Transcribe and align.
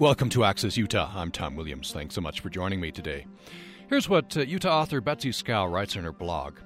Welcome 0.00 0.28
to 0.30 0.42
Access 0.42 0.76
Utah. 0.76 1.12
I'm 1.14 1.30
Tom 1.30 1.54
Williams. 1.54 1.92
Thanks 1.92 2.16
so 2.16 2.20
much 2.20 2.40
for 2.40 2.50
joining 2.50 2.80
me 2.80 2.90
today. 2.90 3.26
Here's 3.88 4.08
what 4.08 4.36
uh, 4.36 4.40
Utah 4.40 4.80
author 4.80 5.00
Betsy 5.00 5.30
Schow 5.30 5.70
writes 5.70 5.94
in 5.94 6.02
her 6.02 6.10
blog. 6.10 6.56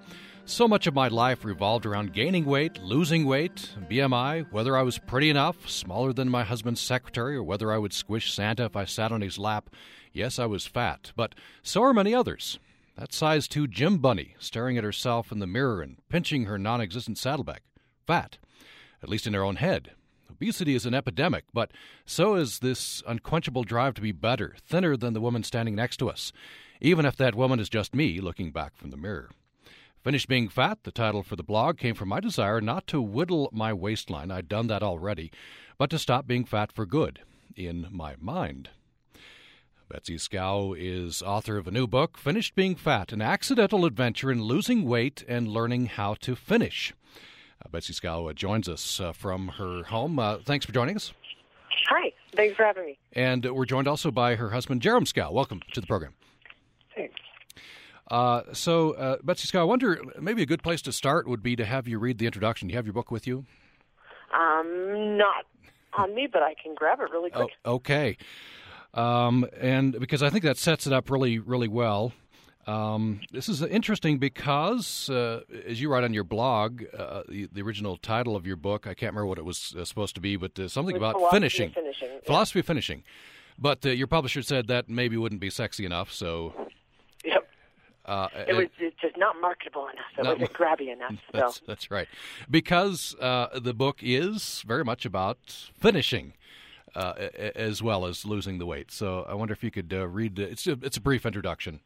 So 0.46 0.66
much 0.66 0.86
of 0.86 0.94
my 0.94 1.08
life 1.08 1.44
revolved 1.44 1.84
around 1.84 2.14
gaining 2.14 2.46
weight, 2.46 2.82
losing 2.82 3.26
weight, 3.26 3.74
BMI, 3.90 4.50
whether 4.50 4.78
I 4.78 4.82
was 4.82 4.98
pretty 4.98 5.28
enough, 5.28 5.68
smaller 5.68 6.14
than 6.14 6.30
my 6.30 6.42
husband's 6.42 6.80
secretary, 6.80 7.36
or 7.36 7.42
whether 7.42 7.70
I 7.70 7.76
would 7.76 7.92
squish 7.92 8.32
Santa 8.32 8.64
if 8.64 8.76
I 8.76 8.86
sat 8.86 9.12
on 9.12 9.20
his 9.20 9.38
lap. 9.38 9.68
Yes, 10.10 10.38
I 10.38 10.46
was 10.46 10.66
fat, 10.66 11.12
but 11.14 11.34
so 11.62 11.82
are 11.82 11.92
many 11.92 12.14
others. 12.14 12.58
That 12.96 13.12
size 13.12 13.46
2 13.46 13.66
gym 13.66 13.98
bunny 13.98 14.36
staring 14.38 14.78
at 14.78 14.84
herself 14.84 15.30
in 15.30 15.38
the 15.38 15.46
mirror 15.46 15.82
and 15.82 15.98
pinching 16.08 16.46
her 16.46 16.58
non 16.58 16.80
existent 16.80 17.18
saddlebag. 17.18 17.60
Fat, 18.06 18.38
at 19.02 19.10
least 19.10 19.26
in 19.26 19.34
her 19.34 19.44
own 19.44 19.56
head. 19.56 19.90
Obesity 20.40 20.76
is 20.76 20.86
an 20.86 20.94
epidemic, 20.94 21.44
but 21.52 21.72
so 22.06 22.36
is 22.36 22.60
this 22.60 23.02
unquenchable 23.08 23.64
drive 23.64 23.94
to 23.94 24.00
be 24.00 24.12
better, 24.12 24.54
thinner 24.64 24.96
than 24.96 25.12
the 25.12 25.20
woman 25.20 25.42
standing 25.42 25.74
next 25.74 25.96
to 25.96 26.08
us, 26.08 26.32
even 26.80 27.04
if 27.04 27.16
that 27.16 27.34
woman 27.34 27.58
is 27.58 27.68
just 27.68 27.92
me 27.92 28.20
looking 28.20 28.52
back 28.52 28.76
from 28.76 28.90
the 28.90 28.96
mirror. 28.96 29.30
Finish 30.04 30.26
Being 30.26 30.48
Fat, 30.48 30.78
the 30.84 30.92
title 30.92 31.24
for 31.24 31.34
the 31.34 31.42
blog, 31.42 31.76
came 31.76 31.96
from 31.96 32.10
my 32.10 32.20
desire 32.20 32.60
not 32.60 32.86
to 32.86 33.02
whittle 33.02 33.48
my 33.52 33.72
waistline, 33.72 34.30
I'd 34.30 34.48
done 34.48 34.68
that 34.68 34.82
already, 34.82 35.32
but 35.76 35.90
to 35.90 35.98
stop 35.98 36.28
being 36.28 36.44
fat 36.44 36.70
for 36.70 36.86
good, 36.86 37.18
in 37.56 37.88
my 37.90 38.14
mind. 38.20 38.70
Betsy 39.88 40.18
Schow 40.18 40.72
is 40.78 41.20
author 41.20 41.56
of 41.56 41.66
a 41.66 41.72
new 41.72 41.88
book, 41.88 42.16
Finished 42.16 42.54
Being 42.54 42.76
Fat 42.76 43.10
An 43.10 43.20
Accidental 43.20 43.84
Adventure 43.84 44.30
in 44.30 44.42
Losing 44.42 44.84
Weight 44.84 45.24
and 45.26 45.48
Learning 45.48 45.86
How 45.86 46.14
to 46.20 46.36
Finish. 46.36 46.94
Betsy 47.70 47.92
Schow 47.92 48.34
joins 48.34 48.68
us 48.68 49.00
uh, 49.00 49.12
from 49.12 49.48
her 49.48 49.82
home. 49.84 50.18
Uh, 50.18 50.38
thanks 50.44 50.64
for 50.66 50.72
joining 50.72 50.96
us. 50.96 51.12
Hi, 51.88 52.12
thanks 52.34 52.56
for 52.56 52.64
having 52.64 52.84
me. 52.84 52.98
And 53.12 53.44
we're 53.44 53.64
joined 53.64 53.88
also 53.88 54.10
by 54.10 54.34
her 54.34 54.50
husband, 54.50 54.82
Jerem 54.82 55.02
Schow. 55.02 55.32
Welcome 55.32 55.60
to 55.72 55.80
the 55.80 55.86
program. 55.86 56.14
Thanks. 56.94 57.14
Uh, 58.10 58.42
so, 58.52 58.92
uh, 58.92 59.16
Betsy 59.22 59.46
Schow, 59.48 59.60
I 59.60 59.64
wonder 59.64 60.00
maybe 60.20 60.42
a 60.42 60.46
good 60.46 60.62
place 60.62 60.82
to 60.82 60.92
start 60.92 61.28
would 61.28 61.42
be 61.42 61.56
to 61.56 61.64
have 61.64 61.86
you 61.86 61.98
read 61.98 62.18
the 62.18 62.26
introduction. 62.26 62.68
Do 62.68 62.72
you 62.72 62.78
have 62.78 62.86
your 62.86 62.94
book 62.94 63.10
with 63.10 63.26
you? 63.26 63.44
Um, 64.32 65.16
not 65.16 65.44
on 65.94 66.14
me, 66.14 66.26
but 66.30 66.42
I 66.42 66.54
can 66.62 66.74
grab 66.74 67.00
it 67.00 67.10
really 67.10 67.30
quick. 67.30 67.50
Oh, 67.64 67.74
okay. 67.74 68.16
Um, 68.94 69.46
and 69.60 69.98
because 69.98 70.22
I 70.22 70.30
think 70.30 70.44
that 70.44 70.56
sets 70.56 70.86
it 70.86 70.92
up 70.92 71.10
really, 71.10 71.38
really 71.38 71.68
well. 71.68 72.12
Um, 72.68 73.20
this 73.32 73.48
is 73.48 73.62
interesting 73.62 74.18
because, 74.18 75.08
uh, 75.08 75.40
as 75.66 75.80
you 75.80 75.90
write 75.90 76.04
on 76.04 76.12
your 76.12 76.24
blog, 76.24 76.82
uh, 76.96 77.22
the, 77.26 77.48
the, 77.50 77.62
original 77.62 77.96
title 77.96 78.36
of 78.36 78.46
your 78.46 78.56
book, 78.56 78.86
I 78.86 78.92
can't 78.92 79.14
remember 79.14 79.24
what 79.24 79.38
it 79.38 79.44
was 79.46 79.74
uh, 79.78 79.86
supposed 79.86 80.14
to 80.16 80.20
be, 80.20 80.36
but 80.36 80.58
uh, 80.58 80.68
something 80.68 80.94
about 80.94 81.14
philosophy 81.14 81.36
finishing. 81.36 81.70
Finishing. 81.70 82.08
Philosophy 82.26 82.58
yeah. 82.58 82.60
of 82.60 82.66
finishing. 82.66 83.04
But 83.58 83.86
uh, 83.86 83.90
your 83.90 84.06
publisher 84.06 84.42
said 84.42 84.66
that 84.66 84.90
maybe 84.90 85.16
wouldn't 85.16 85.40
be 85.40 85.48
sexy 85.48 85.86
enough, 85.86 86.12
so 86.12 86.52
Yep. 87.24 87.48
Uh, 88.04 88.28
it 88.46 88.54
was 88.54 88.66
just 89.00 89.16
not 89.16 89.36
marketable 89.40 89.88
enough. 89.88 90.04
It 90.18 90.24
not, 90.24 90.38
wasn't 90.38 90.52
grabby 90.52 90.92
enough. 90.92 91.14
So. 91.32 91.38
That's, 91.38 91.60
that's 91.60 91.90
right. 91.90 92.08
Because 92.50 93.16
uh, 93.18 93.58
the 93.58 93.72
book 93.72 94.00
is 94.02 94.62
very 94.66 94.84
much 94.84 95.06
about 95.06 95.38
finishing. 95.80 96.34
Uh, 96.94 97.28
as 97.54 97.82
well 97.82 98.06
as 98.06 98.24
losing 98.24 98.58
the 98.58 98.64
weight. 98.64 98.90
So 98.90 99.24
I 99.28 99.34
wonder 99.34 99.52
if 99.52 99.62
you 99.62 99.70
could 99.70 99.92
uh, 99.92 100.08
read. 100.08 100.38
It's 100.38 100.66
a, 100.66 100.72
it's 100.82 100.96
a 100.96 101.00
brief 101.02 101.26
introduction. 101.26 101.80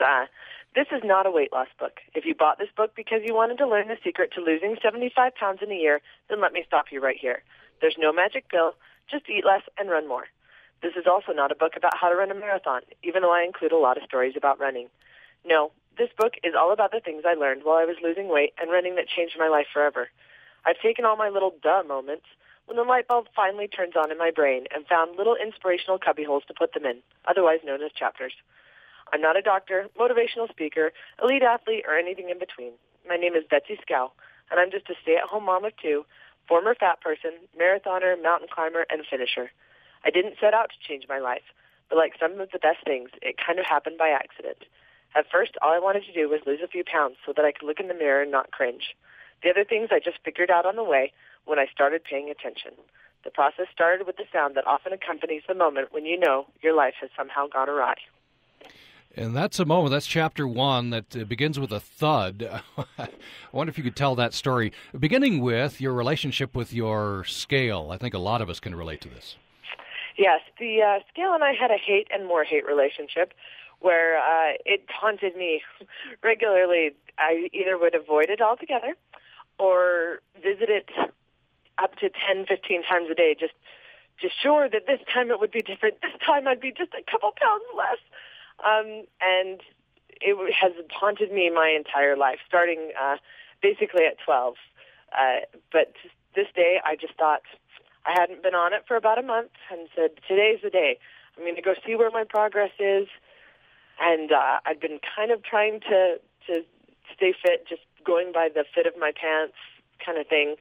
Uh, 0.00 0.26
this 0.74 0.86
is 0.92 1.02
not 1.04 1.26
a 1.26 1.30
weight 1.30 1.52
loss 1.52 1.68
book. 1.78 2.00
If 2.14 2.24
you 2.24 2.34
bought 2.34 2.58
this 2.58 2.68
book 2.76 2.92
because 2.94 3.22
you 3.24 3.34
wanted 3.34 3.58
to 3.58 3.66
learn 3.66 3.88
the 3.88 3.96
secret 4.04 4.32
to 4.34 4.40
losing 4.40 4.76
75 4.82 5.34
pounds 5.34 5.60
in 5.62 5.72
a 5.72 5.74
year, 5.74 6.00
then 6.28 6.40
let 6.40 6.52
me 6.52 6.62
stop 6.66 6.86
you 6.92 7.00
right 7.00 7.16
here. 7.18 7.42
There's 7.80 7.96
no 7.98 8.12
magic 8.12 8.48
pill. 8.48 8.74
Just 9.10 9.28
eat 9.28 9.44
less 9.44 9.62
and 9.78 9.90
run 9.90 10.06
more. 10.06 10.26
This 10.82 10.94
is 10.94 11.06
also 11.06 11.32
not 11.32 11.50
a 11.50 11.56
book 11.56 11.72
about 11.76 11.96
how 11.96 12.08
to 12.08 12.14
run 12.14 12.30
a 12.30 12.34
marathon, 12.34 12.82
even 13.02 13.22
though 13.22 13.32
I 13.32 13.42
include 13.42 13.72
a 13.72 13.78
lot 13.78 13.96
of 13.96 14.04
stories 14.04 14.34
about 14.36 14.60
running. 14.60 14.88
No, 15.44 15.72
this 15.96 16.10
book 16.16 16.34
is 16.44 16.54
all 16.56 16.72
about 16.72 16.92
the 16.92 17.00
things 17.00 17.24
I 17.26 17.34
learned 17.34 17.62
while 17.64 17.78
I 17.78 17.84
was 17.84 17.96
losing 18.02 18.28
weight 18.28 18.54
and 18.60 18.70
running 18.70 18.94
that 18.94 19.08
changed 19.08 19.36
my 19.38 19.48
life 19.48 19.66
forever. 19.72 20.08
I've 20.64 20.80
taken 20.80 21.04
all 21.04 21.16
my 21.16 21.28
little 21.28 21.54
duh 21.62 21.82
moments 21.86 22.26
when 22.66 22.76
the 22.76 22.84
light 22.84 23.08
bulb 23.08 23.26
finally 23.34 23.66
turns 23.66 23.94
on 23.96 24.12
in 24.12 24.18
my 24.18 24.30
brain 24.30 24.66
and 24.72 24.86
found 24.86 25.16
little 25.16 25.34
inspirational 25.34 25.98
cubbyholes 25.98 26.44
to 26.46 26.54
put 26.54 26.74
them 26.74 26.84
in, 26.84 26.98
otherwise 27.26 27.60
known 27.64 27.82
as 27.82 27.90
chapters. 27.92 28.34
I'm 29.12 29.20
not 29.20 29.36
a 29.36 29.42
doctor, 29.42 29.88
motivational 29.98 30.48
speaker, 30.50 30.92
elite 31.22 31.42
athlete, 31.42 31.84
or 31.88 31.96
anything 31.96 32.28
in 32.30 32.38
between. 32.38 32.72
My 33.08 33.16
name 33.16 33.34
is 33.34 33.44
Betsy 33.48 33.78
Schow, 33.80 34.10
and 34.50 34.60
I'm 34.60 34.70
just 34.70 34.90
a 34.90 34.94
stay-at-home 35.02 35.44
mom 35.44 35.64
of 35.64 35.72
two, 35.80 36.04
former 36.46 36.74
fat 36.74 37.00
person, 37.00 37.32
marathoner, 37.58 38.20
mountain 38.22 38.48
climber, 38.52 38.84
and 38.90 39.02
finisher. 39.08 39.50
I 40.04 40.10
didn't 40.10 40.36
set 40.40 40.54
out 40.54 40.70
to 40.70 40.88
change 40.88 41.04
my 41.08 41.18
life, 41.18 41.44
but 41.88 41.96
like 41.96 42.14
some 42.20 42.38
of 42.40 42.50
the 42.50 42.58
best 42.58 42.84
things, 42.84 43.10
it 43.22 43.36
kind 43.44 43.58
of 43.58 43.64
happened 43.64 43.96
by 43.98 44.10
accident. 44.10 44.64
At 45.16 45.30
first, 45.30 45.56
all 45.62 45.72
I 45.72 45.78
wanted 45.78 46.04
to 46.04 46.12
do 46.12 46.28
was 46.28 46.40
lose 46.46 46.60
a 46.62 46.68
few 46.68 46.84
pounds 46.84 47.16
so 47.24 47.32
that 47.34 47.44
I 47.44 47.52
could 47.52 47.66
look 47.66 47.80
in 47.80 47.88
the 47.88 47.94
mirror 47.94 48.22
and 48.22 48.30
not 48.30 48.50
cringe. 48.50 48.94
The 49.42 49.50
other 49.50 49.64
things 49.64 49.88
I 49.90 50.00
just 50.00 50.18
figured 50.24 50.50
out 50.50 50.66
on 50.66 50.76
the 50.76 50.84
way 50.84 51.12
when 51.46 51.58
I 51.58 51.66
started 51.72 52.04
paying 52.04 52.28
attention. 52.28 52.72
The 53.24 53.30
process 53.30 53.66
started 53.72 54.06
with 54.06 54.16
the 54.16 54.28
sound 54.32 54.54
that 54.56 54.66
often 54.66 54.92
accompanies 54.92 55.42
the 55.48 55.54
moment 55.54 55.92
when 55.92 56.04
you 56.04 56.18
know 56.18 56.46
your 56.62 56.74
life 56.74 56.94
has 57.00 57.10
somehow 57.16 57.46
gone 57.46 57.68
awry. 57.68 57.96
And 59.18 59.34
that's 59.34 59.58
a 59.58 59.64
moment, 59.64 59.90
that's 59.90 60.06
chapter 60.06 60.46
one 60.46 60.90
that 60.90 61.16
uh, 61.16 61.24
begins 61.24 61.58
with 61.58 61.72
a 61.72 61.80
thud. 61.80 62.62
I 62.98 63.08
wonder 63.50 63.68
if 63.68 63.76
you 63.76 63.82
could 63.82 63.96
tell 63.96 64.14
that 64.14 64.32
story, 64.32 64.72
beginning 64.96 65.40
with 65.40 65.80
your 65.80 65.92
relationship 65.92 66.54
with 66.54 66.72
your 66.72 67.24
scale. 67.24 67.88
I 67.90 67.96
think 67.96 68.14
a 68.14 68.20
lot 68.20 68.40
of 68.40 68.48
us 68.48 68.60
can 68.60 68.76
relate 68.76 69.00
to 69.00 69.08
this. 69.08 69.34
Yes, 70.16 70.40
the 70.60 70.82
uh, 70.82 71.00
scale 71.12 71.32
and 71.32 71.42
I 71.42 71.52
had 71.52 71.72
a 71.72 71.76
hate 71.76 72.06
and 72.12 72.28
more 72.28 72.44
hate 72.44 72.64
relationship 72.64 73.34
where 73.80 74.18
uh, 74.18 74.52
it 74.64 74.84
haunted 74.88 75.34
me 75.34 75.62
regularly. 76.22 76.94
I 77.18 77.48
either 77.52 77.76
would 77.76 77.96
avoid 77.96 78.30
it 78.30 78.40
altogether 78.40 78.94
or 79.58 80.20
visit 80.36 80.70
it 80.70 80.90
up 81.76 81.96
to 81.96 82.08
10, 82.08 82.46
15 82.46 82.84
times 82.84 83.10
a 83.10 83.16
day, 83.16 83.34
just 83.38 83.54
just 84.20 84.40
sure 84.40 84.68
that 84.68 84.86
this 84.86 85.00
time 85.12 85.30
it 85.32 85.40
would 85.40 85.50
be 85.50 85.62
different. 85.62 86.00
This 86.02 86.12
time 86.24 86.46
I'd 86.46 86.60
be 86.60 86.70
just 86.70 86.92
a 86.94 87.02
couple 87.10 87.32
pounds 87.36 87.64
less. 87.76 87.98
Um, 88.64 89.04
and 89.20 89.60
it 90.20 90.54
has 90.54 90.72
haunted 90.90 91.32
me 91.32 91.50
my 91.50 91.68
entire 91.68 92.16
life, 92.16 92.38
starting 92.46 92.90
uh, 93.00 93.16
basically 93.62 94.04
at 94.04 94.16
12. 94.24 94.54
Uh, 95.12 95.36
but 95.72 95.92
this 96.34 96.46
day, 96.54 96.80
I 96.84 96.96
just 96.96 97.14
thought 97.14 97.42
I 98.04 98.12
hadn't 98.18 98.42
been 98.42 98.54
on 98.54 98.72
it 98.72 98.84
for 98.86 98.96
about 98.96 99.18
a 99.18 99.22
month 99.22 99.50
and 99.70 99.88
said, 99.94 100.10
today's 100.26 100.60
the 100.62 100.70
day. 100.70 100.98
I'm 101.36 101.44
going 101.44 101.56
to 101.56 101.62
go 101.62 101.74
see 101.86 101.94
where 101.94 102.10
my 102.10 102.24
progress 102.24 102.72
is 102.80 103.06
and 104.00 104.32
uh, 104.32 104.60
I've 104.64 104.80
been 104.80 105.00
kind 105.16 105.30
of 105.30 105.42
trying 105.42 105.80
to 105.80 106.16
to 106.46 106.62
stay 107.14 107.34
fit, 107.42 107.66
just 107.68 107.82
going 108.04 108.32
by 108.32 108.48
the 108.52 108.64
fit 108.74 108.86
of 108.86 108.94
my 108.98 109.12
pants 109.12 109.54
kind 110.04 110.18
of 110.18 110.26
thing, 110.26 110.54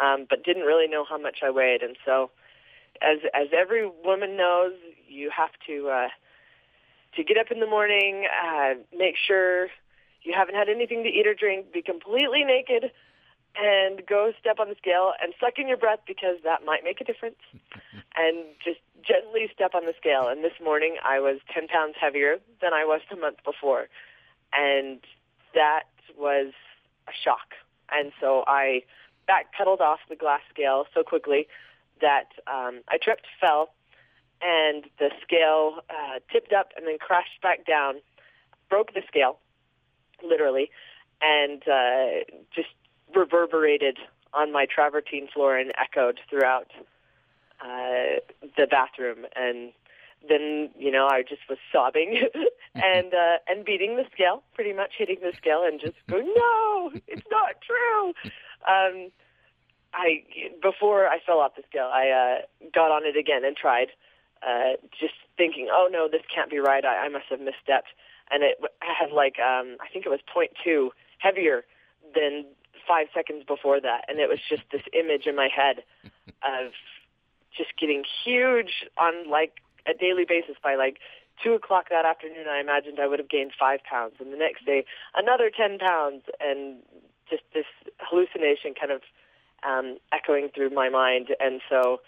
um, 0.00 0.26
but 0.28 0.42
didn't 0.44 0.64
really 0.64 0.88
know 0.88 1.04
how 1.08 1.18
much 1.18 1.38
I 1.42 1.50
weighed. 1.50 1.82
And 1.82 1.96
so, 2.04 2.30
as 3.02 3.18
as 3.34 3.48
every 3.56 3.88
woman 4.04 4.36
knows, 4.36 4.72
you 5.06 5.30
have 5.30 5.50
to 5.66 5.88
uh, 5.88 6.08
to 7.16 7.24
get 7.24 7.36
up 7.38 7.50
in 7.50 7.60
the 7.60 7.66
morning, 7.66 8.26
uh, 8.44 8.74
make 8.96 9.16
sure 9.16 9.68
you 10.22 10.34
haven't 10.36 10.54
had 10.54 10.68
anything 10.68 11.02
to 11.04 11.08
eat 11.08 11.26
or 11.26 11.34
drink, 11.34 11.72
be 11.72 11.82
completely 11.82 12.44
naked, 12.44 12.90
and 13.56 14.02
go 14.06 14.32
step 14.38 14.58
on 14.60 14.68
the 14.68 14.76
scale 14.76 15.12
and 15.20 15.32
suck 15.40 15.58
in 15.58 15.68
your 15.68 15.76
breath 15.76 16.00
because 16.06 16.36
that 16.44 16.64
might 16.64 16.84
make 16.84 17.00
a 17.00 17.04
difference. 17.04 17.40
and 18.16 18.44
just 18.62 18.80
gently 19.02 19.48
step 19.54 19.74
on 19.74 19.86
the 19.86 19.94
scale. 19.96 20.28
And 20.28 20.44
this 20.44 20.58
morning 20.62 20.96
I 21.04 21.20
was 21.20 21.38
10 21.54 21.68
pounds 21.68 21.94
heavier 22.00 22.38
than 22.60 22.72
I 22.72 22.84
was 22.84 23.00
the 23.10 23.16
month 23.16 23.38
before. 23.44 23.88
And 24.52 25.00
that 25.54 25.84
was 26.16 26.52
a 27.06 27.12
shock. 27.24 27.54
And 27.90 28.12
so 28.20 28.44
I 28.46 28.82
backpedaled 29.28 29.80
off 29.80 30.00
the 30.08 30.16
glass 30.16 30.40
scale 30.52 30.86
so 30.94 31.02
quickly 31.02 31.46
that 32.00 32.28
um, 32.46 32.80
I 32.88 32.98
tripped, 33.00 33.26
fell, 33.40 33.70
and 34.40 34.84
the 34.98 35.10
scale 35.22 35.80
uh, 35.90 36.18
tipped 36.32 36.52
up 36.52 36.70
and 36.76 36.86
then 36.86 36.98
crashed 36.98 37.40
back 37.42 37.66
down, 37.66 37.96
broke 38.68 38.94
the 38.94 39.02
scale, 39.06 39.38
literally, 40.22 40.70
and 41.20 41.62
uh, 41.68 42.24
just 42.54 42.68
reverberated 43.14 43.98
on 44.32 44.52
my 44.52 44.66
travertine 44.66 45.28
floor 45.32 45.56
and 45.56 45.72
echoed 45.78 46.20
throughout 46.28 46.70
uh, 47.60 48.20
the 48.56 48.66
bathroom. 48.70 49.26
And 49.34 49.72
then, 50.28 50.70
you 50.78 50.90
know, 50.90 51.06
I 51.10 51.22
just 51.22 51.42
was 51.48 51.58
sobbing 51.72 52.22
and 52.74 53.14
uh, 53.14 53.38
and 53.48 53.64
beating 53.64 53.96
the 53.96 54.04
scale, 54.12 54.42
pretty 54.54 54.72
much 54.72 54.92
hitting 54.96 55.18
the 55.22 55.32
scale 55.36 55.64
and 55.64 55.80
just 55.80 55.96
going, 56.08 56.32
no, 56.36 56.92
it's 57.06 57.26
not 57.30 57.56
true. 57.60 58.08
Um, 58.68 59.10
I 59.94 60.22
before 60.60 61.08
I 61.08 61.18
fell 61.24 61.38
off 61.38 61.56
the 61.56 61.62
scale, 61.68 61.90
I 61.92 62.08
uh, 62.08 62.68
got 62.74 62.90
on 62.90 63.06
it 63.06 63.16
again 63.16 63.44
and 63.44 63.56
tried, 63.56 63.88
uh, 64.46 64.76
just 64.98 65.14
thinking, 65.36 65.68
oh 65.70 65.88
no, 65.90 66.08
this 66.10 66.22
can't 66.32 66.50
be 66.50 66.58
right. 66.58 66.84
I, 66.84 67.06
I 67.06 67.08
must 67.08 67.26
have 67.30 67.40
misstepped, 67.40 67.92
and 68.30 68.42
it 68.42 68.58
had 68.80 69.12
like 69.12 69.38
um, 69.38 69.76
I 69.80 69.88
think 69.92 70.06
it 70.06 70.10
was 70.10 70.20
point 70.32 70.52
two 70.62 70.92
heavier 71.18 71.64
than 72.14 72.44
five 72.86 73.08
seconds 73.14 73.44
before 73.46 73.80
that, 73.80 74.04
and 74.08 74.18
it 74.18 74.28
was 74.28 74.38
just 74.48 74.62
this 74.72 74.82
image 74.92 75.26
in 75.26 75.36
my 75.36 75.48
head 75.48 75.84
of 76.42 76.72
just 77.56 77.70
getting 77.78 78.04
huge 78.24 78.86
on 78.96 79.28
like 79.30 79.60
a 79.86 79.94
daily 79.94 80.24
basis. 80.28 80.56
By 80.62 80.76
like 80.76 80.98
two 81.42 81.54
o'clock 81.54 81.86
that 81.90 82.04
afternoon 82.04 82.46
I 82.48 82.60
imagined 82.60 82.98
I 83.00 83.06
would 83.06 83.18
have 83.18 83.28
gained 83.28 83.52
five 83.58 83.80
pounds. 83.88 84.14
And 84.20 84.32
the 84.32 84.36
next 84.36 84.64
day 84.64 84.84
another 85.14 85.50
ten 85.54 85.78
pounds. 85.78 86.22
And 86.40 86.82
just 87.30 87.42
this 87.54 87.66
hallucination 88.00 88.74
kind 88.74 88.92
of 88.92 89.02
um, 89.62 89.98
echoing 90.12 90.48
through 90.54 90.70
my 90.70 90.88
mind. 90.88 91.28
And 91.40 91.60
so 91.68 92.00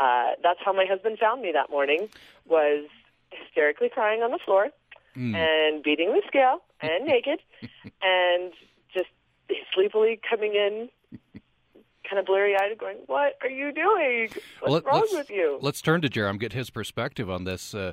uh, 0.00 0.32
that's 0.42 0.60
how 0.64 0.72
my 0.72 0.84
husband 0.84 1.18
found 1.18 1.42
me 1.42 1.52
that 1.52 1.70
morning 1.70 2.08
was 2.46 2.86
hysterically 3.30 3.88
crying 3.88 4.22
on 4.22 4.30
the 4.30 4.38
floor 4.44 4.68
mm. 5.16 5.34
and 5.34 5.82
beating 5.82 6.12
the 6.12 6.22
scale 6.26 6.62
and 6.80 7.04
naked 7.06 7.40
and 8.02 8.52
just 8.92 9.08
sleepily 9.74 10.20
coming 10.28 10.54
in 10.54 10.88
kind 12.08 12.20
of 12.20 12.26
blurry 12.26 12.54
eyed, 12.56 12.76
going, 12.78 12.98
"What 13.06 13.36
are 13.42 13.50
you 13.50 13.72
doing? 13.72 14.28
What's 14.60 14.84
well, 14.84 15.00
wrong 15.00 15.08
with 15.12 15.30
you?" 15.30 15.58
Let's 15.60 15.80
turn 15.80 16.02
to 16.02 16.08
Jerem, 16.08 16.38
get 16.38 16.52
his 16.52 16.70
perspective 16.70 17.28
on 17.28 17.44
this. 17.44 17.74
Uh, 17.74 17.92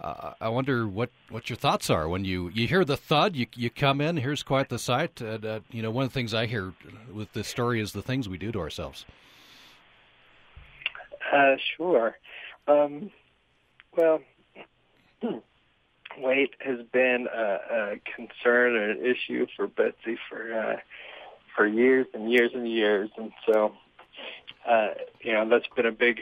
uh, 0.00 0.32
I 0.40 0.48
wonder 0.48 0.88
what, 0.88 1.10
what 1.28 1.50
your 1.50 1.56
thoughts 1.56 1.90
are 1.90 2.08
when 2.08 2.24
you, 2.24 2.48
you 2.54 2.66
hear 2.66 2.84
the 2.84 2.96
thud. 2.96 3.36
You 3.36 3.46
you 3.54 3.70
come 3.70 4.00
in. 4.00 4.16
Here's 4.16 4.42
quite 4.42 4.68
the 4.68 4.78
sight. 4.78 5.20
And, 5.20 5.44
uh, 5.44 5.60
you 5.70 5.82
know, 5.82 5.90
one 5.90 6.04
of 6.04 6.10
the 6.10 6.14
things 6.14 6.32
I 6.32 6.46
hear 6.46 6.72
with 7.12 7.32
this 7.34 7.46
story 7.46 7.80
is 7.80 7.92
the 7.92 8.02
things 8.02 8.28
we 8.28 8.38
do 8.38 8.50
to 8.52 8.58
ourselves. 8.58 9.04
Uh, 11.32 11.56
sure. 11.76 12.18
Um, 12.68 13.10
well, 13.96 14.20
weight 16.18 16.54
has 16.60 16.78
been 16.92 17.26
a, 17.34 17.58
a 17.70 18.00
concern 18.14 18.76
or 18.76 18.90
an 18.90 18.98
issue 19.04 19.46
for 19.56 19.66
Betsy 19.66 20.18
for 20.28 20.54
uh, 20.54 20.76
for 21.56 21.66
years 21.66 22.06
and 22.14 22.30
years 22.30 22.50
and 22.54 22.70
years, 22.70 23.10
and 23.16 23.32
so 23.46 23.72
uh, 24.68 24.88
you 25.20 25.32
know 25.32 25.48
that's 25.48 25.66
been 25.74 25.86
a 25.86 25.92
big 25.92 26.20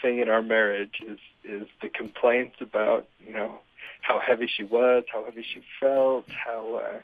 thing 0.00 0.18
in 0.18 0.28
our 0.28 0.42
marriage 0.42 1.00
is 1.06 1.18
is 1.44 1.68
the 1.80 1.88
complaints 1.88 2.56
about 2.60 3.06
you 3.24 3.32
know 3.32 3.60
how 4.00 4.18
heavy 4.18 4.50
she 4.54 4.64
was, 4.64 5.04
how 5.12 5.24
heavy 5.24 5.44
she 5.54 5.62
felt, 5.80 6.24
how 6.28 6.82
uh, 6.82 7.00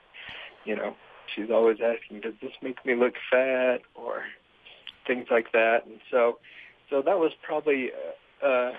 you 0.65 0.75
know 0.75 0.95
she's 1.35 1.51
always 1.51 1.79
asking, 1.81 2.21
does 2.21 2.35
this 2.43 2.53
make 2.63 2.85
me 2.85 2.95
look 2.95 3.15
fat? 3.31 3.79
or 3.95 4.25
things 5.07 5.27
like 5.31 5.53
that, 5.53 5.87
and 5.87 6.01
so 6.11 6.39
so 6.91 7.03
that 7.03 7.19
was 7.19 7.33
probably. 7.43 7.91
Uh, 8.43 8.47
uh, 8.47 8.73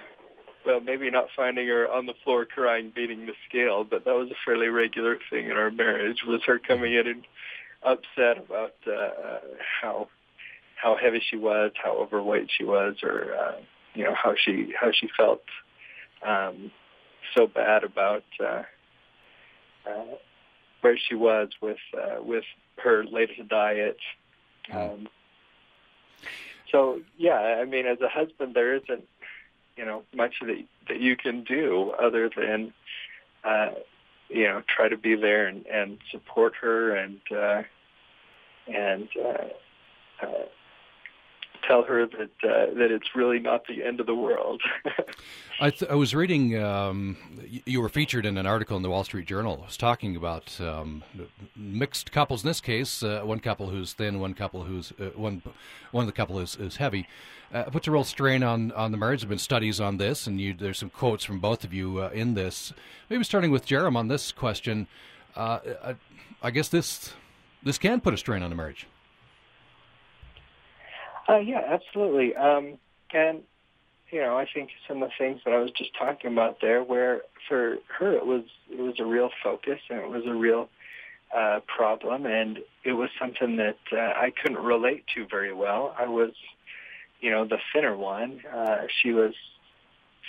well, 0.66 0.82
maybe 0.82 1.10
not 1.10 1.28
finding 1.36 1.68
her 1.68 1.90
on 1.90 2.06
the 2.06 2.14
floor 2.24 2.46
crying, 2.46 2.92
beating 2.94 3.26
the 3.26 3.34
scale, 3.48 3.86
but 3.86 4.04
that 4.06 4.14
was 4.14 4.30
a 4.30 4.36
fairly 4.46 4.68
regular 4.68 5.18
thing 5.30 5.46
in 5.46 5.54
our 5.54 5.72
marriage. 5.72 6.18
Was 6.28 6.42
her 6.46 6.60
coming 6.60 6.94
in 6.94 7.08
and 7.08 7.24
upset 7.84 8.44
about 8.44 8.74
uh, 8.86 9.40
how 9.82 10.10
how 10.76 10.98
heavy 11.02 11.22
she 11.30 11.38
was, 11.38 11.72
how 11.82 11.94
overweight 11.98 12.50
she 12.58 12.64
was, 12.64 12.96
or 13.04 13.34
uh, 13.34 13.62
you 13.94 14.04
know 14.04 14.14
how 14.16 14.34
she 14.36 14.74
how 14.80 14.92
she 14.92 15.08
felt 15.18 15.42
um, 16.26 16.72
so 17.36 17.48
bad 17.48 17.84
about 17.84 18.24
uh, 18.40 18.64
uh, 19.90 20.16
where 20.82 20.98
she 21.08 21.16
was 21.16 21.50
with 21.62 21.78
uh, 21.98 22.22
with 22.22 22.44
her 22.84 23.04
latest 23.06 23.48
diet. 23.50 23.98
Um, 24.74 25.08
so 26.72 27.02
yeah, 27.18 27.58
I 27.62 27.66
mean, 27.66 27.86
as 27.86 28.00
a 28.02 28.10
husband, 28.10 28.56
there 28.56 28.76
isn't 28.76 29.04
you 29.76 29.86
know 29.86 30.04
much 30.14 30.36
that 30.42 30.64
that 30.88 31.00
you 31.00 31.16
can 31.16 31.44
do 31.44 31.92
other 31.92 32.30
than 32.36 32.74
uh, 33.44 33.72
you 34.30 34.44
know 34.44 34.62
try 34.68 34.90
to 34.90 34.98
be 34.98 35.16
there 35.16 35.48
and, 35.48 35.66
and 35.68 35.98
support 36.12 36.54
her 36.62 36.96
and 36.96 37.20
uh, 37.32 37.64
and 38.68 39.08
uh, 39.18 40.26
uh, 40.26 40.46
tell 41.68 41.84
her 41.84 42.06
that 42.06 42.32
uh, 42.44 42.74
that 42.76 42.92
it's 42.92 43.16
really 43.16 43.40
not 43.40 43.68
the 43.68 43.84
end 43.84 44.00
of 44.00 44.06
the 44.06 44.16
world. 44.16 44.62
I, 45.62 45.70
th- 45.72 45.92
I, 45.92 45.96
was 45.96 46.16
reading. 46.16 46.58
Um, 46.62 47.18
you 47.66 47.82
were 47.82 47.90
featured 47.90 48.26
in 48.26 48.38
an 48.38 48.46
article 48.46 48.78
in 48.78 48.84
the 48.84 48.90
Wall 48.90 49.04
Street 49.04 49.28
Journal. 49.28 49.56
It 49.56 49.62
was 49.62 49.78
talking 49.78 50.16
about 50.16 50.60
um, 50.62 51.04
mixed 51.56 52.12
couples. 52.12 52.44
In 52.44 52.48
this 52.48 52.62
case, 52.62 53.04
uh, 53.04 53.22
one 53.24 53.40
couple 53.40 53.70
who's 53.70 53.94
thin, 53.94 54.20
one 54.20 54.34
couple 54.34 54.64
who's 54.64 54.94
uh, 55.00 55.06
one 55.16 55.42
one 55.92 56.04
of 56.04 56.08
the 56.08 56.14
couple 56.14 56.40
is, 56.40 56.56
is 56.56 56.78
heavy. 56.78 57.08
Uh, 57.54 57.64
puts 57.64 57.88
a 57.88 57.92
real 57.92 58.04
strain 58.04 58.44
on, 58.44 58.72
on 58.74 58.92
the 58.92 58.98
marriage. 58.98 59.22
There's 59.22 59.30
been 59.30 59.40
studies 59.40 59.82
on 59.82 59.98
this, 59.98 60.28
and 60.28 60.40
you, 60.40 60.54
there's 60.54 60.78
some 60.78 60.92
quotes 60.92 61.24
from 61.24 61.40
both 61.40 61.64
of 61.64 61.74
you 61.74 62.00
uh, 62.00 62.10
in 62.14 62.36
this. 62.36 62.74
Maybe 63.10 63.24
starting 63.24 63.50
with 63.50 63.66
Jerem 63.66 63.96
on 63.96 64.08
this 64.08 64.32
question. 64.32 64.88
Uh, 65.36 65.60
I, 65.84 65.96
I 66.44 66.52
guess 66.52 66.70
this 66.70 67.14
this 67.64 67.78
can 67.78 68.02
put 68.02 68.14
a 68.14 68.18
strain 68.18 68.44
on 68.44 68.50
the 68.50 68.56
marriage. 68.56 68.88
Uh, 71.30 71.38
yeah, 71.38 71.62
absolutely. 71.68 72.36
Um, 72.36 72.80
and 73.14 73.42
you 74.12 74.22
know, 74.22 74.38
I 74.38 74.48
think 74.52 74.72
some 74.88 75.04
of 75.04 75.10
the 75.10 75.16
things 75.24 75.42
that 75.46 75.54
I 75.54 75.60
was 75.60 75.72
just 75.72 75.92
talking 75.98 76.32
about 76.32 76.62
there, 76.62 76.84
where 76.84 77.22
for 77.48 77.78
her 78.00 78.14
it 78.14 78.26
was 78.26 78.44
it 78.72 78.80
was 78.82 78.96
a 79.00 79.06
real 79.06 79.30
focus 79.44 79.80
and 79.90 80.00
it 80.00 80.10
was 80.10 80.26
a 80.26 80.34
real 80.34 80.70
uh, 81.36 81.60
problem, 81.68 82.26
and 82.26 82.60
it 82.84 82.94
was 82.94 83.10
something 83.20 83.58
that 83.58 83.78
uh, 83.94 83.98
I 83.98 84.32
couldn't 84.42 84.64
relate 84.64 85.06
to 85.16 85.28
very 85.30 85.54
well. 85.54 85.96
I 85.98 86.08
was, 86.08 86.32
you 87.22 87.30
know, 87.30 87.46
the 87.46 87.60
thinner 87.74 87.96
one. 87.96 88.42
Uh, 88.52 88.88
she 89.02 89.12
was 89.14 89.34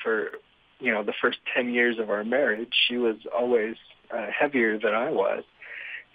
for 0.02 0.32
you 0.80 0.92
know 0.92 1.02
the 1.02 1.14
first 1.22 1.38
ten 1.54 1.72
years 1.72 1.98
of 1.98 2.10
our 2.10 2.24
marriage. 2.24 2.74
She 2.88 2.98
was 2.98 3.16
always 3.36 3.76
uh, 4.14 4.26
heavier 4.38 4.78
than 4.78 4.94
I 4.94 5.10
was, 5.10 5.44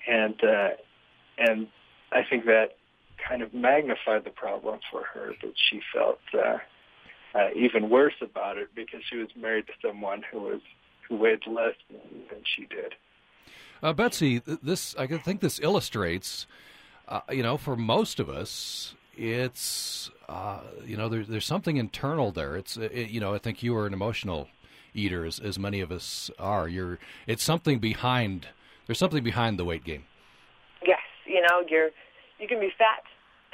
and 0.08 0.36
uh, 0.44 0.70
and 1.40 1.68
I 2.12 2.24
think 2.30 2.46
that 2.46 2.76
kind 3.27 3.42
of 3.42 3.54
magnified 3.54 4.24
the 4.24 4.30
problem 4.30 4.80
for 4.92 5.04
her 5.13 5.33
that 5.42 5.54
she 5.69 5.81
felt 5.94 6.19
uh, 6.33 6.57
uh, 7.38 7.50
even 7.56 7.89
worse 7.89 8.13
about 8.22 8.57
it 8.57 8.69
because 8.75 9.01
she 9.10 9.18
was 9.18 9.30
married 9.36 9.66
to 9.68 9.74
someone 9.86 10.22
who 10.31 10.39
was 10.39 10.62
who 11.07 11.18
weighed 11.18 11.45
less 11.45 11.75
than, 11.89 12.00
than 12.30 12.42
she 12.56 12.66
did. 12.66 12.95
Uh, 13.83 13.94
Betsy, 13.94 14.39
this 14.39 14.95
I 14.98 15.06
think 15.06 15.42
this 15.42 15.60
illustrates, 15.60 16.48
uh, 17.07 17.22
you 17.30 17.44
know, 17.44 17.57
for 17.57 17.75
most 17.75 18.19
of 18.19 18.30
us, 18.30 18.95
it's 19.18 20.10
uh, 20.28 20.62
you 20.86 20.98
know 20.98 21.10
there's 21.10 21.28
there's 21.28 21.45
something 21.45 21.78
internal 21.78 22.31
there. 22.31 22.56
It's 22.56 22.78
it, 22.78 23.10
you 23.10 23.19
know 23.19 23.33
I 23.33 23.38
think 23.38 23.62
you 23.63 23.75
are 23.75 23.86
an 23.86 23.94
emotional 23.94 24.48
eater 24.94 25.25
as 25.25 25.39
as 25.39 25.60
many 25.60 25.81
of 25.81 25.92
us 25.92 26.31
are. 26.39 26.68
You're 26.68 27.00
it's 27.28 27.44
something 27.44 27.80
behind. 27.80 28.48
There's 28.88 29.00
something 29.00 29.24
behind 29.24 29.60
the 29.60 29.66
weight 29.66 29.83
gain. 29.83 30.04
Yes, 30.86 31.00
you 31.25 31.42
know 31.42 31.63
you're 31.69 31.89
you 32.39 32.48
can 32.48 32.60
be 32.60 32.71
fat 32.78 33.04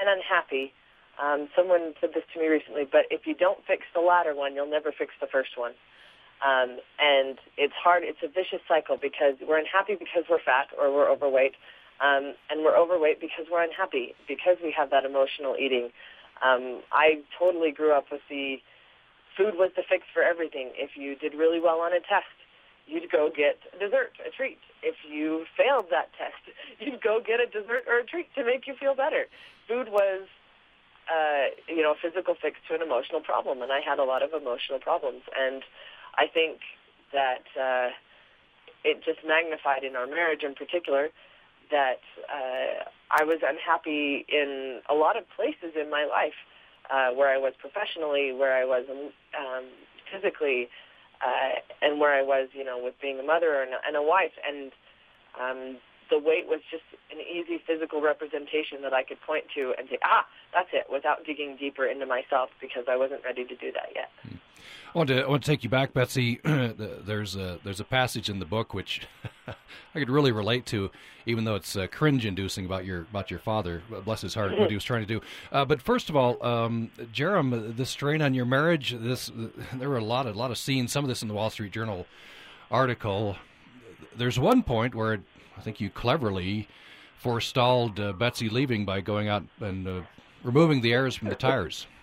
and 0.01 0.09
unhappy. 0.09 0.73
Um, 1.21 1.47
someone 1.55 1.93
said 2.01 2.11
this 2.13 2.23
to 2.33 2.39
me 2.39 2.47
recently, 2.47 2.87
but 2.89 3.05
if 3.11 3.27
you 3.27 3.35
don't 3.35 3.59
fix 3.67 3.83
the 3.93 4.01
latter 4.01 4.33
one, 4.33 4.55
you'll 4.55 4.69
never 4.69 4.91
fix 4.91 5.13
the 5.21 5.27
first 5.27 5.55
one. 5.55 5.73
Um, 6.41 6.81
and 6.97 7.37
it's 7.57 7.77
hard. 7.77 8.01
It's 8.03 8.23
a 8.23 8.27
vicious 8.27 8.65
cycle 8.67 8.97
because 8.97 9.35
we're 9.47 9.59
unhappy 9.59 9.93
because 9.93 10.25
we're 10.29 10.41
fat 10.41 10.73
or 10.73 10.91
we're 10.91 11.09
overweight, 11.09 11.53
um, 12.01 12.33
and 12.49 12.65
we're 12.65 12.75
overweight 12.75 13.21
because 13.21 13.45
we're 13.51 13.61
unhappy 13.61 14.15
because 14.27 14.57
we 14.63 14.73
have 14.75 14.89
that 14.89 15.05
emotional 15.05 15.55
eating. 15.59 15.93
Um, 16.41 16.81
I 16.91 17.21
totally 17.37 17.71
grew 17.71 17.93
up 17.93 18.05
with 18.11 18.21
the 18.29 18.57
food 19.37 19.53
was 19.55 19.69
the 19.75 19.83
fix 19.87 20.03
for 20.13 20.23
everything. 20.23 20.71
If 20.75 20.97
you 20.97 21.15
did 21.15 21.35
really 21.35 21.59
well 21.59 21.79
on 21.79 21.93
a 21.93 22.01
test, 22.01 22.33
you'd 22.87 23.11
go 23.11 23.29
get 23.29 23.61
dessert, 23.79 24.11
a 24.25 24.31
treat. 24.31 24.57
If 24.81 24.95
you 25.07 25.45
failed 25.55 25.87
that 25.91 26.09
test, 26.17 26.41
you'd 26.79 27.01
go 27.01 27.21
get 27.21 27.39
a 27.39 27.45
dessert 27.45 27.85
or 27.87 27.99
a 27.99 28.05
treat 28.05 28.33
to 28.35 28.43
make 28.43 28.65
you 28.65 28.73
feel 28.79 28.95
better. 28.95 29.25
Food 29.71 29.87
was, 29.89 30.27
uh, 31.07 31.55
you 31.69 31.81
know, 31.81 31.91
a 31.91 31.95
physical 32.01 32.35
fix 32.41 32.57
to 32.67 32.75
an 32.75 32.81
emotional 32.81 33.21
problem, 33.21 33.61
and 33.61 33.71
I 33.71 33.79
had 33.79 33.99
a 33.99 34.03
lot 34.03 34.21
of 34.21 34.33
emotional 34.33 34.79
problems. 34.79 35.21
And 35.31 35.63
I 36.17 36.27
think 36.27 36.59
that 37.13 37.45
uh, 37.55 37.89
it 38.83 39.01
just 39.05 39.19
magnified 39.25 39.85
in 39.85 39.95
our 39.95 40.07
marriage 40.07 40.43
in 40.43 40.55
particular 40.55 41.07
that 41.69 42.03
uh, 42.27 42.83
I 43.11 43.23
was 43.23 43.39
unhappy 43.47 44.25
in 44.27 44.81
a 44.89 44.93
lot 44.93 45.15
of 45.15 45.23
places 45.37 45.71
in 45.79 45.89
my 45.89 46.03
life, 46.03 46.35
uh, 46.91 47.15
where 47.15 47.29
I 47.33 47.37
was 47.37 47.53
professionally, 47.57 48.33
where 48.33 48.53
I 48.53 48.65
was 48.65 48.83
um, 48.91 49.65
physically, 50.11 50.67
uh, 51.25 51.63
and 51.81 51.97
where 51.97 52.13
I 52.13 52.23
was, 52.23 52.49
you 52.51 52.65
know, 52.65 52.77
with 52.77 52.95
being 53.01 53.19
a 53.19 53.23
mother 53.23 53.61
and, 53.61 53.71
and 53.87 53.95
a 53.95 54.03
wife. 54.03 54.35
And 54.45 54.73
um, 55.39 55.77
the 56.11 56.19
weight 56.19 56.45
was 56.47 56.59
just 56.69 56.83
an 57.11 57.17
easy 57.19 57.59
physical 57.65 58.01
representation 58.01 58.83
that 58.83 58.93
I 58.93 59.01
could 59.01 59.19
point 59.21 59.45
to 59.55 59.73
and 59.79 59.87
say, 59.89 59.97
ah, 60.03 60.25
that's 60.53 60.69
it, 60.73 60.85
without 60.91 61.25
digging 61.25 61.57
deeper 61.57 61.87
into 61.87 62.05
myself 62.05 62.49
because 62.61 62.83
I 62.87 62.97
wasn't 62.97 63.23
ready 63.23 63.45
to 63.45 63.55
do 63.55 63.71
that 63.71 63.89
yet. 63.95 64.09
Hmm. 64.21 64.35
I 64.93 64.97
want 64.97 65.07
to 65.07 65.21
I 65.21 65.27
want 65.27 65.43
to 65.43 65.49
take 65.49 65.63
you 65.63 65.69
back, 65.69 65.93
Betsy. 65.93 66.39
there's 66.43 67.35
a 67.37 67.59
there's 67.63 67.79
a 67.79 67.85
passage 67.85 68.29
in 68.29 68.39
the 68.39 68.45
book 68.45 68.73
which 68.73 69.07
I 69.47 69.99
could 69.99 70.09
really 70.09 70.33
relate 70.33 70.65
to, 70.67 70.91
even 71.25 71.45
though 71.45 71.55
it's 71.55 71.77
uh, 71.77 71.87
cringe-inducing 71.87 72.65
about 72.65 72.83
your 72.83 73.01
about 73.09 73.31
your 73.31 73.39
father. 73.39 73.81
Bless 74.03 74.21
his 74.21 74.33
heart, 74.33 74.57
what 74.57 74.69
he 74.69 74.75
was 74.75 74.83
trying 74.83 75.01
to 75.01 75.07
do. 75.07 75.21
Uh, 75.51 75.65
but 75.65 75.81
first 75.81 76.09
of 76.09 76.15
all, 76.15 76.41
um, 76.45 76.91
Jerem, 77.13 77.75
the 77.75 77.85
strain 77.85 78.21
on 78.21 78.33
your 78.33 78.45
marriage. 78.45 78.95
This 78.97 79.29
there 79.73 79.89
were 79.89 79.97
a 79.97 80.03
lot 80.03 80.25
a 80.25 80.31
lot 80.31 80.51
of 80.51 80.57
scenes. 80.57 80.91
Some 80.91 81.03
of 81.03 81.09
this 81.09 81.21
in 81.21 81.27
the 81.27 81.33
Wall 81.33 81.49
Street 81.49 81.71
Journal 81.71 82.05
article. 82.69 83.35
There's 84.15 84.39
one 84.39 84.63
point 84.63 84.95
where 84.95 85.15
it, 85.15 85.21
I 85.61 85.63
think 85.63 85.79
you 85.79 85.91
cleverly 85.91 86.67
forestalled 87.19 87.99
uh, 87.99 88.13
Betsy 88.13 88.49
leaving 88.49 88.83
by 88.83 88.99
going 88.99 89.27
out 89.27 89.43
and 89.59 89.87
uh, 89.87 90.01
removing 90.43 90.81
the 90.81 90.91
airs 90.91 91.15
from 91.15 91.29
the 91.29 91.35
tires. 91.35 91.85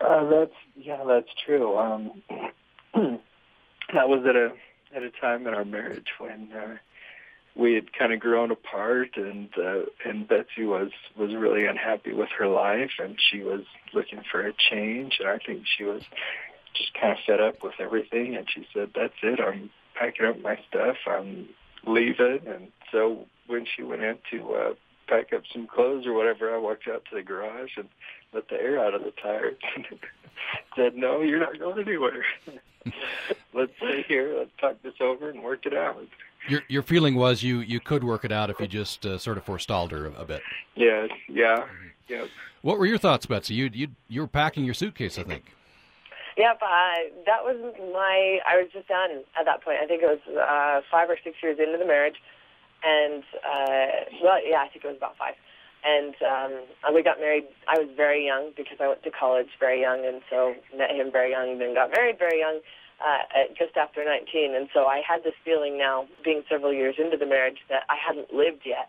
Uh, 0.00 0.28
that's 0.28 0.54
yeah, 0.74 1.04
that's 1.06 1.28
true. 1.46 1.78
Um, 1.78 2.22
that 2.94 4.08
was 4.08 4.26
at 4.28 4.34
a 4.34 4.50
at 4.96 5.04
a 5.04 5.12
time 5.20 5.46
in 5.46 5.54
our 5.54 5.64
marriage 5.64 6.08
when 6.18 6.50
uh, 6.52 6.74
we 7.54 7.74
had 7.74 7.92
kind 7.92 8.12
of 8.12 8.18
grown 8.18 8.50
apart, 8.50 9.10
and 9.14 9.48
uh, 9.56 9.82
and 10.04 10.26
Betsy 10.26 10.64
was 10.64 10.90
was 11.16 11.32
really 11.36 11.66
unhappy 11.66 12.12
with 12.12 12.30
her 12.36 12.48
life, 12.48 12.90
and 12.98 13.16
she 13.30 13.44
was 13.44 13.60
looking 13.94 14.22
for 14.28 14.44
a 14.44 14.52
change, 14.52 15.18
and 15.20 15.28
I 15.28 15.38
think 15.38 15.62
she 15.78 15.84
was 15.84 16.02
just 16.74 16.92
kind 17.00 17.12
of 17.12 17.18
fed 17.24 17.40
up 17.40 17.62
with 17.62 17.74
everything, 17.78 18.34
and 18.34 18.48
she 18.52 18.66
said, 18.74 18.90
"That's 18.92 19.14
it. 19.22 19.38
I'm 19.38 19.70
packing 19.94 20.26
up 20.26 20.40
my 20.40 20.58
stuff. 20.68 20.96
I'm 21.06 21.48
leaving." 21.86 22.40
And 22.46 22.68
so 22.92 23.26
when 23.46 23.66
she 23.76 23.82
went 23.82 24.02
in 24.02 24.18
to 24.32 24.54
uh, 24.54 24.74
pack 25.08 25.32
up 25.32 25.42
some 25.52 25.66
clothes 25.66 26.06
or 26.06 26.12
whatever, 26.12 26.54
I 26.54 26.58
walked 26.58 26.88
out 26.88 27.04
to 27.10 27.16
the 27.16 27.22
garage 27.22 27.76
and 27.76 27.88
let 28.32 28.48
the 28.48 28.56
air 28.56 28.84
out 28.84 28.94
of 28.94 29.02
the 29.02 29.12
tires. 29.22 29.58
said, 30.76 30.94
"No, 30.96 31.20
you're 31.20 31.40
not 31.40 31.58
going 31.58 31.86
anywhere. 31.86 32.24
Let's 33.54 33.72
stay 33.76 34.04
here. 34.08 34.36
Let's 34.38 34.50
talk 34.60 34.76
this 34.82 34.94
over 35.00 35.30
and 35.30 35.42
work 35.42 35.66
it 35.66 35.74
out." 35.74 36.02
Your 36.48 36.62
your 36.68 36.82
feeling 36.82 37.14
was 37.16 37.42
you 37.42 37.60
you 37.60 37.80
could 37.80 38.02
work 38.02 38.24
it 38.24 38.32
out 38.32 38.50
if 38.50 38.60
you 38.60 38.66
just 38.66 39.04
uh, 39.04 39.18
sort 39.18 39.36
of 39.36 39.44
forestalled 39.44 39.92
her 39.92 40.06
a, 40.06 40.12
a 40.12 40.24
bit. 40.24 40.42
Yeah, 40.74 41.06
yeah, 41.28 41.66
yeah. 42.08 42.26
What 42.62 42.78
were 42.78 42.86
your 42.86 42.98
thoughts, 42.98 43.26
Betsy? 43.26 43.54
You 43.54 43.70
you 43.72 43.88
you 44.08 44.20
were 44.22 44.26
packing 44.26 44.64
your 44.64 44.74
suitcase, 44.74 45.18
I 45.18 45.24
think. 45.24 45.44
Yep, 46.40 46.56
uh, 46.64 47.12
that 47.28 47.44
was 47.44 47.60
my. 47.92 48.40
I 48.48 48.56
was 48.56 48.72
just 48.72 48.88
done 48.88 49.28
at 49.36 49.44
that 49.44 49.60
point. 49.60 49.76
I 49.76 49.84
think 49.84 50.00
it 50.00 50.08
was 50.08 50.24
uh, 50.24 50.80
five 50.88 51.12
or 51.12 51.20
six 51.20 51.36
years 51.44 51.60
into 51.60 51.76
the 51.76 51.84
marriage, 51.84 52.16
and 52.80 53.20
uh, 53.44 54.08
well, 54.24 54.40
yeah, 54.40 54.64
I 54.64 54.72
think 54.72 54.88
it 54.88 54.88
was 54.88 54.96
about 54.96 55.20
five. 55.20 55.36
And 55.84 56.16
um, 56.24 56.96
we 56.96 57.04
got 57.04 57.20
married. 57.20 57.44
I 57.68 57.76
was 57.76 57.92
very 57.92 58.24
young 58.24 58.56
because 58.56 58.80
I 58.80 58.88
went 58.88 59.04
to 59.04 59.12
college 59.12 59.52
very 59.60 59.84
young, 59.84 60.08
and 60.08 60.24
so 60.32 60.56
met 60.72 60.96
him 60.96 61.12
very 61.12 61.36
young, 61.36 61.52
and 61.52 61.60
then 61.60 61.76
got 61.76 61.92
married 61.92 62.16
very 62.16 62.40
young, 62.40 62.64
uh, 63.04 63.44
at 63.44 63.52
just 63.52 63.76
after 63.76 64.00
19. 64.00 64.56
And 64.56 64.72
so 64.72 64.88
I 64.88 65.04
had 65.04 65.24
this 65.24 65.36
feeling 65.44 65.76
now, 65.76 66.08
being 66.24 66.40
several 66.48 66.72
years 66.72 66.96
into 66.96 67.20
the 67.20 67.28
marriage, 67.28 67.60
that 67.68 67.84
I 67.92 68.00
hadn't 68.00 68.32
lived 68.32 68.64
yet. 68.64 68.88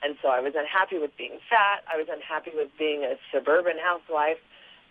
And 0.00 0.16
so 0.24 0.28
I 0.28 0.40
was 0.40 0.56
unhappy 0.56 0.96
with 0.96 1.12
being 1.16 1.40
fat. 1.48 1.84
I 1.92 2.00
was 2.00 2.08
unhappy 2.08 2.52
with 2.56 2.72
being 2.78 3.04
a 3.04 3.20
suburban 3.28 3.76
housewife, 3.76 4.40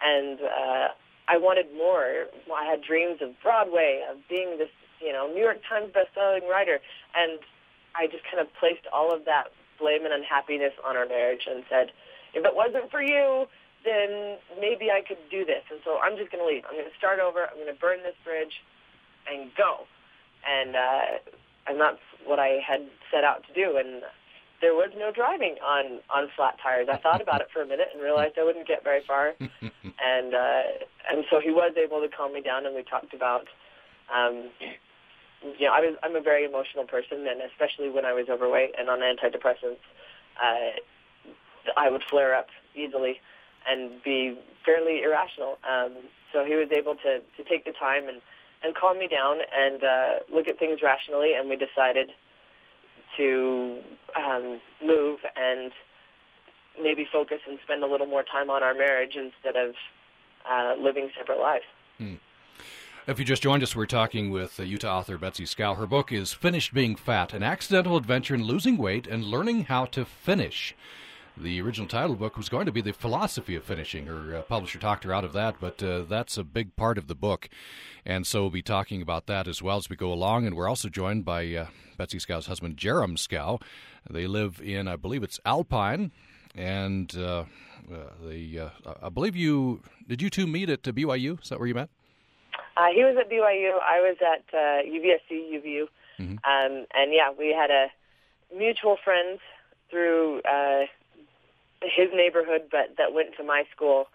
and 0.06 0.38
uh, 0.42 0.88
I 1.28 1.38
wanted 1.38 1.74
more. 1.76 2.28
I 2.54 2.66
had 2.66 2.82
dreams 2.82 3.20
of 3.22 3.32
Broadway, 3.42 4.06
of 4.10 4.18
being 4.30 4.58
this, 4.58 4.70
you 5.02 5.12
know, 5.12 5.28
New 5.28 5.42
York 5.42 5.62
Times 5.68 5.92
best-selling 5.94 6.48
writer, 6.50 6.80
and 7.16 7.40
I 7.96 8.08
just 8.08 8.24
kind 8.26 8.40
of 8.40 8.48
placed 8.60 8.86
all 8.94 9.14
of 9.14 9.26
that 9.26 9.52
blame 9.80 10.06
and 10.06 10.14
unhappiness 10.14 10.74
on 10.86 10.96
our 10.96 11.06
marriage 11.06 11.48
and 11.50 11.64
said, 11.70 11.92
if 12.34 12.46
it 12.46 12.56
wasn't 12.56 12.92
for 12.92 13.02
you, 13.02 13.48
then 13.84 14.38
maybe 14.60 14.92
I 14.92 15.02
could 15.02 15.22
do 15.30 15.46
this. 15.46 15.64
And 15.72 15.80
so 15.86 15.98
I'm 16.00 16.18
just 16.18 16.32
going 16.32 16.44
to 16.44 16.48
leave. 16.48 16.64
I'm 16.68 16.76
going 16.76 16.90
to 16.90 16.98
start 16.98 17.20
over. 17.20 17.46
I'm 17.48 17.56
going 17.56 17.74
to 17.74 17.80
burn 17.80 18.00
this 18.04 18.16
bridge 18.24 18.62
and 19.30 19.52
go. 19.56 19.86
And 20.46 20.76
uh, 20.76 21.20
and 21.68 21.80
that's 21.80 22.02
what 22.26 22.40
I 22.40 22.60
had 22.66 22.86
set 23.12 23.24
out 23.24 23.44
to 23.48 23.54
do. 23.54 23.78
And 23.78 24.04
there 24.66 24.74
was 24.74 24.90
no 24.98 25.12
driving 25.14 25.62
on 25.62 26.02
on 26.10 26.28
flat 26.36 26.58
tires. 26.58 26.88
I 26.92 26.98
thought 26.98 27.22
about 27.22 27.40
it 27.40 27.54
for 27.54 27.62
a 27.62 27.68
minute 27.68 27.90
and 27.94 28.02
realized 28.02 28.34
I 28.42 28.44
wouldn't 28.44 28.68
get 28.68 28.84
very 28.84 29.02
far. 29.06 29.34
and 29.40 30.34
uh, 30.34 30.64
and 31.06 31.22
so 31.30 31.40
he 31.40 31.52
was 31.52 31.78
able 31.78 32.02
to 32.02 32.10
calm 32.10 32.34
me 32.34 32.42
down, 32.42 32.66
and 32.66 32.74
we 32.74 32.82
talked 32.82 33.14
about. 33.14 33.46
Um, 34.10 34.50
you 35.60 35.70
know, 35.70 35.74
I 35.74 35.82
was 35.86 35.94
I'm 36.02 36.16
a 36.16 36.22
very 36.22 36.46
emotional 36.46 36.86
person, 36.86 37.30
and 37.30 37.46
especially 37.46 37.94
when 37.94 38.06
I 38.06 38.14
was 38.14 38.26
overweight 38.28 38.74
and 38.74 38.90
on 38.90 39.06
antidepressants, 39.06 39.86
uh, 40.42 40.82
I 41.78 41.92
would 41.92 42.02
flare 42.10 42.34
up 42.34 42.48
easily 42.74 43.22
and 43.70 44.02
be 44.02 44.34
fairly 44.66 45.04
irrational. 45.04 45.60
Um, 45.62 46.10
so 46.34 46.44
he 46.44 46.56
was 46.56 46.70
able 46.76 46.96
to 47.06 47.22
to 47.22 47.42
take 47.48 47.66
the 47.66 47.74
time 47.78 48.10
and 48.10 48.20
and 48.64 48.74
calm 48.74 48.98
me 48.98 49.08
down 49.08 49.38
and 49.54 49.84
uh, 49.84 50.14
look 50.34 50.48
at 50.48 50.58
things 50.58 50.80
rationally, 50.82 51.34
and 51.38 51.50
we 51.50 51.56
decided 51.56 52.10
to 53.18 53.80
um, 54.16 54.60
move 54.84 55.20
and 55.36 55.72
maybe 56.82 57.08
focus 57.12 57.40
and 57.48 57.58
spend 57.64 57.84
a 57.84 57.88
little 57.88 58.08
more 58.08 58.24
time 58.24 58.50
on 58.50 58.64
our 58.64 58.74
marriage 58.74 59.16
instead 59.16 59.56
of 59.56 59.76
uh, 60.50 60.76
living 60.82 61.10
separate 61.18 61.40
lives. 61.40 61.66
Hmm. 61.98 62.16
If 63.08 63.20
you 63.20 63.26
just 63.26 63.44
joined 63.44 63.62
us, 63.62 63.76
we're 63.76 63.86
talking 63.86 64.32
with 64.32 64.60
Utah 64.60 65.00
author 65.00 65.18
Betsy 65.18 65.46
Schow. 65.46 65.78
Her 65.78 65.86
book 65.86 66.12
is 66.12 66.34
Finished 66.34 66.74
Being 66.74 66.96
Fat 66.96 67.34
An 67.34 67.44
Accidental 67.44 67.98
Adventure 67.98 68.34
in 68.34 68.44
Losing 68.44 68.78
Weight 68.78 69.06
and 69.06 69.24
Learning 69.24 69.66
How 69.66 69.86
to 69.86 70.06
Finish. 70.06 70.76
The 71.38 71.60
original 71.60 71.88
title 71.88 72.16
book 72.16 72.38
was 72.38 72.48
going 72.48 72.66
to 72.66 72.72
be 72.72 72.80
The 72.80 72.94
Philosophy 72.94 73.56
of 73.56 73.66
Finishing. 73.66 74.06
Her 74.06 74.38
uh, 74.38 74.42
publisher 74.44 74.80
talked 74.80 75.04
her 75.04 75.14
out 75.14 75.26
of 75.26 75.34
that, 75.34 75.56
but 75.60 75.84
uh, 75.84 76.04
that's 76.04 76.38
a 76.38 76.46
big 76.46 76.78
part 76.78 76.98
of 76.98 77.08
the 77.08 77.16
book. 77.16 77.50
And 78.06 78.26
so 78.26 78.42
we'll 78.42 78.52
be 78.52 78.62
talking 78.62 79.02
about 79.02 79.26
that 79.26 79.46
as 79.46 79.62
well 79.62 79.76
as 79.76 79.90
we 79.90 79.98
go 79.98 80.14
along. 80.14 80.46
And 80.46 80.56
we're 80.56 80.70
also 80.70 80.88
joined 80.88 81.26
by 81.26 81.54
uh, 81.54 81.68
Betsy 81.98 82.20
Schow's 82.20 82.48
husband, 82.48 82.78
Jerem 82.78 83.18
Schow. 83.18 83.62
They 84.10 84.28
live 84.28 84.62
in, 84.64 84.88
I 84.88 84.96
believe 84.96 85.24
it's 85.24 85.42
Alpine. 85.46 86.12
And 86.56 87.14
uh, 87.18 87.44
uh, 87.92 87.96
they, 88.24 88.58
uh, 88.58 88.94
I 89.04 89.10
believe 89.10 89.36
you, 89.36 89.82
did 90.08 90.22
you 90.22 90.30
two 90.30 90.48
meet 90.48 90.70
at 90.70 90.84
BYU? 90.84 91.42
Is 91.44 91.50
that 91.50 91.60
where 91.60 91.68
you 91.68 91.74
met? 91.74 91.90
Uh, 92.78 92.88
he 92.96 93.04
was 93.04 93.18
at 93.20 93.30
BYU. 93.30 93.74
I 93.84 94.00
was 94.00 94.16
at 94.22 94.46
uh, 94.54 94.84
UVSC, 94.88 95.52
UVU. 95.54 95.88
Mm-hmm. 96.18 96.32
Um, 96.32 96.86
and 96.94 97.12
yeah, 97.12 97.32
we 97.38 97.54
had 97.54 97.72
a 97.72 97.88
mutual 98.56 98.96
friend 99.04 99.38
through 99.90 100.42
uh, 100.42 100.86
his 101.82 102.10
neighborhood, 102.14 102.64
but 102.72 102.96
that 102.98 103.14
went 103.14 103.36
to 103.38 103.44
my 103.44 103.64
school 103.76 104.08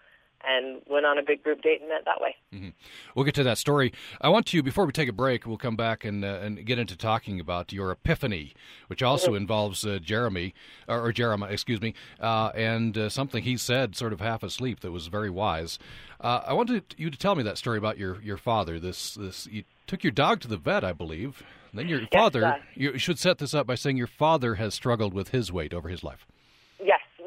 and 0.43 0.81
went 0.89 1.05
on 1.05 1.17
a 1.17 1.23
big 1.23 1.43
group 1.43 1.61
date 1.61 1.81
and 1.81 1.89
met 1.89 2.05
that 2.05 2.19
way. 2.19 2.35
Mm-hmm. 2.53 2.69
We'll 3.15 3.25
get 3.25 3.35
to 3.35 3.43
that 3.43 3.57
story. 3.57 3.93
I 4.19 4.29
want 4.29 4.45
to 4.47 4.63
before 4.63 4.85
we 4.85 4.91
take 4.91 5.09
a 5.09 5.13
break. 5.13 5.45
We'll 5.45 5.57
come 5.57 5.75
back 5.75 6.03
and 6.03 6.23
uh, 6.23 6.39
and 6.41 6.65
get 6.65 6.79
into 6.79 6.95
talking 6.95 7.39
about 7.39 7.71
your 7.71 7.91
epiphany, 7.91 8.53
which 8.87 9.03
also 9.03 9.27
mm-hmm. 9.27 9.37
involves 9.37 9.85
uh, 9.85 9.99
Jeremy 10.01 10.53
or, 10.87 11.05
or, 11.05 11.11
Jeremiah, 11.11 11.51
excuse 11.51 11.81
me, 11.81 11.93
uh, 12.19 12.51
and 12.55 12.97
uh, 12.97 13.09
something 13.09 13.43
he 13.43 13.57
said, 13.57 13.95
sort 13.95 14.13
of 14.13 14.19
half 14.19 14.43
asleep, 14.43 14.79
that 14.81 14.91
was 14.91 15.07
very 15.07 15.29
wise. 15.29 15.79
Uh, 16.19 16.41
I 16.45 16.53
wanted 16.53 16.95
you 16.97 17.09
to 17.09 17.17
tell 17.17 17.35
me 17.35 17.43
that 17.43 17.57
story 17.57 17.77
about 17.77 17.97
your 17.97 18.21
your 18.21 18.37
father. 18.37 18.79
This 18.79 19.15
this 19.15 19.47
you 19.47 19.63
took 19.87 20.03
your 20.03 20.11
dog 20.11 20.39
to 20.41 20.47
the 20.47 20.57
vet, 20.57 20.83
I 20.83 20.93
believe. 20.93 21.43
Then 21.73 21.87
your 21.87 22.01
yes, 22.01 22.09
father. 22.11 22.45
uh, 22.45 22.57
you 22.75 22.97
should 22.97 23.17
set 23.17 23.37
this 23.37 23.53
up 23.53 23.65
by 23.65 23.75
saying 23.75 23.95
your 23.95 24.07
father 24.07 24.55
has 24.55 24.73
struggled 24.73 25.13
with 25.13 25.29
his 25.29 25.53
weight 25.53 25.73
over 25.73 25.87
his 25.87 26.03
life. 26.03 26.25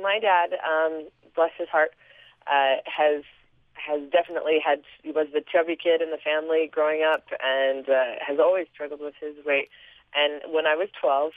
My 0.04 0.18
dad, 0.20 0.52
um, 0.60 1.08
bless 1.34 1.52
his 1.56 1.68
heart, 1.72 1.92
uh, 2.46 2.84
has 2.84 3.24
has 3.72 4.00
definitely 4.12 4.58
had 4.60 4.82
he 5.02 5.10
was 5.10 5.28
the 5.32 5.40
chubby 5.40 5.76
kid 5.80 6.02
in 6.02 6.10
the 6.10 6.20
family 6.20 6.68
growing 6.70 7.02
up 7.02 7.24
and 7.42 7.88
uh, 7.88 8.20
has 8.20 8.38
always 8.38 8.66
struggled 8.72 9.00
with 9.00 9.14
his 9.18 9.34
weight. 9.44 9.68
And 10.14 10.52
when 10.52 10.66
I 10.66 10.76
was 10.76 10.88
12, 11.00 11.32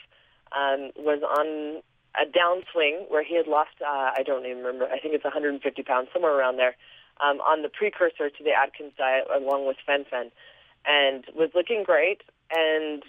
um, 0.52 0.92
was 0.96 1.20
on 1.24 1.80
a 2.14 2.28
downswing 2.28 3.10
where 3.10 3.24
he 3.24 3.36
had 3.36 3.46
lost 3.46 3.80
uh, 3.80 4.12
I 4.12 4.22
don't 4.22 4.44
even 4.44 4.58
remember 4.58 4.84
I 4.84 4.98
think 4.98 5.14
it's 5.14 5.24
150 5.24 5.82
pounds 5.82 6.08
somewhere 6.12 6.36
around 6.36 6.56
there 6.56 6.76
um, 7.24 7.40
on 7.40 7.62
the 7.62 7.68
precursor 7.68 8.28
to 8.28 8.44
the 8.44 8.52
Atkins 8.52 8.92
diet 8.98 9.24
along 9.34 9.66
with 9.66 9.76
fen-phen 9.84 10.30
and 10.84 11.24
was 11.34 11.50
looking 11.54 11.84
great 11.84 12.20
and 12.54 13.02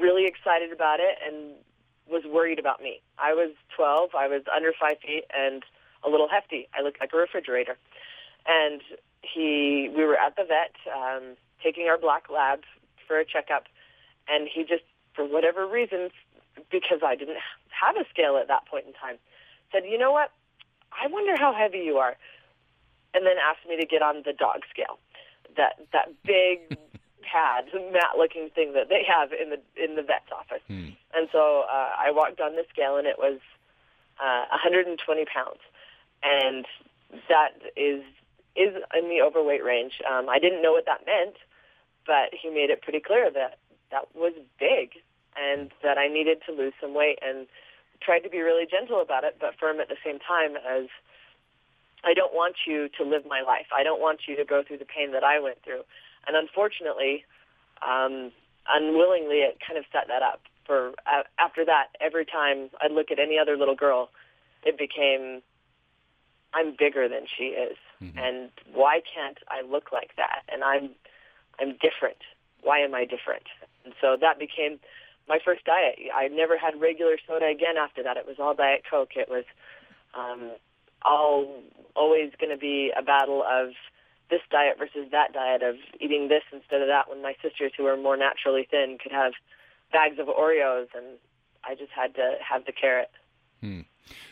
really 0.00 0.26
excited 0.26 0.72
about 0.72 1.00
it 1.00 1.16
and 1.24 1.54
was 2.08 2.22
worried 2.24 2.58
about 2.58 2.80
me. 2.80 3.00
I 3.18 3.34
was 3.34 3.52
12. 3.74 4.10
I 4.14 4.28
was 4.28 4.42
under 4.54 4.72
five 4.78 4.98
feet 5.04 5.24
and 5.36 5.62
a 6.04 6.08
little 6.08 6.28
hefty. 6.28 6.68
I 6.74 6.82
looked 6.82 7.00
like 7.00 7.12
a 7.12 7.16
refrigerator. 7.16 7.76
And 8.46 8.80
he, 9.22 9.90
we 9.94 10.04
were 10.04 10.16
at 10.16 10.36
the 10.36 10.44
vet 10.44 10.74
um, 10.94 11.36
taking 11.62 11.88
our 11.88 11.98
black 11.98 12.30
lab 12.30 12.60
for 13.06 13.18
a 13.18 13.24
checkup, 13.24 13.64
and 14.28 14.48
he 14.52 14.62
just, 14.62 14.84
for 15.14 15.24
whatever 15.24 15.66
reason, 15.66 16.10
because 16.70 17.00
I 17.04 17.16
didn't 17.16 17.38
have 17.70 17.96
a 17.96 18.08
scale 18.08 18.36
at 18.36 18.48
that 18.48 18.66
point 18.66 18.86
in 18.86 18.92
time, 18.92 19.16
said, 19.72 19.84
"You 19.84 19.98
know 19.98 20.12
what? 20.12 20.30
I 20.92 21.06
wonder 21.08 21.36
how 21.36 21.52
heavy 21.52 21.78
you 21.78 21.98
are," 21.98 22.16
and 23.14 23.26
then 23.26 23.36
asked 23.38 23.68
me 23.68 23.76
to 23.76 23.86
get 23.86 24.02
on 24.02 24.22
the 24.24 24.32
dog 24.32 24.62
scale, 24.70 24.98
that 25.56 25.78
that 25.92 26.10
big 26.24 26.78
pad, 27.30 27.66
mat-looking 27.92 28.50
thing 28.54 28.72
that 28.74 28.88
they 28.88 29.02
have 29.06 29.32
in 29.32 29.50
the 29.50 29.60
in 29.82 29.96
the 29.96 30.02
vet's 30.02 30.30
office. 30.32 30.62
Hmm. 30.68 30.94
And 31.14 31.28
so 31.32 31.64
uh, 31.70 31.90
I 31.98 32.10
walked 32.10 32.40
on 32.40 32.56
the 32.56 32.64
scale, 32.70 32.96
and 32.96 33.06
it 33.06 33.18
was 33.18 33.38
uh, 34.22 34.46
120 34.50 35.24
pounds, 35.26 35.60
and 36.22 36.64
that 37.28 37.50
is 37.76 38.02
is 38.54 38.74
in 38.96 39.08
the 39.08 39.20
overweight 39.22 39.64
range. 39.64 40.00
Um, 40.08 40.28
I 40.28 40.38
didn't 40.38 40.62
know 40.62 40.72
what 40.72 40.86
that 40.86 41.04
meant, 41.06 41.36
but 42.06 42.32
he 42.32 42.48
made 42.48 42.70
it 42.70 42.82
pretty 42.82 43.00
clear 43.00 43.30
that 43.30 43.58
that 43.90 44.14
was 44.14 44.32
big, 44.58 45.02
and 45.36 45.70
that 45.82 45.98
I 45.98 46.08
needed 46.08 46.38
to 46.46 46.52
lose 46.52 46.72
some 46.80 46.94
weight, 46.94 47.18
and 47.22 47.46
tried 48.00 48.20
to 48.20 48.30
be 48.30 48.40
really 48.40 48.66
gentle 48.66 49.00
about 49.00 49.24
it, 49.24 49.36
but 49.40 49.58
firm 49.58 49.80
at 49.80 49.88
the 49.88 49.96
same 50.04 50.18
time 50.18 50.56
as 50.56 50.88
I 52.04 52.14
don't 52.14 52.34
want 52.34 52.56
you 52.66 52.88
to 52.98 53.04
live 53.04 53.24
my 53.26 53.42
life. 53.42 53.66
I 53.74 53.82
don't 53.82 54.00
want 54.00 54.20
you 54.28 54.36
to 54.36 54.44
go 54.44 54.62
through 54.62 54.78
the 54.78 54.84
pain 54.84 55.12
that 55.12 55.24
I 55.24 55.40
went 55.40 55.62
through. 55.64 55.82
And 56.26 56.36
unfortunately, 56.36 57.24
um, 57.86 58.32
unwillingly, 58.68 59.38
it 59.46 59.58
kind 59.66 59.78
of 59.78 59.84
set 59.92 60.08
that 60.08 60.22
up. 60.22 60.40
For 60.66 60.90
uh, 61.06 61.22
after 61.38 61.64
that, 61.64 61.88
every 62.00 62.24
time 62.24 62.70
I'd 62.82 62.90
look 62.90 63.10
at 63.10 63.18
any 63.18 63.38
other 63.38 63.56
little 63.56 63.76
girl, 63.76 64.10
it 64.64 64.76
became, 64.76 65.42
I'm 66.52 66.74
bigger 66.76 67.08
than 67.08 67.26
she 67.38 67.54
is. 67.54 67.76
mm-hmm. 68.02 68.18
and 68.18 68.50
why 68.72 69.00
can't 69.00 69.38
I 69.48 69.62
look 69.62 69.92
like 69.92 70.16
that? 70.16 70.42
And 70.52 70.64
I'm 70.64 70.90
I'm 71.58 71.72
different. 71.80 72.20
Why 72.62 72.80
am 72.80 72.94
I 72.94 73.04
different? 73.04 73.44
And 73.84 73.94
so 74.00 74.16
that 74.20 74.38
became 74.38 74.78
my 75.28 75.38
first 75.44 75.64
diet. 75.64 75.98
I 76.14 76.28
never 76.28 76.58
had 76.58 76.80
regular 76.80 77.16
soda 77.26 77.46
again 77.46 77.76
after 77.78 78.02
that. 78.02 78.16
It 78.16 78.26
was 78.26 78.36
all 78.38 78.54
Diet 78.54 78.82
Coke. 78.88 79.16
It 79.16 79.28
was 79.28 79.44
um, 80.14 80.52
all 81.02 81.62
always 81.94 82.32
going 82.38 82.50
to 82.50 82.58
be 82.58 82.92
a 82.96 83.02
battle 83.02 83.42
of 83.42 83.70
this 84.30 84.40
diet 84.50 84.78
versus 84.78 85.08
that 85.12 85.32
diet 85.32 85.62
of 85.62 85.76
eating 86.00 86.28
this 86.28 86.42
instead 86.52 86.82
of 86.82 86.88
that 86.88 87.08
when 87.08 87.22
my 87.22 87.34
sisters 87.42 87.72
who 87.76 87.86
are 87.86 87.96
more 87.96 88.16
naturally 88.16 88.66
thin 88.70 88.98
could 89.00 89.12
have 89.12 89.32
bags 89.92 90.18
of 90.18 90.26
Oreos 90.26 90.88
and 90.94 91.18
I 91.64 91.74
just 91.74 91.92
had 91.92 92.14
to 92.14 92.34
have 92.48 92.64
the 92.64 92.72
carrot. 92.72 93.10
Hmm. 93.60 93.80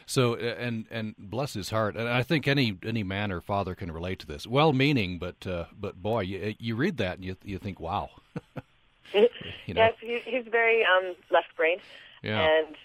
So 0.07 0.35
and 0.37 0.87
and 0.91 1.15
bless 1.19 1.55
his 1.55 1.71
heart, 1.71 1.97
and 1.97 2.09
I 2.09 2.23
think 2.23 2.47
any 2.47 2.79
any 2.85 3.03
man 3.03 3.33
or 3.33 3.41
father 3.41 3.75
can 3.75 3.91
relate 3.91 4.21
to 4.21 4.27
this. 4.27 4.47
Well-meaning, 4.47 5.19
but 5.19 5.47
uh, 5.47 5.65
but 5.77 6.01
boy, 6.01 6.21
you, 6.21 6.55
you 6.59 6.77
read 6.77 6.99
that 6.99 7.17
and 7.17 7.25
you 7.25 7.37
you 7.43 7.59
think, 7.59 7.81
wow. 7.81 8.11
you 9.15 9.75
know? 9.75 9.81
Yes, 9.83 9.95
he, 10.01 10.21
he's 10.25 10.45
very 10.51 10.85
um, 10.85 11.15
left-brained, 11.31 11.81
yeah. 12.23 12.41
and 12.41 12.77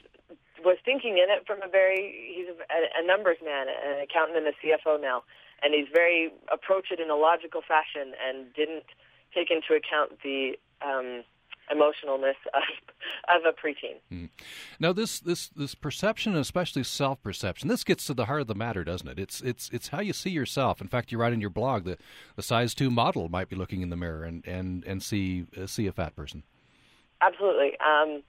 was 0.63 0.77
thinking 0.83 1.17
in 1.17 1.29
it 1.29 1.45
from 1.45 1.61
a 1.61 1.69
very 1.69 2.33
he's 2.35 2.47
a, 2.47 3.03
a 3.03 3.05
numbers 3.05 3.37
man, 3.43 3.67
an 3.67 4.01
accountant 4.01 4.37
and 4.37 4.47
a 4.47 4.53
CFO 4.63 5.01
now, 5.01 5.23
and 5.61 5.73
he's 5.73 5.87
very 5.93 6.31
approach 6.51 6.87
it 6.91 6.99
in 6.99 7.09
a 7.09 7.15
logical 7.15 7.61
fashion 7.67 8.13
and 8.25 8.53
didn't 8.53 8.85
take 9.33 9.51
into 9.51 9.73
account 9.73 10.19
the 10.23 10.57
um, 10.81 11.23
emotionalness 11.71 12.35
of 12.53 12.63
of 13.35 13.41
a 13.45 13.53
preteen. 13.53 13.97
Mm. 14.11 14.29
Now, 14.79 14.93
this 14.93 15.19
this 15.19 15.49
this 15.49 15.75
perception, 15.75 16.35
especially 16.35 16.83
self 16.83 17.21
perception, 17.21 17.67
this 17.67 17.83
gets 17.83 18.05
to 18.07 18.13
the 18.13 18.25
heart 18.25 18.41
of 18.41 18.47
the 18.47 18.55
matter, 18.55 18.83
doesn't 18.83 19.07
it? 19.07 19.19
It's 19.19 19.41
it's 19.41 19.69
it's 19.71 19.89
how 19.89 20.01
you 20.01 20.13
see 20.13 20.29
yourself. 20.29 20.81
In 20.81 20.87
fact, 20.87 21.11
you 21.11 21.17
write 21.17 21.33
in 21.33 21.41
your 21.41 21.49
blog 21.49 21.85
that 21.85 22.01
the 22.35 22.43
size 22.43 22.73
two 22.73 22.89
model 22.89 23.29
might 23.29 23.49
be 23.49 23.55
looking 23.55 23.81
in 23.81 23.89
the 23.89 23.95
mirror 23.95 24.23
and 24.23 24.45
and 24.47 24.83
and 24.85 25.03
see 25.03 25.45
uh, 25.59 25.65
see 25.65 25.87
a 25.87 25.91
fat 25.91 26.15
person. 26.15 26.43
Absolutely, 27.21 27.77
um, 27.79 28.23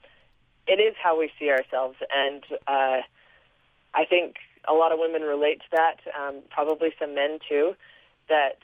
it 0.66 0.80
is 0.80 0.94
how 1.02 1.18
we 1.18 1.30
see 1.38 1.50
ourselves, 1.50 1.96
and 2.14 2.42
uh, 2.66 3.00
I 3.94 4.04
think 4.08 4.36
a 4.68 4.72
lot 4.72 4.92
of 4.92 4.98
women 4.98 5.22
relate 5.22 5.60
to 5.60 5.66
that. 5.72 5.96
Um, 6.18 6.42
probably 6.50 6.90
some 6.98 7.14
men 7.14 7.38
too. 7.48 7.74
That 8.28 8.58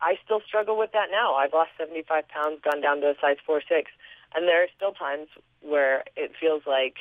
I 0.00 0.18
still 0.24 0.40
struggle 0.46 0.78
with 0.78 0.92
that 0.92 1.08
now. 1.10 1.34
I've 1.34 1.52
lost 1.52 1.70
75 1.78 2.28
pounds, 2.28 2.60
gone 2.62 2.80
down 2.80 3.00
to 3.00 3.10
a 3.10 3.14
size 3.20 3.36
4 3.44 3.62
6. 3.66 3.90
And 4.34 4.46
there 4.46 4.62
are 4.62 4.68
still 4.76 4.92
times 4.92 5.28
where 5.60 6.04
it 6.16 6.32
feels 6.38 6.62
like 6.66 6.96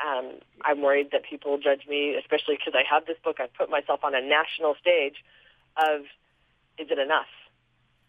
um, 0.00 0.40
I'm 0.64 0.80
worried 0.80 1.10
that 1.12 1.22
people 1.28 1.58
judge 1.58 1.86
me, 1.88 2.14
especially 2.14 2.56
because 2.56 2.74
I 2.74 2.84
have 2.88 3.06
this 3.06 3.18
book. 3.22 3.38
I've 3.40 3.52
put 3.54 3.70
myself 3.70 4.00
on 4.02 4.14
a 4.14 4.20
national 4.20 4.74
stage 4.80 5.16
of, 5.76 6.02
is 6.78 6.88
it 6.90 6.98
enough? 6.98 7.28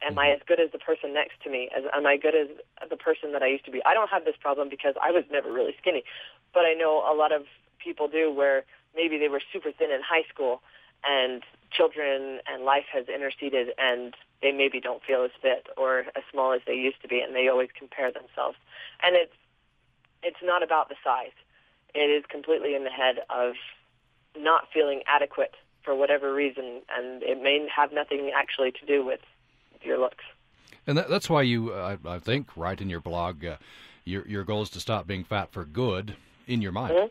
Am 0.02 0.18
I 0.18 0.28
mm-hmm. 0.28 0.42
as 0.42 0.48
good 0.48 0.60
as 0.60 0.72
the 0.72 0.80
person 0.80 1.14
next 1.14 1.42
to 1.44 1.50
me? 1.50 1.70
As, 1.76 1.84
am 1.94 2.06
I 2.06 2.18
good 2.18 2.36
as 2.36 2.48
the 2.90 2.98
person 2.98 3.34
that 3.34 3.44
I 3.44 3.48
used 3.48 3.66
to 3.66 3.72
be? 3.72 3.82
I 3.86 3.94
don't 3.94 4.10
have 4.10 4.26
this 4.26 4.36
problem 4.40 4.70
because 4.70 4.96
I 5.02 5.12
was 5.12 5.24
never 5.32 5.52
really 5.52 5.76
skinny, 5.80 6.04
but 6.54 6.64
I 6.66 6.74
know 6.74 7.04
a 7.06 7.14
lot 7.14 7.32
of 7.32 7.44
people 7.84 8.08
do 8.08 8.32
where 8.32 8.64
maybe 8.96 9.18
they 9.18 9.28
were 9.28 9.42
super 9.52 9.72
thin 9.72 9.92
in 9.92 10.02
high 10.02 10.24
school 10.34 10.62
and 11.04 11.42
children 11.72 12.40
and 12.48 12.64
life 12.64 12.86
has 12.92 13.08
interceded 13.08 13.70
and 13.78 14.14
they 14.42 14.52
maybe 14.52 14.80
don't 14.80 15.02
feel 15.04 15.24
as 15.24 15.32
fit 15.42 15.68
or 15.78 16.00
as 16.16 16.24
small 16.32 16.54
as 16.54 16.62
they 16.66 16.74
used 16.74 17.02
to 17.02 17.08
be 17.08 17.20
and 17.20 17.36
they 17.36 17.48
always 17.48 17.70
compare 17.78 18.12
themselves. 18.12 18.58
And 19.02 19.16
it's 19.16 19.34
it's 20.24 20.44
not 20.44 20.62
about 20.62 20.90
the 20.90 20.96
size. 21.04 21.34
It 21.96 22.10
is 22.10 22.24
completely 22.30 22.76
in 22.76 22.84
the 22.84 22.92
head 22.92 23.18
of 23.30 23.54
not 24.38 24.68
feeling 24.74 25.02
adequate 25.08 25.56
for 25.84 25.96
whatever 25.96 26.34
reason 26.34 26.82
and 26.96 27.24
it 27.24 27.42
may 27.42 27.68
have 27.76 27.92
nothing 27.92 28.32
actually 28.36 28.72
to 28.72 28.86
do 28.86 29.04
with 29.04 29.22
your 29.82 29.98
looks. 29.98 30.24
And 30.86 30.98
that, 30.98 31.10
that's 31.10 31.30
why 31.30 31.42
you 31.42 31.74
uh, 31.74 31.98
I, 32.06 32.20
think 32.20 32.56
write 32.56 32.82
in 32.82 32.90
your 32.90 33.02
blog 33.02 33.44
uh, 33.46 33.58
your 34.06 34.28
your 34.28 34.44
goal 34.44 34.62
is 34.62 34.70
to 34.72 34.80
stop 34.80 35.08
being 35.08 35.24
fat 35.24 35.52
for 35.52 35.66
good 35.66 36.16
in 36.48 36.62
your 36.62 36.72
mind. 36.72 36.94
Mm-hmm. 36.94 37.08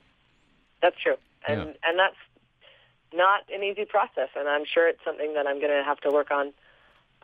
that's 0.82 0.96
true 1.02 1.16
and 1.46 1.60
yeah. 1.60 1.88
and 1.88 1.98
that's 1.98 2.16
not 3.12 3.42
an 3.52 3.62
easy 3.62 3.84
process, 3.84 4.28
and 4.36 4.48
I'm 4.48 4.64
sure 4.64 4.88
it's 4.88 5.04
something 5.04 5.34
that 5.34 5.46
I'm 5.46 5.58
going 5.58 5.76
to 5.76 5.82
have 5.84 6.00
to 6.00 6.10
work 6.10 6.30
on 6.30 6.52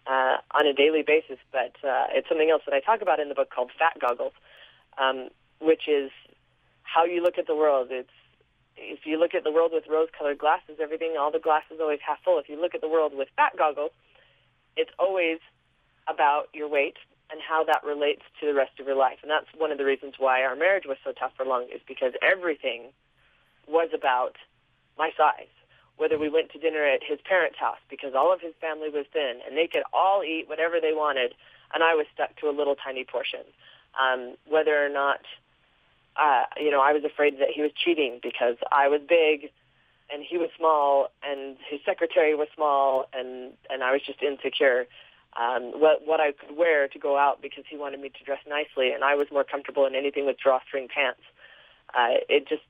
uh, 0.07 0.37
on 0.53 0.67
a 0.67 0.73
daily 0.73 1.03
basis. 1.03 1.39
But 1.53 1.77
uh, 1.85 2.07
it's 2.11 2.29
something 2.29 2.51
else 2.51 2.63
that 2.67 2.75
I 2.75 2.81
talk 2.81 3.03
about 3.03 3.21
in 3.21 3.29
the 3.29 3.35
book 3.35 3.51
called 3.51 3.71
Fat 3.79 3.99
Goggles, 4.01 4.33
um, 4.99 5.29
which 5.61 5.89
is 5.89 6.11
how 6.83 7.05
you 7.05 7.23
look 7.23 7.39
at 7.39 7.47
the 7.47 7.55
world. 7.55 7.89
It's 7.91 8.11
if 8.77 9.07
you 9.07 9.19
look 9.19 9.35
at 9.35 9.45
the 9.45 9.51
world 9.51 9.73
with 9.73 9.85
rose-colored 9.89 10.39
glasses, 10.39 10.77
everything, 10.81 11.17
all 11.19 11.33
the 11.33 11.39
glasses 11.39 11.79
always 11.81 12.01
half 12.07 12.19
full. 12.23 12.39
If 12.39 12.49
you 12.49 12.61
look 12.61 12.75
at 12.75 12.83
the 12.83 12.89
world 12.89 13.13
with 13.15 13.29
fat 13.37 13.57
goggles, 13.57 13.93
it's 14.77 14.91
always 14.99 15.39
about 16.07 16.49
your 16.53 16.69
weight 16.69 16.97
and 17.31 17.41
how 17.41 17.65
that 17.65 17.83
relates 17.85 18.23
to 18.41 18.47
the 18.47 18.55
rest 18.55 18.79
of 18.79 18.87
your 18.87 18.95
life. 18.97 19.19
And 19.23 19.31
that's 19.31 19.47
one 19.57 19.73
of 19.73 19.79
the 19.79 19.85
reasons 19.85 20.15
why 20.19 20.43
our 20.43 20.55
marriage 20.55 20.85
was 20.87 20.99
so 21.03 21.13
tough 21.13 21.33
for 21.37 21.47
long, 21.47 21.65
is 21.75 21.81
because 21.89 22.13
everything 22.23 22.93
was 23.67 23.91
about 23.95 24.37
my 24.99 25.11
size 25.17 25.49
whether 25.97 26.19
we 26.19 26.29
went 26.29 26.51
to 26.53 26.59
dinner 26.59 26.85
at 26.85 27.01
his 27.03 27.19
parents' 27.25 27.59
house 27.59 27.79
because 27.89 28.15
all 28.15 28.33
of 28.33 28.41
his 28.41 28.55
family 28.61 28.91
was 28.91 29.07
thin 29.13 29.41
and 29.47 29.57
they 29.57 29.67
could 29.67 29.83
all 29.93 30.23
eat 30.23 30.45
whatever 30.47 30.81
they 30.81 30.93
wanted, 30.93 31.35
and 31.75 31.83
I 31.83 31.95
was 31.95 32.07
stuck 32.15 32.37
to 32.41 32.49
a 32.49 32.55
little 32.55 32.77
tiny 32.77 33.05
portion. 33.05 33.41
Um, 33.99 34.37
whether 34.47 34.85
or 34.85 34.91
not, 34.91 35.21
uh, 36.17 36.45
you 36.61 36.71
know, 36.71 36.81
I 36.81 36.93
was 36.93 37.05
afraid 37.05 37.41
that 37.41 37.49
he 37.55 37.63
was 37.63 37.73
cheating 37.73 38.21
because 38.23 38.57
I 38.71 38.89
was 38.89 39.01
big 39.09 39.51
and 40.13 40.23
he 40.23 40.37
was 40.37 40.51
small 40.57 41.09
and 41.23 41.57
his 41.69 41.81
secretary 41.85 42.35
was 42.35 42.49
small 42.55 43.07
and 43.13 43.53
and 43.71 43.83
I 43.83 43.93
was 43.93 44.03
just 44.07 44.23
insecure. 44.23 44.87
Um, 45.39 45.81
what 45.81 46.07
what 46.07 46.21
I 46.21 46.33
could 46.33 46.57
wear 46.57 46.89
to 46.89 46.99
go 46.99 47.17
out 47.17 47.41
because 47.41 47.65
he 47.69 47.77
wanted 47.77 48.01
me 48.01 48.11
to 48.11 48.25
dress 48.25 48.41
nicely 48.47 48.93
and 48.93 49.03
I 49.03 49.15
was 49.15 49.29
more 49.33 49.45
comfortable 49.45 49.87
in 49.87 49.95
anything 49.95 50.27
with 50.27 50.37
drawstring 50.39 50.89
pants. 50.89 51.23
Uh, 51.95 52.21
it 52.29 52.49
just 52.49 52.63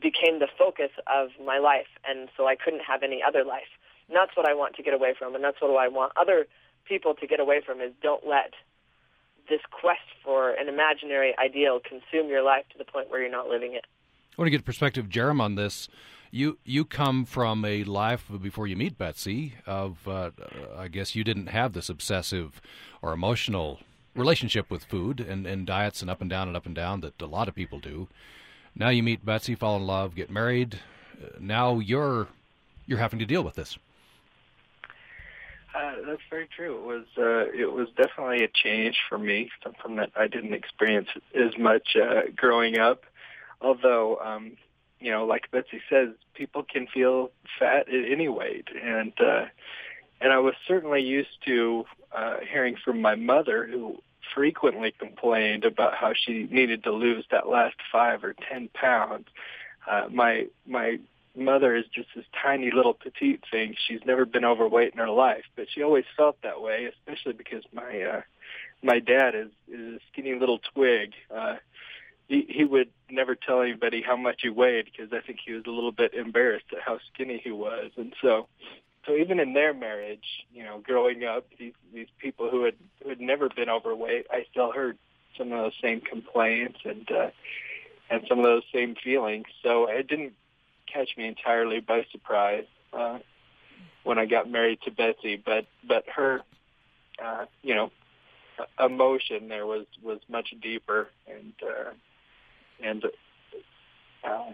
became 0.00 0.38
the 0.38 0.48
focus 0.58 0.90
of 1.06 1.30
my 1.44 1.58
life, 1.58 1.88
and 2.06 2.28
so 2.36 2.46
I 2.46 2.56
couldn't 2.56 2.82
have 2.86 3.02
any 3.02 3.22
other 3.26 3.44
life. 3.44 3.70
And 4.08 4.16
that's 4.16 4.36
what 4.36 4.48
I 4.48 4.54
want 4.54 4.76
to 4.76 4.82
get 4.82 4.94
away 4.94 5.14
from, 5.18 5.34
and 5.34 5.44
that's 5.44 5.60
what 5.60 5.70
I 5.76 5.88
want 5.88 6.12
other 6.16 6.46
people 6.84 7.14
to 7.14 7.26
get 7.26 7.40
away 7.40 7.60
from 7.64 7.80
is 7.80 7.92
don't 8.02 8.26
let 8.26 8.54
this 9.48 9.60
quest 9.70 10.00
for 10.24 10.52
an 10.52 10.68
imaginary 10.68 11.34
ideal 11.38 11.80
consume 11.80 12.28
your 12.28 12.42
life 12.42 12.64
to 12.72 12.78
the 12.78 12.84
point 12.84 13.10
where 13.10 13.20
you're 13.20 13.30
not 13.30 13.48
living 13.48 13.74
it. 13.74 13.84
I 14.32 14.40
want 14.40 14.46
to 14.46 14.50
get 14.50 14.64
perspective, 14.64 15.08
Jerem, 15.08 15.40
on 15.40 15.56
this. 15.56 15.88
You 16.30 16.58
you 16.64 16.86
come 16.86 17.26
from 17.26 17.62
a 17.64 17.84
life 17.84 18.24
before 18.40 18.66
you 18.66 18.76
meet 18.76 18.96
Betsy 18.96 19.54
of 19.66 20.08
uh, 20.08 20.30
I 20.76 20.88
guess 20.88 21.14
you 21.14 21.24
didn't 21.24 21.48
have 21.48 21.74
this 21.74 21.90
obsessive 21.90 22.62
or 23.02 23.12
emotional 23.12 23.80
relationship 24.14 24.70
with 24.70 24.84
food 24.84 25.20
and, 25.20 25.46
and 25.46 25.66
diets 25.66 26.00
and 26.00 26.10
up 26.10 26.22
and 26.22 26.30
down 26.30 26.48
and 26.48 26.56
up 26.56 26.64
and 26.64 26.74
down 26.74 27.00
that 27.02 27.20
a 27.20 27.26
lot 27.26 27.48
of 27.48 27.54
people 27.54 27.78
do. 27.78 28.08
Now 28.74 28.88
you 28.88 29.02
meet 29.02 29.24
Betsy, 29.24 29.54
fall 29.54 29.76
in 29.76 29.86
love, 29.86 30.14
get 30.14 30.30
married. 30.30 30.80
Uh, 31.22 31.28
now 31.40 31.78
you're 31.78 32.28
you're 32.86 32.98
having 32.98 33.18
to 33.18 33.26
deal 33.26 33.42
with 33.42 33.54
this. 33.54 33.78
Uh, 35.74 35.94
that's 36.06 36.20
very 36.28 36.48
true. 36.54 36.76
It 36.76 36.84
was 36.84 37.04
uh, 37.16 37.50
it 37.52 37.72
was 37.72 37.88
definitely 37.96 38.44
a 38.44 38.48
change 38.48 38.98
for 39.08 39.18
me, 39.18 39.50
something 39.62 39.96
that 39.96 40.10
I 40.16 40.26
didn't 40.26 40.54
experience 40.54 41.08
as 41.34 41.56
much 41.58 41.96
uh, 41.96 42.22
growing 42.36 42.78
up. 42.78 43.04
Although, 43.60 44.18
um, 44.18 44.56
you 45.00 45.10
know, 45.10 45.24
like 45.24 45.50
Betsy 45.50 45.80
says, 45.88 46.08
people 46.34 46.62
can 46.62 46.86
feel 46.88 47.30
fat 47.58 47.88
at 47.88 48.10
any 48.10 48.28
weight, 48.28 48.68
and 48.82 49.12
uh, 49.20 49.46
and 50.20 50.32
I 50.32 50.38
was 50.38 50.54
certainly 50.66 51.02
used 51.02 51.42
to 51.46 51.84
uh, 52.14 52.36
hearing 52.50 52.76
from 52.84 53.00
my 53.00 53.14
mother, 53.14 53.66
who 53.66 53.98
frequently 54.34 54.92
complained 54.92 55.64
about 55.64 55.94
how 55.94 56.12
she 56.14 56.44
needed 56.50 56.84
to 56.84 56.92
lose 56.92 57.24
that 57.30 57.48
last 57.48 57.76
five 57.90 58.24
or 58.24 58.34
ten 58.34 58.68
pounds. 58.68 59.26
Uh, 59.88 60.04
my 60.10 60.46
my 60.66 60.98
mother 61.36 61.74
is 61.74 61.84
just 61.94 62.08
this 62.14 62.24
tiny 62.42 62.70
little 62.70 62.94
petite 62.94 63.42
thing. 63.50 63.74
She's 63.88 64.00
never 64.04 64.24
been 64.24 64.44
overweight 64.44 64.92
in 64.92 64.98
her 64.98 65.10
life, 65.10 65.44
but 65.56 65.66
she 65.72 65.82
always 65.82 66.04
felt 66.16 66.36
that 66.42 66.60
way, 66.60 66.86
especially 66.86 67.32
because 67.32 67.62
my 67.72 68.02
uh, 68.02 68.20
my 68.82 68.98
dad 68.98 69.34
is 69.34 69.48
is 69.68 69.94
a 69.94 69.98
skinny 70.12 70.38
little 70.38 70.58
twig. 70.74 71.12
Uh, 71.34 71.56
he 72.28 72.46
he 72.48 72.64
would 72.64 72.90
never 73.10 73.34
tell 73.34 73.62
anybody 73.62 74.02
how 74.02 74.16
much 74.16 74.40
he 74.42 74.48
weighed 74.48 74.86
because 74.86 75.12
I 75.12 75.24
think 75.26 75.40
he 75.44 75.52
was 75.52 75.64
a 75.66 75.70
little 75.70 75.92
bit 75.92 76.14
embarrassed 76.14 76.66
at 76.72 76.82
how 76.82 76.98
skinny 77.12 77.40
he 77.42 77.50
was, 77.50 77.90
and 77.96 78.14
so 78.20 78.48
so 79.06 79.16
even 79.16 79.40
in 79.40 79.52
their 79.52 79.74
marriage, 79.74 80.46
you 80.52 80.62
know, 80.62 80.78
growing 80.78 81.24
up, 81.24 81.46
these 81.58 81.74
these 81.92 82.08
people 82.18 82.50
who 82.50 82.64
had 82.64 82.74
who 83.02 83.08
had 83.08 83.20
never 83.20 83.48
been 83.48 83.68
overweight, 83.68 84.26
I 84.30 84.46
still 84.50 84.72
heard 84.72 84.96
some 85.36 85.52
of 85.52 85.58
those 85.58 85.72
same 85.82 86.00
complaints 86.00 86.78
and 86.84 87.10
uh, 87.10 87.30
and 88.10 88.22
some 88.28 88.38
of 88.38 88.44
those 88.44 88.62
same 88.72 88.94
feelings. 88.94 89.46
So 89.62 89.86
it 89.86 90.06
didn't 90.06 90.34
catch 90.86 91.16
me 91.16 91.26
entirely 91.26 91.80
by 91.80 92.06
surprise 92.12 92.66
uh, 92.92 93.18
when 94.04 94.18
I 94.18 94.26
got 94.26 94.48
married 94.48 94.80
to 94.82 94.90
Betsy, 94.90 95.36
but 95.36 95.66
but 95.86 96.04
her, 96.08 96.42
uh, 97.22 97.46
you 97.62 97.74
know, 97.74 97.90
emotion 98.78 99.48
there 99.48 99.66
was 99.66 99.86
was 100.02 100.20
much 100.28 100.54
deeper 100.60 101.08
and 101.26 101.52
uh, 101.62 101.90
and 102.80 103.04
uh, 104.24 104.52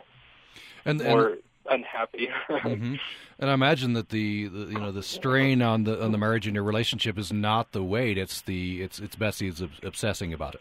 and, 0.87 1.03
more. 1.03 1.37
And 1.71 1.85
unhappy. 1.85 2.29
mm-hmm. 2.49 2.95
And 3.41 3.49
I 3.49 3.55
imagine 3.55 3.93
that 3.93 4.09
the, 4.09 4.49
the, 4.49 4.59
you 4.67 4.81
know 4.81 4.91
the 4.91 5.03
strain 5.03 5.63
on 5.63 5.85
the 5.85 6.03
on 6.03 6.11
the 6.11 6.19
marriage 6.19 6.49
and 6.49 6.57
your 6.57 6.65
relationship 6.65 7.17
is 7.17 7.33
not 7.33 7.71
the 7.71 7.85
weight; 7.85 8.19
it's 8.19 8.41
the 8.41 8.83
it's 8.83 8.99
it's 8.99 9.15
Betsy 9.15 9.47
is 9.47 9.63
obsessing 9.85 10.33
about 10.33 10.57
it. 10.57 10.61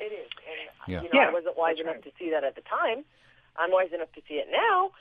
It 0.00 0.14
is, 0.14 0.30
and 0.86 0.94
yeah. 0.94 1.02
you 1.02 1.10
know, 1.12 1.20
yeah. 1.20 1.28
I 1.28 1.32
wasn't 1.34 1.58
wise 1.58 1.76
enough 1.78 2.00
to 2.04 2.10
see 2.18 2.30
that 2.30 2.44
at 2.44 2.54
the 2.54 2.62
time. 2.62 3.04
I'm 3.58 3.70
wise 3.70 3.90
enough 3.92 4.10
to 4.14 4.22
see 4.26 4.36
it 4.36 4.48
now, 4.50 4.92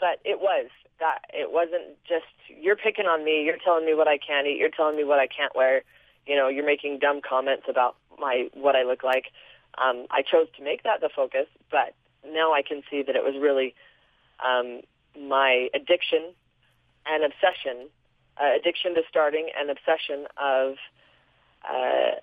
but 0.00 0.20
it 0.24 0.40
was 0.40 0.70
that 1.00 1.18
it 1.34 1.52
wasn't 1.52 1.98
just 2.08 2.32
you're 2.48 2.76
picking 2.76 3.04
on 3.04 3.24
me, 3.24 3.42
you're 3.44 3.58
telling 3.62 3.84
me 3.84 3.92
what 3.92 4.08
I 4.08 4.16
can't 4.16 4.46
eat, 4.46 4.56
you're 4.56 4.70
telling 4.70 4.96
me 4.96 5.04
what 5.04 5.18
I 5.18 5.26
can't 5.26 5.54
wear, 5.54 5.82
you 6.26 6.36
know, 6.36 6.48
you're 6.48 6.64
making 6.64 6.98
dumb 6.98 7.20
comments 7.20 7.64
about 7.68 7.96
my 8.18 8.48
what 8.54 8.76
I 8.76 8.84
look 8.84 9.02
like. 9.02 9.26
Um, 9.76 10.06
I 10.10 10.22
chose 10.22 10.46
to 10.56 10.64
make 10.64 10.84
that 10.84 11.00
the 11.00 11.10
focus, 11.14 11.46
but 11.70 11.94
now 12.26 12.52
I 12.52 12.62
can 12.62 12.82
see 12.90 13.02
that 13.02 13.16
it 13.16 13.24
was 13.24 13.34
really 13.40 13.74
um, 14.44 14.80
my 15.20 15.68
addiction 15.74 16.32
and 17.06 17.24
obsession, 17.24 17.88
uh, 18.40 18.56
addiction 18.58 18.94
to 18.94 19.02
starting 19.08 19.50
and 19.58 19.70
obsession 19.70 20.26
of 20.36 20.76
uh, 21.68 22.16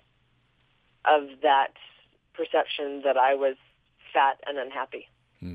of 1.04 1.28
that 1.42 1.72
perception 2.34 3.02
that 3.04 3.16
I 3.16 3.34
was 3.34 3.56
fat 4.12 4.40
and 4.46 4.58
unhappy. 4.58 5.08
Hmm. 5.40 5.54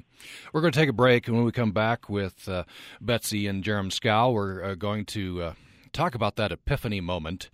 We're 0.51 0.61
going 0.61 0.73
to 0.73 0.79
take 0.79 0.89
a 0.89 0.93
break, 0.93 1.27
and 1.27 1.37
when 1.37 1.45
we 1.45 1.51
come 1.51 1.71
back 1.71 2.09
with 2.09 2.49
uh, 2.49 2.65
Betsy 2.99 3.47
and 3.47 3.63
Jerem 3.63 3.89
Schow, 3.89 4.33
we're 4.33 4.63
uh, 4.63 4.75
going 4.75 5.05
to 5.05 5.41
uh, 5.41 5.53
talk 5.93 6.13
about 6.13 6.35
that 6.35 6.51
epiphany 6.51 6.99
moment, 6.99 7.49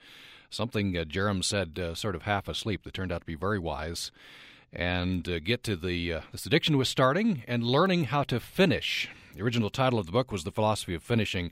something 0.50 0.98
uh, 0.98 1.04
Jerem 1.04 1.44
said 1.44 1.78
uh, 1.78 1.94
sort 1.94 2.16
of 2.16 2.24
half 2.24 2.48
asleep 2.48 2.84
that 2.84 2.94
turned 2.94 3.12
out 3.12 3.22
to 3.22 3.26
be 3.26 3.36
very 3.36 3.60
wise, 3.60 4.12
and 4.74 5.30
uh, 5.30 5.40
get 5.40 5.64
to 5.64 5.76
the 5.76 6.20
this 6.32 6.46
addiction 6.46 6.78
was 6.78 6.90
starting 6.90 7.44
and 7.48 7.64
learning 7.64 8.06
how 8.06 8.24
to 8.24 8.40
finish. 8.40 9.10
The 9.36 9.42
original 9.42 9.70
title 9.70 10.00
of 10.00 10.06
the 10.06 10.12
book 10.12 10.32
was 10.32 10.44
The 10.44 10.52
Philosophy 10.52 10.96
of 10.96 11.04
Finishing. 11.04 11.52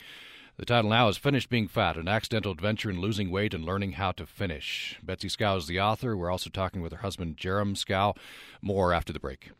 The 0.57 0.65
title 0.65 0.91
now 0.91 1.07
is 1.07 1.17
Finished 1.17 1.49
Being 1.49 1.67
Fat 1.67 1.97
An 1.97 2.07
Accidental 2.07 2.51
Adventure 2.51 2.89
in 2.89 2.99
Losing 2.99 3.31
Weight 3.31 3.53
and 3.53 3.65
Learning 3.65 3.93
How 3.93 4.11
to 4.11 4.27
Finish. 4.27 4.99
Betsy 5.01 5.29
Schow 5.29 5.57
is 5.57 5.67
the 5.67 5.79
author. 5.79 6.15
We're 6.15 6.29
also 6.29 6.49
talking 6.49 6.81
with 6.81 6.91
her 6.91 6.99
husband, 6.99 7.37
Jerem 7.37 7.75
Schow. 7.75 8.15
More 8.61 8.93
after 8.93 9.13
the 9.13 9.19
break. 9.19 9.51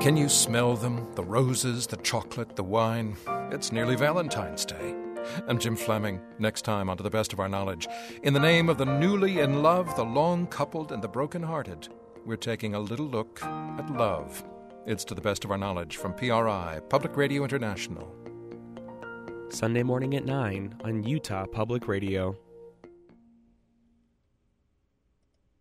Can 0.00 0.16
you 0.16 0.28
smell 0.28 0.74
them? 0.74 1.14
The 1.14 1.24
roses, 1.24 1.86
the 1.86 1.98
chocolate, 1.98 2.56
the 2.56 2.64
wine. 2.64 3.16
It's 3.50 3.70
nearly 3.70 3.94
Valentine's 3.94 4.64
Day. 4.64 5.01
I'm 5.46 5.58
Jim 5.58 5.76
Fleming. 5.76 6.20
Next 6.38 6.62
time, 6.62 6.90
on 6.90 6.96
To 6.96 7.02
the 7.02 7.10
Best 7.10 7.32
of 7.32 7.40
Our 7.40 7.48
Knowledge. 7.48 7.86
In 8.22 8.34
the 8.34 8.40
name 8.40 8.68
of 8.68 8.78
the 8.78 8.84
newly 8.84 9.40
in 9.40 9.62
love, 9.62 9.94
the 9.96 10.04
long 10.04 10.46
coupled, 10.46 10.92
and 10.92 11.02
the 11.02 11.08
broken-hearted, 11.08 11.88
we're 12.24 12.36
taking 12.36 12.74
a 12.74 12.80
little 12.80 13.06
look 13.06 13.42
at 13.42 13.90
love. 13.90 14.44
It's 14.86 15.04
To 15.04 15.14
the 15.14 15.20
Best 15.20 15.44
of 15.44 15.50
Our 15.50 15.58
Knowledge 15.58 15.96
from 15.96 16.14
PRI, 16.14 16.80
Public 16.88 17.16
Radio 17.16 17.44
International. 17.44 18.12
Sunday 19.48 19.82
morning 19.82 20.16
at 20.16 20.24
9 20.24 20.80
on 20.82 21.04
Utah 21.04 21.46
Public 21.46 21.86
Radio. 21.86 22.36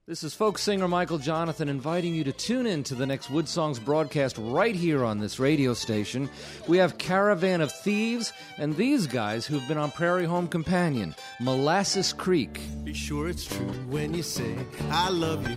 This 0.07 0.23
is 0.23 0.33
folk 0.33 0.57
singer 0.57 0.87
Michael 0.87 1.19
Jonathan 1.19 1.69
inviting 1.69 2.15
you 2.15 2.23
to 2.23 2.31
tune 2.31 2.65
in 2.65 2.83
to 2.85 2.95
the 2.95 3.05
next 3.05 3.29
Wood 3.29 3.47
Songs 3.47 3.77
broadcast 3.77 4.35
right 4.39 4.75
here 4.75 5.05
on 5.05 5.19
this 5.19 5.39
radio 5.39 5.75
station. 5.75 6.27
We 6.67 6.79
have 6.79 6.97
Caravan 6.97 7.61
of 7.61 7.71
Thieves 7.71 8.33
and 8.57 8.75
these 8.75 9.05
guys 9.05 9.45
who've 9.45 9.65
been 9.67 9.77
on 9.77 9.91
Prairie 9.91 10.25
Home 10.25 10.47
Companion, 10.47 11.13
Molasses 11.39 12.13
Creek. 12.13 12.59
Be 12.83 12.95
sure 12.95 13.29
it's 13.29 13.45
true 13.45 13.71
when 13.89 14.15
you 14.15 14.23
say 14.23 14.55
I 14.89 15.11
love 15.11 15.47
you. 15.47 15.55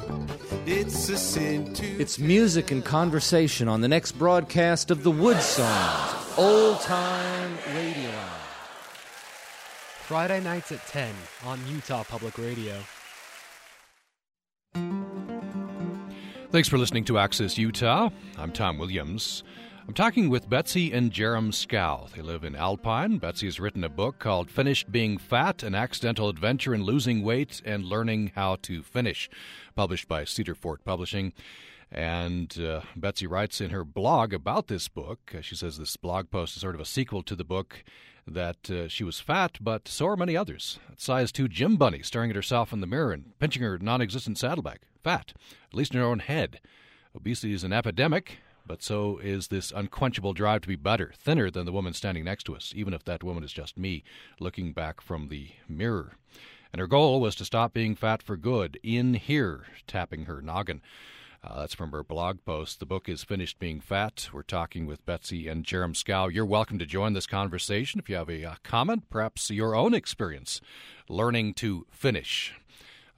It's 0.67 1.09
a 1.09 1.17
sin 1.17 1.73
to 1.73 1.87
It's 1.99 2.19
music 2.19 2.71
and 2.71 2.85
conversation 2.85 3.67
on 3.67 3.81
the 3.81 3.89
next 3.89 4.13
broadcast 4.13 4.91
of 4.91 5.05
the 5.05 5.11
Wood 5.11 5.41
Songs, 5.41 6.35
Old 6.37 6.81
Time 6.83 7.57
Radio 7.75 8.11
Hour. 8.11 8.41
Friday 10.03 10.41
nights 10.41 10.71
at 10.71 10.87
10 10.89 11.15
on 11.47 11.59
Utah 11.73 12.05
Public 12.05 12.37
Radio. 12.37 12.75
Thanks 16.55 16.69
for 16.69 16.79
listening 16.79 17.03
to 17.07 17.19
Access 17.19 17.59
Utah. 17.59 18.11
I'm 18.39 18.53
Tom 18.53 18.79
Williams. 18.79 19.43
I'm 19.89 19.93
talking 19.93 20.31
with 20.31 20.49
Betsy 20.49 20.93
and 20.93 21.11
Jerem 21.11 21.51
Schow. 21.51 22.09
They 22.13 22.23
live 22.23 22.45
in 22.45 22.55
Alpine. 22.55 23.19
Betsy 23.19 23.49
has 23.49 23.59
written 23.59 23.83
a 23.83 23.89
book 23.89 24.21
called 24.21 24.53
Finished 24.53 24.93
Being 24.93 25.19
Fat 25.19 25.65
An 25.65 25.75
Accidental 25.75 26.29
Adventure 26.29 26.73
in 26.73 26.85
Losing 26.85 27.25
Weight 27.25 27.61
and 27.65 27.85
Learning 27.85 28.31
How 28.37 28.55
to 28.63 28.85
Finish, 28.85 29.29
published 29.75 30.07
by 30.07 30.23
Cedar 30.23 30.55
Fort 30.55 30.85
Publishing. 30.85 31.33
And 31.91 32.57
uh, 32.61 32.83
Betsy 32.95 33.27
writes 33.27 33.61
in 33.61 33.71
her 33.71 33.83
blog 33.83 34.33
about 34.33 34.69
this 34.69 34.87
book. 34.87 35.35
Uh, 35.37 35.41
she 35.41 35.57
says 35.57 35.77
this 35.77 35.97
blog 35.97 36.31
post 36.31 36.55
is 36.55 36.63
sort 36.63 36.77
of 36.77 36.81
a 36.81 36.85
sequel 36.85 37.25
to 37.25 37.35
the 37.35 37.43
book 37.43 37.83
that 38.27 38.71
uh, 38.71 38.89
she 38.89 39.05
was 39.05 39.21
fat, 39.21 39.59
but 39.61 39.89
so 39.89 40.07
are 40.07 40.17
many 40.17 40.37
others. 40.37 40.79
Size 40.97 41.31
2 41.33 41.49
gym 41.49 41.77
bunny 41.77 42.03
staring 42.03 42.31
at 42.31 42.37
herself 42.37 42.73
in 42.73 42.81
the 42.81 42.87
mirror 42.87 43.13
and 43.13 43.39
pinching 43.39 43.63
her 43.63 43.79
non 43.79 44.01
existent 44.01 44.39
saddlebag. 44.39 44.81
Fat, 45.03 45.35
at 45.69 45.75
least 45.75 45.95
in 45.95 46.01
her 46.01 46.07
own 46.07 46.21
head. 46.21 46.61
Obesity 47.15 47.53
is 47.53 47.65
an 47.65 47.73
epidemic, 47.73 48.39
but 48.67 48.83
so 48.83 49.19
is 49.19 49.49
this 49.49 49.71
unquenchable 49.71 50.33
drive 50.33 50.63
to 50.63 50.69
be 50.69 50.77
better, 50.77 51.13
thinner 51.17 51.51
than 51.51 51.67
the 51.67 51.73
woman 51.73 51.93
standing 51.93 52.25
next 52.25 52.45
to 52.45 52.57
us, 52.57 52.73
even 52.75 52.95
if 52.95 53.05
that 53.05 53.23
woman 53.23 53.45
is 53.45 53.53
just 53.53 53.79
me 53.79 54.03
looking 54.41 54.73
back 54.73 55.01
from 55.01 55.29
the 55.29 55.51
mirror. 55.69 56.17
And 56.73 56.81
her 56.81 56.87
goal 56.87 57.21
was 57.21 57.37
to 57.37 57.45
stop 57.45 57.73
being 57.73 57.95
fat 57.95 58.23
for 58.23 58.37
good, 58.37 58.81
in 58.83 59.15
here, 59.15 59.67
tapping 59.87 60.25
her 60.25 60.41
noggin. 60.41 60.81
Uh, 61.45 61.61
that's 61.61 61.75
from 61.75 61.93
her 61.93 62.03
blog 62.03 62.39
post. 62.47 62.81
The 62.81 62.87
book 62.87 63.07
is 63.07 63.23
Finished 63.23 63.59
Being 63.59 63.79
Fat. 63.79 64.31
We're 64.33 64.43
talking 64.43 64.87
with 64.87 65.05
Betsy 65.05 65.47
and 65.47 65.63
Jerem 65.63 65.93
Schow. 65.93 66.33
You're 66.33 66.47
welcome 66.47 66.79
to 66.79 66.87
join 66.87 67.13
this 67.13 67.27
conversation 67.27 68.01
if 68.01 68.09
you 68.09 68.17
have 68.17 68.31
a 68.31 68.45
uh, 68.45 68.55
comment, 68.63 69.11
perhaps 69.11 69.51
your 69.51 69.75
own 69.75 69.93
experience 69.93 70.63
learning 71.07 71.53
to 71.55 71.87
finish. 71.91 72.55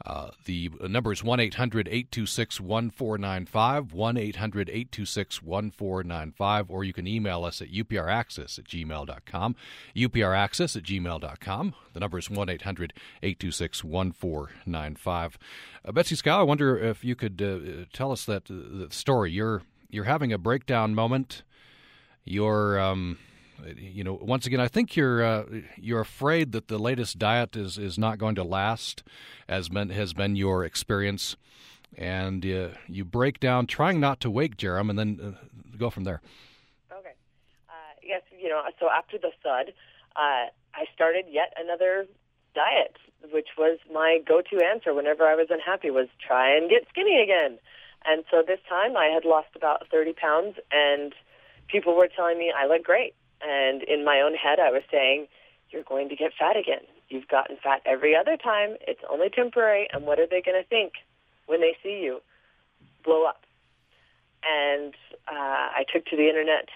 Uh, 0.05 0.31
the 0.45 0.71
number 0.83 1.13
is 1.13 1.25
1 1.25 1.41
800 1.41 1.89
826 1.89 2.61
1495, 2.61 3.93
1 3.93 4.17
800 4.17 4.69
826 4.69 5.43
1495, 5.43 6.71
or 6.71 6.85
you 6.85 6.93
can 6.93 7.07
email 7.07 7.45
us 7.45 7.63
at 7.63 7.73
upraccess 7.73 8.59
at 8.59 8.65
gmail.com, 8.67 9.57
upraccess 9.97 10.77
at 10.77 10.83
gmail.com. 10.83 11.75
The 11.93 12.01
number 12.01 12.19
is 12.19 12.31
1 12.31 12.49
800 12.49 12.93
826 13.23 13.85
1495. 13.85 15.39
Uh, 15.85 15.93
Betsy 15.93 16.15
Schow, 16.15 16.39
I 16.39 16.43
wonder 16.43 16.79
if 16.79 17.05
you 17.05 17.17
could 17.17 17.41
uh, 17.41 17.87
tell 17.93 18.13
us 18.13 18.25
that 18.27 18.51
uh, 18.51 18.89
story. 18.91 19.33
You're, 19.33 19.63
you're 19.91 20.05
having 20.05 20.33
a 20.33 20.39
breakdown 20.39 20.95
moment. 20.95 21.43
You're. 22.25 22.79
Um, 22.79 23.19
you 23.77 24.05
know, 24.05 24.19
once 24.21 24.47
again, 24.47 24.61
I 24.61 24.69
think 24.69 24.97
you're 24.97 25.25
uh, 25.25 25.45
you're 25.77 26.01
afraid 26.01 26.53
that 26.53 26.69
the 26.69 26.79
latest 26.79 27.19
diet 27.19 27.57
is, 27.57 27.79
is 27.79 27.99
not 27.99 28.19
going 28.19 28.35
to 28.37 28.45
last, 28.45 29.03
as 29.49 29.69
been, 29.69 29.91
has 29.91 30.13
been 30.13 30.37
your 30.37 30.65
experience, 30.65 31.37
and 31.97 32.45
uh, 32.45 32.69
you 32.89 33.05
break 33.05 33.41
down, 33.41 33.67
trying 33.67 34.01
not 34.01 34.21
to 34.21 34.31
wake 34.31 34.57
Jerem, 34.57 34.91
and 34.91 34.99
then 34.99 35.21
uh, 35.23 35.77
go 35.77 35.91
from 35.91 36.05
there. 36.05 36.21
Okay. 36.93 37.15
Uh, 37.69 37.73
yes, 38.03 38.23
you 38.39 38.49
know, 38.49 38.63
so 38.79 38.89
after 38.91 39.19
the 39.19 39.31
thud, 39.43 39.73
uh, 40.17 40.51
I 40.75 40.85
started 40.95 41.27
yet 41.31 41.53
another 41.57 42.07
diet, 42.55 42.97
which 43.33 43.49
was 43.59 43.79
my 43.93 44.19
go-to 44.27 44.65
answer 44.65 44.95
whenever 44.95 45.25
I 45.25 45.35
was 45.35 45.49
unhappy 45.51 45.91
was 45.91 46.09
try 46.25 46.57
and 46.57 46.71
get 46.71 46.87
skinny 46.89 47.23
again. 47.23 47.59
And 48.05 48.25
so 48.31 48.43
this 48.47 48.61
time 48.69 48.97
I 48.97 49.07
had 49.07 49.25
lost 49.25 49.49
about 49.57 49.89
30 49.91 50.13
pounds, 50.13 50.57
and 50.71 51.13
people 51.69 51.97
were 51.97 52.09
telling 52.09 52.39
me 52.39 52.53
I 52.57 52.67
look 52.67 52.85
great 52.85 53.15
and 53.47 53.83
in 53.85 54.05
my 54.05 54.21
own 54.21 54.35
head, 54.35 54.59
I 54.59 54.71
was 54.71 54.83
saying, 54.91 55.29
you're 55.71 55.85
going 55.85 56.09
to 56.09 56.17
get 56.17 56.33
fat 56.39 56.57
again. 56.57 56.83
You've 57.09 57.29
gotten 57.29 57.57
fat 57.63 57.81
every 57.87 58.17
other 58.17 58.37
time. 58.37 58.77
It's 58.87 59.01
only 59.09 59.29
temporary. 59.31 59.89
And 59.93 60.05
what 60.05 60.19
are 60.19 60.27
they 60.27 60.43
going 60.43 60.61
to 60.61 60.69
think 60.69 60.95
when 61.47 61.61
they 61.61 61.77
see 61.83 62.03
you 62.03 62.21
blow 63.05 63.25
up? 63.25 63.43
And 64.43 64.95
uh, 65.29 65.71
I 65.79 65.85
took 65.93 66.07
to 66.07 66.17
the 66.17 66.29
internet 66.29 66.69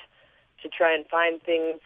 to 0.63 0.69
try 0.69 0.95
and 0.95 1.07
find 1.07 1.43
things. 1.43 1.81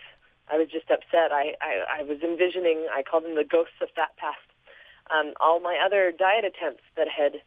I 0.53 0.59
was 0.59 0.69
just 0.69 0.91
upset. 0.91 1.33
I, 1.33 1.55
I, 1.63 2.01
I 2.01 2.03
was 2.03 2.19
envisioning, 2.23 2.87
I 2.93 3.03
called 3.03 3.25
them 3.25 3.37
the 3.37 3.45
ghosts 3.45 3.81
of 3.81 3.89
fat 3.97 4.17
past. 4.17 4.45
Um, 5.11 5.33
all 5.41 5.61
my 5.61 5.79
other 5.85 6.13
diet 6.13 6.45
attempts 6.45 6.85
that 6.97 7.09
had, 7.09 7.41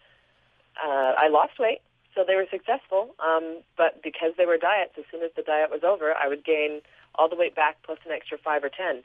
uh, 0.84 1.14
I 1.18 1.28
lost 1.30 1.60
weight, 1.60 1.82
so 2.14 2.24
they 2.26 2.36
were 2.36 2.46
successful. 2.50 3.14
Um, 3.22 3.62
but 3.78 4.02
because 4.02 4.34
they 4.38 4.46
were 4.46 4.58
diets, 4.58 4.94
as 4.98 5.06
soon 5.12 5.22
as 5.22 5.32
the 5.36 5.42
diet 5.42 5.70
was 5.70 5.82
over, 5.84 6.14
I 6.14 6.28
would 6.28 6.46
gain 6.46 6.82
all 7.18 7.30
the 7.30 7.36
way 7.36 7.50
back 7.50 7.78
plus 7.84 8.00
an 8.06 8.12
extra 8.12 8.38
five 8.38 8.64
or 8.64 8.70
ten. 8.70 9.04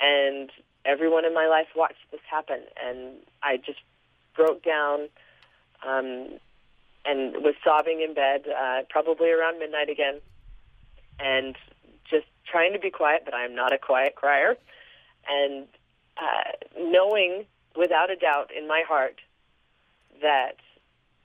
And 0.00 0.50
everyone 0.84 1.24
in 1.24 1.34
my 1.34 1.46
life 1.46 1.68
watched 1.76 2.10
this 2.10 2.20
happen, 2.28 2.60
and 2.82 3.16
I 3.42 3.56
just 3.56 3.80
broke 4.34 4.62
down 4.62 5.08
um, 5.86 6.38
and 7.04 7.36
was 7.42 7.54
sobbing 7.62 8.00
in 8.00 8.14
bed, 8.14 8.44
uh, 8.48 8.82
probably 8.88 9.30
around 9.30 9.58
midnight 9.58 9.88
again, 9.88 10.20
and 11.20 11.56
just 12.10 12.26
trying 12.50 12.72
to 12.72 12.78
be 12.78 12.90
quiet, 12.90 13.22
but 13.24 13.34
I 13.34 13.44
am 13.44 13.54
not 13.54 13.72
a 13.72 13.78
quiet 13.78 14.14
crier, 14.14 14.56
and 15.28 15.66
uh, 16.16 16.52
knowing 16.78 17.44
without 17.76 18.10
a 18.10 18.16
doubt 18.16 18.50
in 18.56 18.68
my 18.68 18.82
heart 18.86 19.20
that 20.22 20.56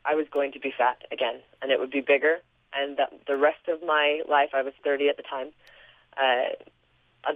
I 0.05 0.15
was 0.15 0.27
going 0.31 0.51
to 0.53 0.59
be 0.59 0.73
fat 0.75 1.03
again, 1.11 1.41
and 1.61 1.71
it 1.71 1.79
would 1.79 1.91
be 1.91 2.01
bigger, 2.01 2.37
and 2.73 2.97
that 2.97 3.13
the 3.27 3.37
rest 3.37 3.67
of 3.67 3.81
my 3.85 4.21
life, 4.29 4.49
I 4.53 4.61
was 4.61 4.73
30 4.83 5.09
at 5.09 5.17
the 5.17 5.23
time, 5.23 5.49
uh, 6.19 6.53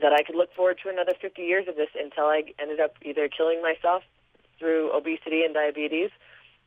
that 0.01 0.13
I 0.13 0.23
could 0.23 0.35
look 0.35 0.53
forward 0.53 0.79
to 0.83 0.89
another 0.89 1.13
50 1.19 1.41
years 1.41 1.67
of 1.67 1.75
this 1.75 1.89
until 1.99 2.25
I 2.25 2.43
ended 2.59 2.79
up 2.79 2.95
either 3.01 3.27
killing 3.27 3.61
myself 3.61 4.03
through 4.59 4.91
obesity 4.95 5.43
and 5.43 5.53
diabetes 5.53 6.09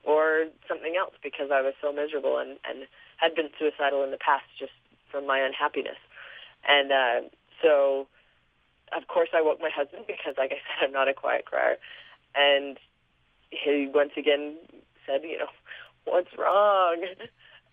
or 0.04 0.46
something 0.68 0.94
else 0.98 1.14
because 1.22 1.50
I 1.52 1.62
was 1.62 1.74
so 1.80 1.92
miserable 1.92 2.38
and, 2.38 2.58
and 2.68 2.86
had 3.16 3.34
been 3.34 3.48
suicidal 3.58 4.04
in 4.04 4.10
the 4.10 4.18
past 4.18 4.44
just 4.58 4.72
from 5.10 5.26
my 5.26 5.40
unhappiness. 5.40 5.98
And 6.68 6.92
uh, 6.92 7.28
so, 7.62 8.06
of 8.96 9.08
course, 9.08 9.30
I 9.34 9.42
woke 9.42 9.60
my 9.60 9.70
husband 9.74 10.04
because, 10.06 10.34
like 10.38 10.52
I 10.52 10.60
said, 10.64 10.86
I'm 10.86 10.92
not 10.92 11.08
a 11.08 11.14
quiet 11.14 11.44
crier. 11.46 11.76
And 12.34 12.78
he 13.50 13.90
once 13.92 14.12
again 14.16 14.56
said, 15.06 15.22
you 15.22 15.38
know, 15.38 15.52
what's 16.04 16.36
wrong? 16.38 17.04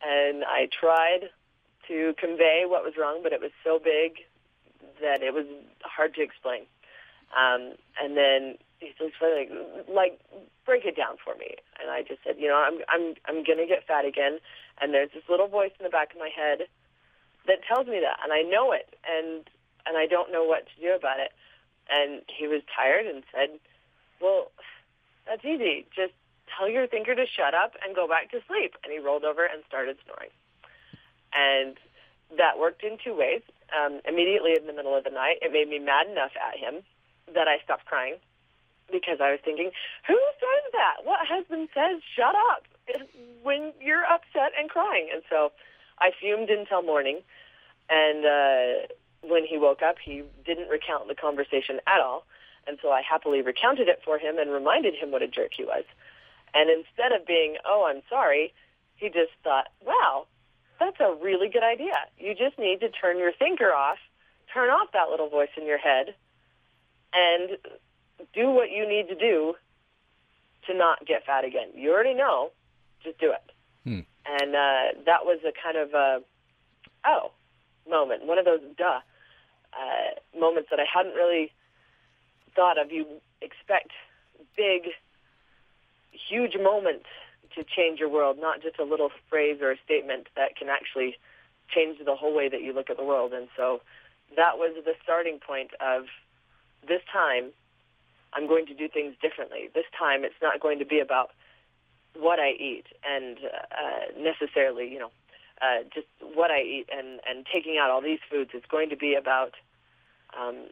And 0.05 0.43
I 0.43 0.67
tried 0.67 1.29
to 1.87 2.13
convey 2.19 2.63
what 2.67 2.83
was 2.83 2.95
wrong, 2.99 3.21
but 3.23 3.31
it 3.31 3.39
was 3.39 3.51
so 3.63 3.79
big 3.79 4.19
that 5.03 5.21
it 5.21 5.33
was 5.33 5.45
hard 5.83 6.15
to 6.15 6.21
explain. 6.23 6.63
Um, 7.35 7.75
and 8.01 8.15
then 8.17 8.57
he's 8.79 8.95
like, 9.21 9.51
like, 9.87 10.19
break 10.65 10.85
it 10.85 10.95
down 10.95 11.17
for 11.23 11.35
me. 11.35 11.55
And 11.81 11.91
I 11.91 12.01
just 12.01 12.23
said, 12.23 12.35
you 12.39 12.47
know, 12.47 12.57
I'm, 12.57 12.79
I'm, 12.89 13.13
I'm 13.27 13.43
gonna 13.43 13.67
get 13.67 13.85
fat 13.85 14.05
again. 14.05 14.39
And 14.81 14.93
there's 14.93 15.11
this 15.13 15.27
little 15.29 15.47
voice 15.47 15.71
in 15.79 15.83
the 15.83 15.89
back 15.93 16.13
of 16.13 16.19
my 16.19 16.29
head 16.33 16.65
that 17.47 17.59
tells 17.67 17.87
me 17.87 17.99
that, 17.99 18.17
and 18.23 18.31
I 18.31 18.41
know 18.41 18.71
it, 18.71 18.95
and 19.03 19.43
and 19.85 19.97
I 19.97 20.07
don't 20.07 20.31
know 20.31 20.43
what 20.43 20.65
to 20.65 20.81
do 20.81 20.95
about 20.95 21.19
it. 21.19 21.31
And 21.91 22.21
he 22.31 22.47
was 22.47 22.61
tired 22.71 23.05
and 23.05 23.23
said, 23.35 23.59
well, 24.21 24.51
that's 25.27 25.43
easy. 25.43 25.85
Just 25.93 26.13
tell 26.47 26.69
your 26.69 26.87
thinker 26.87 27.15
to 27.15 27.25
shut 27.27 27.53
up 27.53 27.73
and 27.83 27.95
go 27.95 28.07
back 28.07 28.31
to 28.31 28.39
sleep. 28.47 28.75
And 28.83 28.93
he 28.93 28.99
rolled 28.99 29.25
over 29.25 29.43
and 29.43 29.61
started 29.67 29.97
snoring. 30.05 30.31
And 31.35 31.75
that 32.37 32.57
worked 32.57 32.83
in 32.83 32.97
two 33.03 33.15
ways. 33.15 33.41
Um, 33.73 34.01
immediately 34.07 34.53
in 34.53 34.67
the 34.67 34.73
middle 34.73 34.95
of 34.95 35.03
the 35.03 35.09
night, 35.09 35.41
it 35.41 35.51
made 35.51 35.67
me 35.67 35.79
mad 35.79 36.05
enough 36.05 36.31
at 36.37 36.59
him 36.59 36.83
that 37.33 37.47
I 37.47 37.57
stopped 37.63 37.85
crying 37.85 38.15
because 38.91 39.17
I 39.19 39.31
was 39.31 39.39
thinking, 39.43 39.71
who 40.07 40.19
says 40.37 40.63
that? 40.73 41.03
What 41.03 41.25
husband 41.25 41.69
says 41.73 42.01
shut 42.15 42.35
up 42.53 42.63
when 43.41 43.73
you're 43.81 44.05
upset 44.05 44.53
and 44.59 44.69
crying? 44.69 45.09
And 45.11 45.23
so 45.29 45.51
I 45.99 46.11
fumed 46.19 46.49
until 46.49 46.81
morning. 46.83 47.21
And 47.89 48.25
uh, 48.25 48.87
when 49.21 49.45
he 49.45 49.57
woke 49.57 49.81
up, 49.81 49.95
he 50.03 50.23
didn't 50.45 50.69
recount 50.69 51.07
the 51.07 51.15
conversation 51.15 51.79
at 51.87 51.99
all. 51.99 52.25
And 52.67 52.77
so 52.81 52.91
I 52.91 53.01
happily 53.01 53.41
recounted 53.41 53.87
it 53.87 54.01
for 54.05 54.17
him 54.17 54.37
and 54.37 54.51
reminded 54.51 54.95
him 54.95 55.11
what 55.11 55.21
a 55.21 55.27
jerk 55.27 55.51
he 55.55 55.65
was. 55.65 55.83
And 56.53 56.69
instead 56.69 57.11
of 57.11 57.25
being, 57.25 57.57
oh, 57.65 57.89
I'm 57.89 58.03
sorry, 58.09 58.53
he 58.95 59.07
just 59.07 59.33
thought, 59.43 59.67
wow, 59.85 60.27
that's 60.83 60.99
a 60.99 61.15
really 61.23 61.49
good 61.49 61.63
idea. 61.63 61.93
You 62.17 62.33
just 62.35 62.59
need 62.59 62.79
to 62.81 62.89
turn 62.89 63.17
your 63.17 63.31
thinker 63.31 63.73
off, 63.73 63.97
turn 64.53 64.69
off 64.69 64.89
that 64.93 65.09
little 65.09 65.29
voice 65.29 65.49
in 65.57 65.65
your 65.65 65.77
head, 65.77 66.15
and 67.13 67.57
do 68.33 68.49
what 68.49 68.71
you 68.71 68.87
need 68.87 69.07
to 69.07 69.15
do 69.15 69.55
to 70.67 70.73
not 70.73 71.05
get 71.05 71.25
fat 71.25 71.45
again. 71.45 71.69
You 71.75 71.91
already 71.91 72.13
know, 72.13 72.51
just 73.03 73.19
do 73.19 73.31
it. 73.31 73.51
Hmm. 73.83 73.99
And 74.25 74.55
uh, 74.55 75.01
that 75.05 75.25
was 75.25 75.39
a 75.45 75.51
kind 75.51 75.77
of 75.77 75.93
a, 75.93 76.21
oh, 77.05 77.31
moment, 77.89 78.25
one 78.25 78.37
of 78.37 78.45
those 78.45 78.61
duh 78.77 78.99
uh, 79.73 80.39
moments 80.39 80.69
that 80.69 80.79
I 80.79 80.85
hadn't 80.91 81.13
really 81.13 81.51
thought 82.55 82.77
of. 82.77 82.91
You 82.91 83.05
expect 83.41 83.91
big, 84.55 84.83
huge 86.11 86.55
moments 86.61 87.07
to 87.55 87.63
change 87.63 87.99
your 87.99 88.09
world, 88.09 88.37
not 88.39 88.61
just 88.61 88.79
a 88.79 88.83
little 88.83 89.09
phrase 89.29 89.59
or 89.61 89.71
a 89.71 89.77
statement 89.83 90.27
that 90.35 90.55
can 90.55 90.69
actually 90.69 91.17
change 91.69 91.97
the 92.03 92.15
whole 92.15 92.33
way 92.33 92.49
that 92.49 92.61
you 92.61 92.73
look 92.73 92.89
at 92.89 92.97
the 92.97 93.03
world. 93.03 93.33
And 93.33 93.47
so 93.55 93.81
that 94.35 94.57
was 94.57 94.75
the 94.83 94.93
starting 95.03 95.39
point 95.39 95.71
of 95.79 96.05
this 96.87 97.01
time 97.11 97.51
I'm 98.33 98.47
going 98.47 98.65
to 98.65 98.73
do 98.73 98.87
things 98.87 99.15
differently. 99.21 99.69
This 99.73 99.85
time 99.97 100.23
it's 100.23 100.41
not 100.41 100.59
going 100.59 100.79
to 100.79 100.85
be 100.85 100.99
about 100.99 101.31
what 102.17 102.39
I 102.39 102.51
eat 102.51 102.85
and 103.07 103.37
uh, 103.37 104.19
necessarily, 104.19 104.91
you 104.91 104.99
know, 104.99 105.11
uh, 105.61 105.83
just 105.93 106.07
what 106.33 106.51
I 106.51 106.61
eat 106.61 106.89
and, 106.91 107.19
and 107.27 107.45
taking 107.51 107.77
out 107.79 107.89
all 107.89 108.01
these 108.01 108.19
foods. 108.29 108.51
It's 108.53 108.65
going 108.65 108.89
to 108.89 108.97
be 108.97 109.15
about 109.15 109.53
um, 110.37 110.67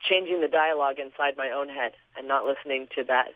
changing 0.00 0.40
the 0.40 0.48
dialogue 0.48 0.98
inside 0.98 1.36
my 1.36 1.50
own 1.50 1.68
head 1.68 1.92
and 2.16 2.28
not 2.28 2.44
listening 2.44 2.86
to 2.96 3.04
that 3.04 3.28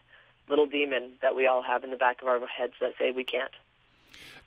little 0.49 0.67
demon 0.67 1.13
that 1.23 1.35
we 1.35 1.47
all 1.47 1.63
have 1.63 1.85
in 1.85 1.91
the 1.91 1.97
back 1.97 2.23
of 2.23 2.29
our 2.29 2.41
heads 2.47 2.75
that 2.81 2.93
say 2.99 3.11
we 3.11 3.25
can't. 3.25 3.51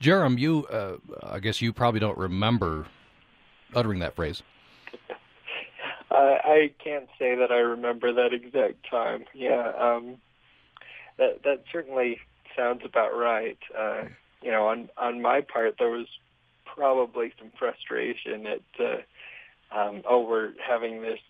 Jerem, 0.00 0.38
you, 0.38 0.66
uh, 0.66 0.96
I 1.22 1.40
guess 1.40 1.60
you 1.60 1.72
probably 1.72 2.00
don't 2.00 2.16
remember 2.16 2.86
uttering 3.74 3.98
that 4.00 4.16
phrase. 4.16 4.42
uh, 6.10 6.14
I 6.14 6.72
can't 6.82 7.08
say 7.18 7.34
that 7.34 7.52
I 7.52 7.58
remember 7.58 8.12
that 8.12 8.32
exact 8.32 8.88
time. 8.90 9.24
Yeah, 9.34 9.72
um, 9.78 10.16
that 11.18 11.42
that 11.44 11.64
certainly 11.70 12.18
sounds 12.56 12.82
about 12.84 13.16
right. 13.16 13.58
Uh, 13.76 14.04
you 14.42 14.50
know, 14.50 14.68
on 14.68 14.88
on 14.96 15.20
my 15.20 15.42
part, 15.42 15.76
there 15.78 15.90
was 15.90 16.06
probably 16.64 17.32
some 17.38 17.52
frustration 17.58 18.46
at 18.46 18.62
uh, 18.78 19.78
um, 19.78 20.02
over 20.08 20.54
having 20.66 21.02
this 21.02 21.20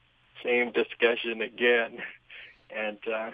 same 0.44 0.72
discussion 0.72 1.42
again, 1.42 1.98
and 2.74 2.98
uh, 3.12 3.30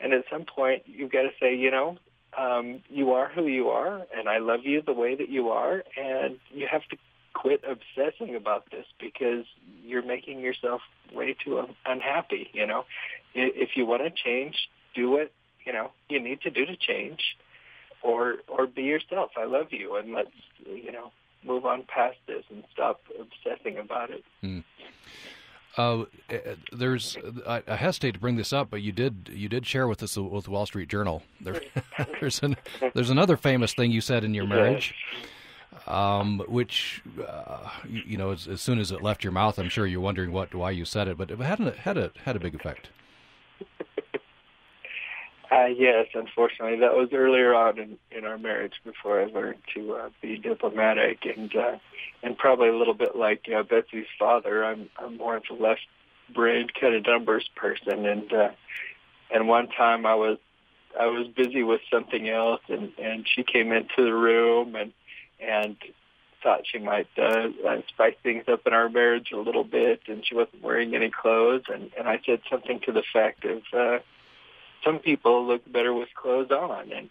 and 0.00 0.12
at 0.12 0.24
some 0.30 0.44
point 0.44 0.82
you've 0.86 1.12
got 1.12 1.22
to 1.22 1.30
say, 1.40 1.54
you 1.54 1.70
know, 1.70 1.98
um, 2.36 2.82
you 2.88 3.12
are 3.12 3.28
who 3.28 3.46
you 3.46 3.68
are, 3.68 4.06
and 4.16 4.28
I 4.28 4.38
love 4.38 4.60
you 4.64 4.82
the 4.82 4.92
way 4.92 5.14
that 5.14 5.28
you 5.28 5.48
are, 5.48 5.82
and 5.96 6.38
you 6.50 6.66
have 6.70 6.82
to 6.90 6.96
quit 7.34 7.62
obsessing 7.64 8.34
about 8.34 8.70
this 8.70 8.84
because 9.00 9.44
you're 9.84 10.04
making 10.04 10.40
yourself 10.40 10.80
way 11.12 11.34
too 11.44 11.58
un- 11.58 11.74
unhappy. 11.86 12.50
You 12.52 12.66
know, 12.66 12.84
if 13.34 13.70
you 13.76 13.86
want 13.86 14.02
to 14.02 14.10
change, 14.10 14.68
do 14.94 15.10
what 15.10 15.32
you 15.64 15.72
know 15.72 15.90
you 16.08 16.20
need 16.20 16.40
to 16.42 16.50
do 16.50 16.66
to 16.66 16.76
change, 16.76 17.20
or 18.02 18.36
or 18.46 18.66
be 18.66 18.82
yourself. 18.82 19.30
I 19.36 19.44
love 19.44 19.68
you, 19.70 19.96
and 19.96 20.12
let's 20.12 20.30
you 20.66 20.92
know 20.92 21.12
move 21.44 21.64
on 21.64 21.84
past 21.84 22.16
this 22.26 22.44
and 22.50 22.64
stop 22.72 23.00
obsessing 23.18 23.78
about 23.78 24.10
it. 24.10 24.24
Mm. 24.42 24.64
Uh, 25.76 26.04
there's 26.72 27.16
I, 27.46 27.62
I, 27.68 27.76
hesitate 27.76 28.12
to 28.14 28.20
bring 28.20 28.36
this 28.36 28.52
up, 28.52 28.68
but 28.70 28.82
you 28.82 28.90
did 28.90 29.30
you 29.32 29.48
did 29.48 29.66
share 29.66 29.86
with 29.86 30.02
us 30.02 30.16
with 30.16 30.44
the 30.44 30.50
Wall 30.50 30.66
Street 30.66 30.88
Journal. 30.88 31.22
There, 31.40 31.60
there's 32.20 32.42
an, 32.42 32.56
there's 32.94 33.10
another 33.10 33.36
famous 33.36 33.74
thing 33.74 33.92
you 33.92 34.00
said 34.00 34.24
in 34.24 34.34
your 34.34 34.46
marriage, 34.46 34.94
um, 35.86 36.42
which 36.48 37.02
uh, 37.26 37.70
you, 37.88 38.02
you, 38.06 38.16
know 38.16 38.32
as, 38.32 38.48
as, 38.48 38.60
soon 38.60 38.80
as 38.80 38.90
it 38.90 39.02
left 39.02 39.22
your 39.22 39.32
mouth, 39.32 39.58
I'm 39.58 39.68
sure 39.68 39.86
you're 39.86 40.00
wondering 40.00 40.32
what 40.32 40.52
why 40.54 40.72
you 40.72 40.84
said 40.84 41.06
it, 41.06 41.16
but 41.16 41.30
it 41.30 41.38
had 41.38 41.60
a, 41.60 41.70
had 41.72 41.96
a 41.96 42.10
had 42.24 42.34
a 42.34 42.40
big 42.40 42.54
effect. 42.54 42.88
Uh, 45.50 45.66
yes, 45.66 46.06
unfortunately, 46.14 46.78
that 46.80 46.94
was 46.94 47.08
earlier 47.12 47.54
on 47.54 47.78
in, 47.78 47.98
in 48.10 48.24
our 48.26 48.36
marriage 48.36 48.74
before 48.84 49.20
I 49.20 49.26
learned 49.26 49.60
to 49.74 49.94
uh, 49.94 50.08
be 50.20 50.36
diplomatic 50.36 51.24
and 51.24 51.54
uh, 51.56 51.76
and 52.22 52.36
probably 52.36 52.68
a 52.68 52.76
little 52.76 52.94
bit 52.94 53.16
like 53.16 53.46
you 53.46 53.54
know, 53.54 53.62
Betsy's 53.62 54.06
father. 54.18 54.62
I'm 54.64 54.90
I'm 54.98 55.16
more 55.16 55.36
of 55.36 55.44
a 55.50 55.54
left 55.54 55.86
brain 56.34 56.68
kind 56.78 56.94
of 56.94 57.06
numbers 57.06 57.48
person, 57.56 58.04
and 58.04 58.30
uh, 58.30 58.50
and 59.30 59.48
one 59.48 59.68
time 59.68 60.04
I 60.04 60.16
was 60.16 60.36
I 60.98 61.06
was 61.06 61.28
busy 61.28 61.62
with 61.62 61.80
something 61.90 62.28
else, 62.28 62.60
and 62.68 62.92
and 62.98 63.26
she 63.26 63.42
came 63.42 63.72
into 63.72 64.04
the 64.04 64.14
room 64.14 64.74
and 64.74 64.92
and 65.40 65.76
thought 66.42 66.60
she 66.70 66.78
might 66.78 67.08
uh, 67.16 67.48
uh, 67.66 67.80
spice 67.88 68.14
things 68.22 68.44
up 68.48 68.66
in 68.66 68.74
our 68.74 68.90
marriage 68.90 69.30
a 69.32 69.38
little 69.38 69.64
bit, 69.64 70.02
and 70.08 70.26
she 70.26 70.34
wasn't 70.34 70.62
wearing 70.62 70.94
any 70.94 71.10
clothes, 71.10 71.62
and 71.72 71.90
and 71.98 72.06
I 72.06 72.20
said 72.26 72.40
something 72.50 72.80
to 72.80 72.92
the 72.92 73.00
effect 73.00 73.46
of. 73.46 73.62
Uh, 73.72 73.98
some 74.84 74.98
people 74.98 75.46
look 75.46 75.70
better 75.70 75.92
with 75.92 76.08
clothes 76.14 76.50
on 76.50 76.92
and 76.92 77.10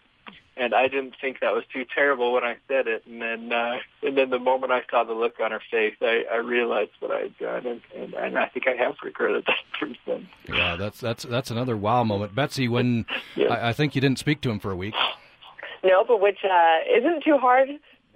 and 0.56 0.74
I 0.74 0.88
didn't 0.88 1.14
think 1.20 1.38
that 1.40 1.54
was 1.54 1.62
too 1.72 1.84
terrible 1.94 2.32
when 2.32 2.42
I 2.42 2.56
said 2.66 2.88
it 2.88 3.04
and 3.06 3.22
then 3.22 3.52
uh 3.52 3.76
and 4.02 4.16
then 4.16 4.30
the 4.30 4.38
moment 4.38 4.72
I 4.72 4.82
saw 4.90 5.04
the 5.04 5.12
look 5.12 5.34
on 5.40 5.50
her 5.50 5.62
face 5.70 5.94
I, 6.00 6.24
I 6.32 6.36
realized 6.36 6.90
what 7.00 7.12
I 7.12 7.20
had 7.22 7.38
done 7.38 7.66
and, 7.66 7.80
and, 7.96 8.14
and 8.14 8.38
I 8.38 8.46
think 8.48 8.66
I 8.66 8.82
have 8.82 8.94
regretted 9.02 9.44
that 9.46 9.56
since 9.80 9.96
then. 10.06 10.28
Yeah, 10.48 10.76
that's 10.76 11.00
that's 11.00 11.24
that's 11.24 11.50
another 11.50 11.76
wow 11.76 12.04
moment. 12.04 12.34
Betsy, 12.34 12.68
when 12.68 13.06
yes. 13.36 13.50
I, 13.50 13.70
I 13.70 13.72
think 13.72 13.94
you 13.94 14.00
didn't 14.00 14.18
speak 14.18 14.40
to 14.42 14.50
him 14.50 14.58
for 14.58 14.70
a 14.70 14.76
week. 14.76 14.94
No, 15.84 16.04
but 16.06 16.20
which 16.20 16.38
uh 16.44 16.78
isn't 16.98 17.24
too 17.24 17.38
hard. 17.38 17.68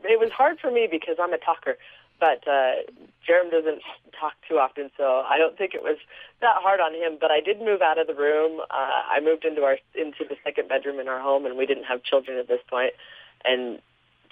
It 0.04 0.18
was 0.18 0.30
hard 0.32 0.58
for 0.58 0.70
me 0.70 0.88
because 0.90 1.16
I'm 1.20 1.32
a 1.32 1.38
talker 1.38 1.76
but 2.22 2.46
uh, 2.46 2.86
Jerem 3.26 3.50
doesn't 3.50 3.82
talk 4.14 4.38
too 4.48 4.54
often, 4.54 4.94
so 4.96 5.26
I 5.26 5.38
don't 5.38 5.58
think 5.58 5.74
it 5.74 5.82
was 5.82 5.98
that 6.40 6.62
hard 6.62 6.78
on 6.78 6.94
him. 6.94 7.18
But 7.20 7.32
I 7.32 7.40
did 7.42 7.58
move 7.58 7.82
out 7.82 7.98
of 7.98 8.06
the 8.06 8.14
room. 8.14 8.60
Uh, 8.70 9.02
I 9.10 9.18
moved 9.18 9.44
into 9.44 9.62
our 9.62 9.78
into 9.98 10.22
the 10.22 10.38
second 10.46 10.68
bedroom 10.68 11.00
in 11.00 11.08
our 11.08 11.18
home, 11.18 11.46
and 11.46 11.58
we 11.58 11.66
didn't 11.66 11.90
have 11.90 12.04
children 12.04 12.38
at 12.38 12.46
this 12.46 12.62
point. 12.70 12.94
And 13.42 13.82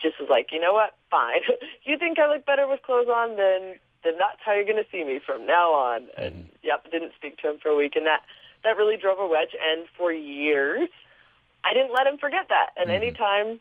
just 0.01 0.23
was 0.23 0.31
like, 0.31 0.55
you 0.55 0.61
know 0.61 0.73
what? 0.73 0.95
Fine. 1.11 1.43
you 1.83 1.99
think 1.99 2.21
I 2.21 2.31
look 2.31 2.47
better 2.47 2.69
with 2.71 2.81
clothes 2.87 3.11
on? 3.11 3.35
Then 3.35 3.83
then 4.07 4.15
that's 4.23 4.39
how 4.47 4.55
you're 4.55 4.71
going 4.71 4.79
to 4.79 4.91
see 4.95 5.03
me 5.03 5.19
from 5.19 5.45
now 5.45 5.75
on. 5.75 6.07
And 6.17 6.47
yep, 6.63 6.87
didn't 6.95 7.19
speak 7.19 7.43
to 7.43 7.51
him 7.51 7.59
for 7.59 7.71
a 7.71 7.77
week, 7.77 7.99
and 7.99 8.07
that 8.07 8.23
that 8.63 8.79
really 8.79 8.97
drove 9.03 9.19
a 9.19 9.27
wedge. 9.27 9.59
And 9.59 9.91
for 9.99 10.13
years, 10.13 10.89
I 11.67 11.75
didn't 11.75 11.91
let 11.91 12.07
him 12.07 12.23
forget 12.23 12.47
that. 12.55 12.71
And 12.79 12.87
mm-hmm. 12.87 13.03
anytime 13.03 13.59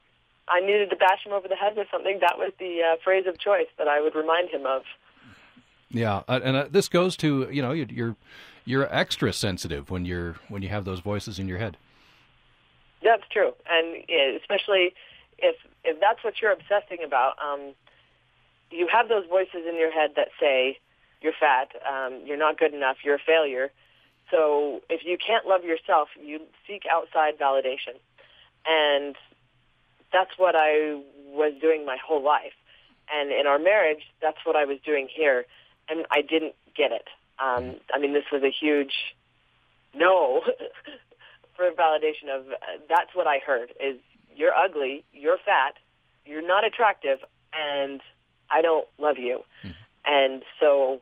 I 0.49 0.59
needed 0.61 0.89
to 0.89 0.95
bash 0.95 1.25
him 1.25 1.33
over 1.33 1.47
the 1.47 1.55
head 1.55 1.75
with 1.75 1.87
something, 1.91 2.19
that 2.21 2.37
was 2.37 2.51
the 2.59 2.81
uh, 2.81 2.95
phrase 3.03 3.25
of 3.27 3.39
choice 3.39 3.67
that 3.77 3.87
I 3.87 4.01
would 4.01 4.15
remind 4.15 4.49
him 4.49 4.65
of. 4.65 4.83
Yeah, 5.89 6.23
uh, 6.27 6.39
and 6.43 6.55
uh, 6.55 6.65
this 6.69 6.87
goes 6.87 7.17
to 7.17 7.49
you 7.51 7.61
know 7.61 7.71
you're 7.71 8.15
you're 8.65 8.93
extra 8.93 9.33
sensitive 9.33 9.89
when 9.89 10.05
you're 10.05 10.35
when 10.47 10.61
you 10.61 10.69
have 10.69 10.85
those 10.85 10.99
voices 10.99 11.39
in 11.39 11.47
your 11.47 11.57
head. 11.57 11.77
That's 13.03 13.23
true, 13.31 13.53
and 13.69 14.03
especially 14.39 14.93
if 15.39 15.55
if 15.83 15.99
that's 15.99 16.23
what 16.23 16.41
you're 16.41 16.51
obsessing 16.51 17.03
about, 17.03 17.37
um, 17.39 17.73
you 18.69 18.87
have 18.91 19.09
those 19.09 19.25
voices 19.27 19.65
in 19.67 19.75
your 19.75 19.91
head 19.91 20.11
that 20.15 20.27
say 20.39 20.77
you're 21.21 21.33
fat, 21.39 21.69
um, 21.87 22.21
you're 22.25 22.37
not 22.37 22.57
good 22.59 22.73
enough, 22.73 22.97
you're 23.03 23.15
a 23.15 23.25
failure. 23.25 23.71
So 24.29 24.81
if 24.89 25.01
you 25.03 25.17
can't 25.17 25.47
love 25.47 25.63
yourself, 25.63 26.09
you 26.21 26.41
seek 26.67 26.83
outside 26.91 27.39
validation, 27.39 27.97
and 28.67 29.15
that's 30.11 30.31
what 30.37 30.55
I 30.55 31.01
was 31.31 31.53
doing 31.61 31.85
my 31.85 31.97
whole 32.05 32.23
life. 32.23 32.53
And 33.11 33.31
in 33.31 33.47
our 33.47 33.59
marriage, 33.59 34.03
that's 34.21 34.37
what 34.43 34.55
I 34.55 34.65
was 34.65 34.77
doing 34.85 35.07
here 35.13 35.45
and 35.89 36.05
I 36.11 36.21
didn't 36.21 36.55
get 36.75 36.91
it. 36.91 37.07
Um, 37.39 37.75
I 37.93 37.99
mean, 37.99 38.13
this 38.13 38.25
was 38.31 38.43
a 38.43 38.51
huge 38.51 38.93
no 39.93 40.41
for 41.55 41.71
validation 41.71 42.29
of 42.29 42.47
uh, 42.47 42.55
that's 42.87 43.15
what 43.15 43.27
I 43.27 43.39
heard 43.39 43.71
is 43.83 43.97
you're 44.35 44.53
ugly, 44.53 45.03
you're 45.11 45.37
fat, 45.43 45.73
you're 46.25 46.45
not 46.45 46.63
attractive, 46.63 47.19
and 47.53 48.01
I 48.49 48.61
don't 48.61 48.87
love 48.97 49.17
you. 49.17 49.43
Mm-hmm. 49.63 49.71
And 50.05 50.43
so 50.59 51.01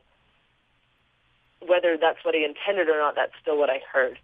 whether 1.66 1.96
that's 2.00 2.24
what 2.24 2.34
he 2.34 2.44
intended 2.44 2.88
or 2.88 2.98
not, 2.98 3.14
that's 3.14 3.32
still 3.40 3.58
what 3.58 3.70
I 3.70 3.80
heard. 3.92 4.18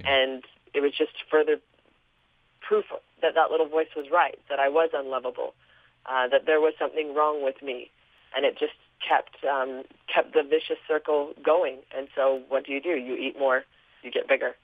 Yeah. 0.00 0.10
And 0.10 0.44
it 0.74 0.80
was 0.80 0.92
just 0.96 1.12
further 1.30 1.58
proof 2.60 2.86
that 3.22 3.34
that 3.34 3.50
little 3.50 3.68
voice 3.68 3.88
was 3.96 4.06
right, 4.10 4.38
that 4.48 4.58
I 4.58 4.68
was 4.68 4.90
unlovable, 4.92 5.54
uh, 6.06 6.28
that 6.28 6.46
there 6.46 6.60
was 6.60 6.74
something 6.78 7.14
wrong 7.14 7.44
with 7.44 7.62
me. 7.62 7.90
And 8.36 8.44
it 8.44 8.58
just 8.58 8.74
kept 9.06 9.42
um, 9.44 9.84
kept 10.12 10.34
the 10.34 10.42
vicious 10.42 10.78
circle 10.86 11.32
going. 11.42 11.78
And 11.96 12.08
so, 12.14 12.42
what 12.48 12.66
do 12.66 12.72
you 12.72 12.80
do? 12.80 12.90
You 12.90 13.14
eat 13.14 13.38
more, 13.38 13.64
you 14.02 14.10
get 14.10 14.28
bigger, 14.28 14.54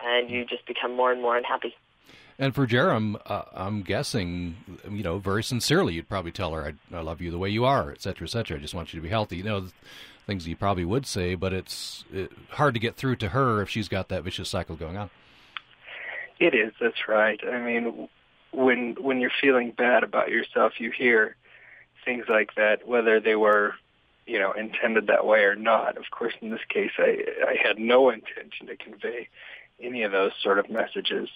and 0.00 0.30
you 0.30 0.44
just 0.44 0.66
become 0.66 0.96
more 0.96 1.12
and 1.12 1.20
more 1.20 1.36
unhappy. 1.36 1.74
And 2.38 2.54
for 2.54 2.66
Jerem, 2.66 3.20
uh, 3.26 3.42
I'm 3.52 3.82
guessing, 3.82 4.56
you 4.90 5.02
know, 5.02 5.18
very 5.18 5.44
sincerely, 5.44 5.94
you'd 5.94 6.08
probably 6.08 6.32
tell 6.32 6.54
her, 6.54 6.64
I, 6.64 6.96
I 6.96 7.00
love 7.02 7.20
you 7.20 7.30
the 7.30 7.38
way 7.38 7.50
you 7.50 7.64
are, 7.64 7.92
et 7.92 8.00
cetera, 8.00 8.26
et 8.26 8.30
cetera. 8.30 8.56
I 8.56 8.60
just 8.60 8.74
want 8.74 8.92
you 8.92 8.98
to 9.00 9.02
be 9.02 9.10
healthy. 9.10 9.36
You 9.36 9.44
know, 9.44 9.66
things 10.26 10.48
you 10.48 10.56
probably 10.56 10.84
would 10.84 11.06
say, 11.06 11.34
but 11.34 11.52
it's 11.52 12.04
it, 12.12 12.32
hard 12.50 12.74
to 12.74 12.80
get 12.80 12.96
through 12.96 13.16
to 13.16 13.28
her 13.28 13.60
if 13.60 13.68
she's 13.68 13.88
got 13.88 14.08
that 14.08 14.24
vicious 14.24 14.48
cycle 14.48 14.76
going 14.76 14.96
on. 14.96 15.10
It 16.38 16.54
is. 16.54 16.72
That's 16.80 17.08
right. 17.08 17.40
I 17.46 17.58
mean, 17.58 18.08
when 18.52 18.96
when 19.00 19.20
you're 19.20 19.32
feeling 19.40 19.70
bad 19.70 20.02
about 20.02 20.30
yourself, 20.30 20.74
you 20.78 20.90
hear 20.90 21.36
things 22.04 22.24
like 22.28 22.54
that, 22.56 22.86
whether 22.86 23.20
they 23.20 23.36
were, 23.36 23.74
you 24.26 24.38
know, 24.38 24.52
intended 24.52 25.06
that 25.06 25.26
way 25.26 25.40
or 25.40 25.54
not. 25.54 25.96
Of 25.96 26.04
course, 26.10 26.34
in 26.40 26.50
this 26.50 26.64
case, 26.68 26.90
I, 26.98 27.24
I 27.46 27.56
had 27.62 27.78
no 27.78 28.10
intention 28.10 28.66
to 28.66 28.76
convey 28.76 29.28
any 29.80 30.02
of 30.02 30.12
those 30.12 30.32
sort 30.42 30.58
of 30.58 30.68
messages 30.70 31.28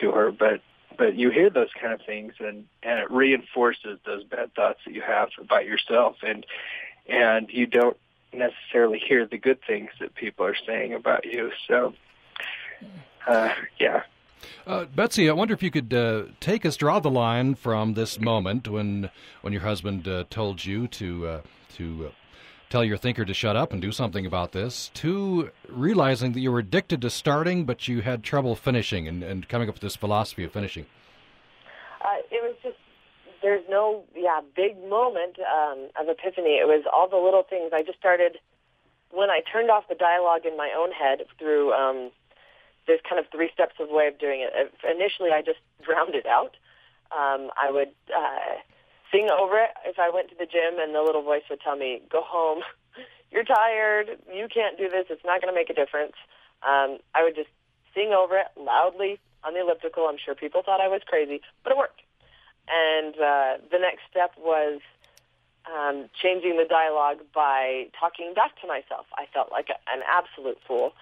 to 0.00 0.12
her, 0.12 0.30
but 0.30 0.60
but 0.96 1.16
you 1.16 1.30
hear 1.30 1.50
those 1.50 1.70
kind 1.80 1.92
of 1.92 2.00
things 2.04 2.34
and 2.38 2.66
and 2.82 2.98
it 3.00 3.10
reinforces 3.10 3.98
those 4.04 4.24
bad 4.24 4.54
thoughts 4.54 4.80
that 4.84 4.94
you 4.94 5.02
have 5.02 5.30
about 5.38 5.64
yourself 5.64 6.16
and 6.22 6.46
and 7.08 7.48
you 7.50 7.66
don't 7.66 7.96
necessarily 8.32 8.98
hear 8.98 9.26
the 9.26 9.38
good 9.38 9.58
things 9.66 9.90
that 10.00 10.14
people 10.14 10.44
are 10.46 10.56
saying 10.66 10.94
about 10.94 11.24
you 11.24 11.50
so 11.68 11.94
uh 13.26 13.52
yeah 13.78 14.02
uh, 14.66 14.84
Betsy, 14.86 15.28
I 15.28 15.32
wonder 15.32 15.54
if 15.54 15.62
you 15.62 15.70
could 15.70 15.92
uh, 15.92 16.24
take 16.40 16.64
us, 16.64 16.76
draw 16.76 17.00
the 17.00 17.10
line 17.10 17.54
from 17.54 17.94
this 17.94 18.20
moment 18.20 18.68
when 18.68 19.10
when 19.40 19.52
your 19.52 19.62
husband 19.62 20.06
uh, 20.06 20.24
told 20.30 20.64
you 20.64 20.88
to 20.88 21.26
uh, 21.26 21.40
to 21.76 22.06
uh, 22.06 22.12
tell 22.70 22.84
your 22.84 22.96
thinker 22.96 23.24
to 23.24 23.34
shut 23.34 23.56
up 23.56 23.72
and 23.72 23.82
do 23.82 23.92
something 23.92 24.24
about 24.24 24.52
this, 24.52 24.90
to 24.94 25.50
realizing 25.68 26.32
that 26.32 26.40
you 26.40 26.50
were 26.50 26.58
addicted 26.58 27.02
to 27.02 27.10
starting, 27.10 27.64
but 27.64 27.86
you 27.86 28.00
had 28.00 28.22
trouble 28.22 28.56
finishing, 28.56 29.06
and, 29.06 29.22
and 29.22 29.48
coming 29.48 29.68
up 29.68 29.74
with 29.74 29.82
this 29.82 29.96
philosophy 29.96 30.44
of 30.44 30.52
finishing. 30.52 30.86
Uh, 32.00 32.16
it 32.30 32.42
was 32.42 32.56
just 32.62 32.76
there's 33.42 33.64
no 33.68 34.04
yeah 34.16 34.40
big 34.56 34.78
moment 34.88 35.36
um, 35.40 35.88
of 36.00 36.08
epiphany. 36.08 36.56
It 36.60 36.66
was 36.66 36.84
all 36.92 37.08
the 37.08 37.16
little 37.16 37.42
things. 37.42 37.72
I 37.74 37.82
just 37.82 37.98
started 37.98 38.38
when 39.10 39.28
I 39.28 39.40
turned 39.52 39.70
off 39.70 39.88
the 39.88 39.94
dialogue 39.94 40.46
in 40.46 40.56
my 40.56 40.70
own 40.76 40.92
head 40.92 41.26
through. 41.38 41.72
Um, 41.72 42.10
there's 42.86 43.00
kind 43.08 43.18
of 43.18 43.26
three 43.30 43.50
steps 43.52 43.74
of 43.78 43.88
way 43.90 44.08
of 44.08 44.18
doing 44.18 44.40
it. 44.40 44.52
Initially, 44.82 45.30
I 45.30 45.42
just 45.42 45.58
drowned 45.84 46.14
it 46.14 46.26
out. 46.26 46.56
Um, 47.12 47.50
I 47.56 47.70
would 47.70 47.92
uh, 48.10 48.58
sing 49.10 49.28
over 49.30 49.58
it 49.58 49.70
if 49.84 49.98
I 49.98 50.10
went 50.10 50.30
to 50.30 50.36
the 50.38 50.46
gym, 50.46 50.80
and 50.80 50.94
the 50.94 51.02
little 51.02 51.22
voice 51.22 51.42
would 51.50 51.60
tell 51.60 51.76
me, 51.76 52.02
"Go 52.10 52.22
home. 52.22 52.62
You're 53.30 53.44
tired. 53.44 54.18
You 54.32 54.48
can't 54.52 54.76
do 54.76 54.88
this. 54.88 55.06
It's 55.10 55.24
not 55.24 55.40
going 55.40 55.52
to 55.52 55.58
make 55.58 55.70
a 55.70 55.74
difference." 55.74 56.14
Um, 56.62 56.98
I 57.14 57.22
would 57.22 57.34
just 57.34 57.50
sing 57.94 58.12
over 58.12 58.38
it 58.38 58.46
loudly 58.56 59.18
on 59.44 59.54
the 59.54 59.60
elliptical. 59.60 60.06
I'm 60.06 60.18
sure 60.18 60.34
people 60.34 60.62
thought 60.64 60.80
I 60.80 60.88
was 60.88 61.02
crazy, 61.06 61.40
but 61.62 61.72
it 61.72 61.78
worked. 61.78 62.02
And 62.68 63.14
uh, 63.14 63.58
the 63.70 63.78
next 63.78 64.02
step 64.10 64.32
was 64.38 64.80
um, 65.66 66.08
changing 66.20 66.56
the 66.56 66.64
dialogue 66.68 67.18
by 67.34 67.86
talking 67.98 68.34
back 68.34 68.60
to 68.60 68.66
myself. 68.66 69.06
I 69.14 69.26
felt 69.32 69.50
like 69.50 69.68
a, 69.68 69.78
an 69.92 70.02
absolute 70.06 70.58
fool. 70.66 70.92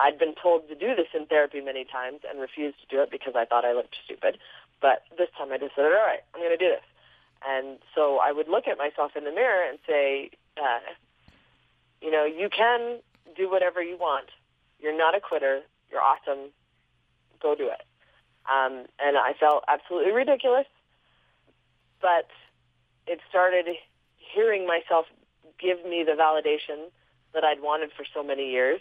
I'd 0.00 0.18
been 0.18 0.34
told 0.34 0.66
to 0.68 0.74
do 0.74 0.96
this 0.96 1.08
in 1.12 1.26
therapy 1.26 1.60
many 1.60 1.84
times 1.84 2.20
and 2.28 2.40
refused 2.40 2.80
to 2.80 2.86
do 2.88 3.02
it 3.02 3.10
because 3.10 3.34
I 3.36 3.44
thought 3.44 3.66
I 3.66 3.74
looked 3.74 3.94
stupid. 4.02 4.38
But 4.80 5.02
this 5.18 5.28
time 5.36 5.52
I 5.52 5.58
decided, 5.58 5.92
all 5.92 6.06
right, 6.06 6.24
I'm 6.34 6.40
going 6.40 6.56
to 6.56 6.64
do 6.64 6.70
this. 6.70 6.86
And 7.46 7.78
so 7.94 8.18
I 8.18 8.32
would 8.32 8.48
look 8.48 8.66
at 8.66 8.78
myself 8.78 9.12
in 9.14 9.24
the 9.24 9.30
mirror 9.30 9.68
and 9.68 9.78
say, 9.86 10.30
uh, 10.56 10.80
you 12.00 12.10
know, 12.10 12.24
you 12.24 12.48
can 12.48 13.00
do 13.36 13.50
whatever 13.50 13.82
you 13.82 13.98
want. 13.98 14.30
You're 14.78 14.96
not 14.96 15.14
a 15.14 15.20
quitter. 15.20 15.60
You're 15.90 16.00
awesome. 16.00 16.50
Go 17.42 17.54
do 17.54 17.68
it. 17.68 17.82
Um, 18.48 18.86
and 18.98 19.18
I 19.18 19.34
felt 19.38 19.64
absolutely 19.68 20.12
ridiculous, 20.12 20.66
but 22.00 22.26
it 23.06 23.20
started 23.28 23.66
hearing 24.16 24.66
myself 24.66 25.04
give 25.58 25.84
me 25.84 26.04
the 26.04 26.12
validation 26.12 26.88
that 27.34 27.44
I'd 27.44 27.60
wanted 27.60 27.90
for 27.94 28.06
so 28.14 28.22
many 28.22 28.50
years 28.50 28.80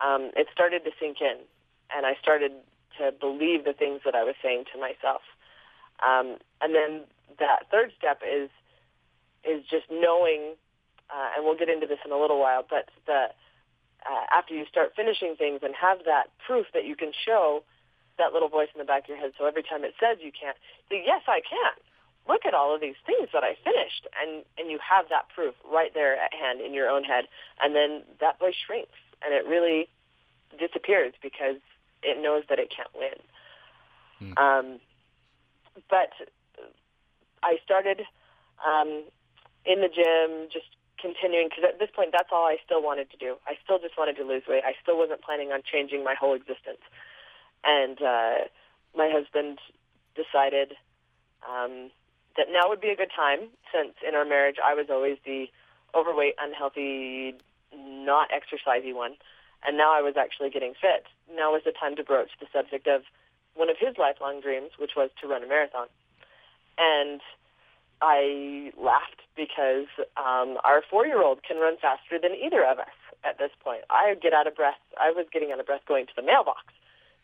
um, 0.00 0.30
it 0.36 0.48
started 0.52 0.84
to 0.84 0.90
sink 1.00 1.18
in, 1.20 1.38
and 1.94 2.06
I 2.06 2.14
started 2.20 2.52
to 2.98 3.12
believe 3.12 3.64
the 3.64 3.72
things 3.72 4.00
that 4.04 4.14
I 4.14 4.24
was 4.24 4.34
saying 4.42 4.64
to 4.72 4.80
myself. 4.80 5.22
Um, 6.00 6.36
and 6.60 6.74
then 6.74 7.04
that 7.38 7.70
third 7.70 7.92
step 7.96 8.20
is 8.20 8.50
is 9.44 9.62
just 9.70 9.86
knowing, 9.90 10.58
uh, 11.08 11.36
and 11.36 11.44
we'll 11.44 11.56
get 11.56 11.68
into 11.68 11.86
this 11.86 12.02
in 12.04 12.10
a 12.10 12.18
little 12.18 12.40
while, 12.40 12.64
but 12.68 12.90
the 13.06 13.30
uh, 14.04 14.24
after 14.32 14.54
you 14.54 14.64
start 14.66 14.92
finishing 14.94 15.34
things 15.36 15.60
and 15.62 15.74
have 15.74 15.98
that 16.04 16.30
proof 16.44 16.66
that 16.74 16.84
you 16.84 16.94
can 16.94 17.12
show 17.12 17.62
that 18.18 18.32
little 18.32 18.48
voice 18.48 18.68
in 18.74 18.78
the 18.78 18.84
back 18.84 19.04
of 19.04 19.08
your 19.08 19.18
head. 19.18 19.32
So 19.38 19.46
every 19.46 19.62
time 19.62 19.84
it 19.84 19.94
says 20.00 20.18
you 20.20 20.32
can't, 20.32 20.56
say, 20.88 21.02
yes, 21.04 21.22
I 21.28 21.40
can. 21.40 21.74
Look 22.28 22.46
at 22.46 22.54
all 22.54 22.74
of 22.74 22.80
these 22.80 22.98
things 23.06 23.28
that 23.32 23.44
I 23.44 23.54
finished, 23.62 24.08
and 24.18 24.42
and 24.58 24.68
you 24.68 24.78
have 24.82 25.06
that 25.10 25.30
proof 25.30 25.54
right 25.62 25.94
there 25.94 26.18
at 26.18 26.34
hand 26.34 26.60
in 26.60 26.74
your 26.74 26.90
own 26.90 27.04
head, 27.04 27.30
and 27.62 27.74
then 27.74 28.02
that 28.20 28.38
voice 28.40 28.58
shrinks 28.66 28.98
and 29.22 29.34
it 29.34 29.46
really 29.46 29.88
disappears 30.58 31.14
because 31.22 31.56
it 32.02 32.22
knows 32.22 32.44
that 32.48 32.58
it 32.58 32.72
can't 32.74 32.90
win. 32.94 33.18
Mm. 34.20 34.38
Um, 34.38 34.80
but 35.90 36.12
I 37.42 37.58
started 37.64 38.02
um, 38.64 39.04
in 39.64 39.80
the 39.80 39.88
gym, 39.88 40.48
just 40.52 40.66
continuing 41.00 41.48
because 41.48 41.64
at 41.68 41.78
this 41.78 41.90
point, 41.94 42.10
that's 42.12 42.30
all 42.32 42.46
I 42.46 42.56
still 42.64 42.82
wanted 42.82 43.10
to 43.10 43.16
do. 43.16 43.36
I 43.46 43.54
still 43.62 43.78
just 43.78 43.98
wanted 43.98 44.16
to 44.16 44.24
lose 44.24 44.42
weight. 44.48 44.62
I 44.64 44.72
still 44.82 44.96
wasn't 44.96 45.22
planning 45.22 45.52
on 45.52 45.60
changing 45.60 46.04
my 46.04 46.14
whole 46.14 46.34
existence. 46.34 46.80
And 47.64 48.00
uh, 48.00 48.48
my 48.96 49.10
husband 49.12 49.58
decided 50.14 50.72
um, 51.44 51.90
that 52.36 52.46
now 52.50 52.68
would 52.68 52.80
be 52.80 52.88
a 52.88 52.96
good 52.96 53.12
time, 53.14 53.48
since 53.72 53.94
in 54.06 54.14
our 54.14 54.24
marriage 54.24 54.56
I 54.62 54.74
was 54.74 54.86
always 54.90 55.18
the 55.24 55.46
overweight, 55.94 56.34
unhealthy, 56.40 57.34
not 57.76 58.30
exercisey 58.30 58.94
one. 58.94 59.16
And 59.66 59.76
now 59.76 59.92
I 59.92 60.02
was 60.02 60.14
actually 60.16 60.50
getting 60.50 60.74
fit. 60.74 61.06
Now 61.34 61.52
was 61.52 61.62
the 61.64 61.72
time 61.72 61.96
to 61.96 62.04
broach 62.04 62.30
the 62.40 62.46
subject 62.52 62.86
of 62.86 63.02
one 63.54 63.70
of 63.70 63.76
his 63.78 63.96
lifelong 63.98 64.40
dreams, 64.40 64.70
which 64.78 64.92
was 64.96 65.10
to 65.20 65.28
run 65.28 65.42
a 65.42 65.48
marathon. 65.48 65.88
And 66.78 67.20
I 68.02 68.72
laughed 68.76 69.22
because 69.34 69.88
um, 70.16 70.58
our 70.62 70.82
four-year-old 70.88 71.42
can 71.42 71.56
run 71.56 71.76
faster 71.80 72.18
than 72.20 72.32
either 72.36 72.64
of 72.64 72.78
us 72.78 72.96
at 73.24 73.38
this 73.38 73.50
point. 73.64 73.82
I 73.88 74.14
get 74.20 74.32
out 74.32 74.46
of 74.46 74.54
breath. 74.54 74.80
I 75.00 75.10
was 75.10 75.26
getting 75.32 75.52
out 75.52 75.60
of 75.60 75.66
breath 75.66 75.82
going 75.88 76.06
to 76.06 76.12
the 76.14 76.22
mailbox. 76.22 76.72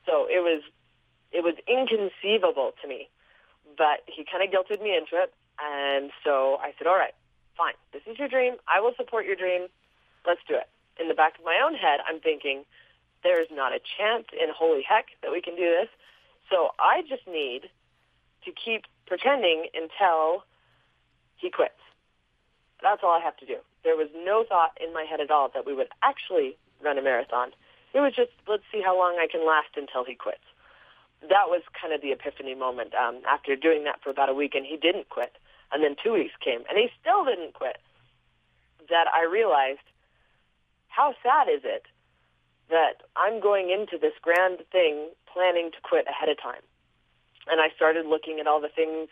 So 0.07 0.26
it 0.26 0.40
was 0.40 0.62
it 1.30 1.44
was 1.44 1.55
inconceivable 1.68 2.72
to 2.82 2.88
me. 2.88 3.09
But 3.76 4.05
he 4.07 4.24
kind 4.24 4.42
of 4.44 4.53
guilted 4.53 4.82
me 4.82 4.96
into 4.96 5.16
it, 5.16 5.32
and 5.62 6.11
so 6.24 6.59
I 6.61 6.74
said, 6.76 6.86
"All 6.86 6.96
right, 6.96 7.14
fine. 7.57 7.74
This 7.92 8.03
is 8.07 8.18
your 8.18 8.28
dream. 8.28 8.57
I 8.68 8.80
will 8.80 8.92
support 8.96 9.24
your 9.24 9.36
dream 9.36 9.68
let's 10.27 10.41
do 10.49 10.55
it. 10.55 10.68
In 11.01 11.09
the 11.09 11.14
back 11.14 11.39
of 11.39 11.45
my 11.45 11.61
own 11.64 11.75
head, 11.75 12.01
I'm 12.07 12.20
thinking, 12.20 12.64
there's 13.23 13.49
not 13.51 13.73
a 13.73 13.81
chance 13.81 14.27
in 14.33 14.49
holy 14.55 14.83
heck 14.83 15.07
that 15.23 15.33
we 15.33 15.41
can 15.41 15.57
do 15.57 15.64
this. 15.64 15.89
So 16.51 16.70
I 16.79 17.03
just 17.09 17.27
need 17.27 17.70
to 18.45 18.51
keep 18.53 18.85
pretending 19.07 19.66
until 19.75 20.45
he 21.37 21.51
quits. 21.51 21.79
That's 22.83 23.03
all 23.03 23.12
I 23.12 23.23
have 23.23 23.37
to 23.39 23.47
do. 23.47 23.57
There 23.85 23.97
was 23.97 24.09
no 24.14 24.45
thought 24.49 24.77
in 24.83 24.93
my 24.93 25.05
head 25.05 25.20
at 25.20 25.31
all 25.31 25.49
that 25.55 25.66
we 25.66 25.75
would 25.75 25.89
actually 26.03 26.57
run 26.83 26.99
a 26.99 27.03
marathon. 27.03 27.51
It 27.95 28.01
was 28.01 28.12
just, 28.14 28.31
let's 28.49 28.64
see 28.73 28.83
how 28.83 28.97
long 28.97 29.18
I 29.20 29.27
can 29.31 29.47
last 29.47 29.77
until 29.77 30.05
he 30.05 30.14
quits. 30.14 30.45
That 31.23 31.47
was 31.47 31.62
kind 31.81 31.95
of 31.95 32.03
the 32.03 32.11
epiphany 32.11 32.55
moment 32.55 32.95
um, 32.95 33.23
after 33.29 33.55
doing 33.55 33.85
that 33.85 34.03
for 34.03 34.11
about 34.11 34.29
a 34.29 34.35
week, 34.35 34.55
and 34.55 34.66
he 34.66 34.77
didn't 34.77 35.09
quit. 35.09 35.37
And 35.70 35.83
then 35.83 35.95
two 36.03 36.12
weeks 36.12 36.35
came, 36.43 36.66
and 36.68 36.77
he 36.77 36.91
still 37.01 37.25
didn't 37.25 37.55
quit. 37.55 37.79
That 38.91 39.07
I 39.14 39.25
realized, 39.25 39.87
how 40.93 41.14
sad 41.22 41.49
is 41.49 41.62
it 41.64 41.84
that 42.68 43.03
I'm 43.16 43.40
going 43.40 43.70
into 43.70 43.97
this 43.99 44.12
grand 44.20 44.59
thing 44.70 45.09
planning 45.32 45.70
to 45.72 45.80
quit 45.82 46.07
ahead 46.07 46.28
of 46.28 46.40
time? 46.40 46.61
And 47.49 47.61
I 47.61 47.74
started 47.74 48.07
looking 48.07 48.38
at 48.40 48.47
all 48.47 48.61
the 48.61 48.68
things 48.68 49.09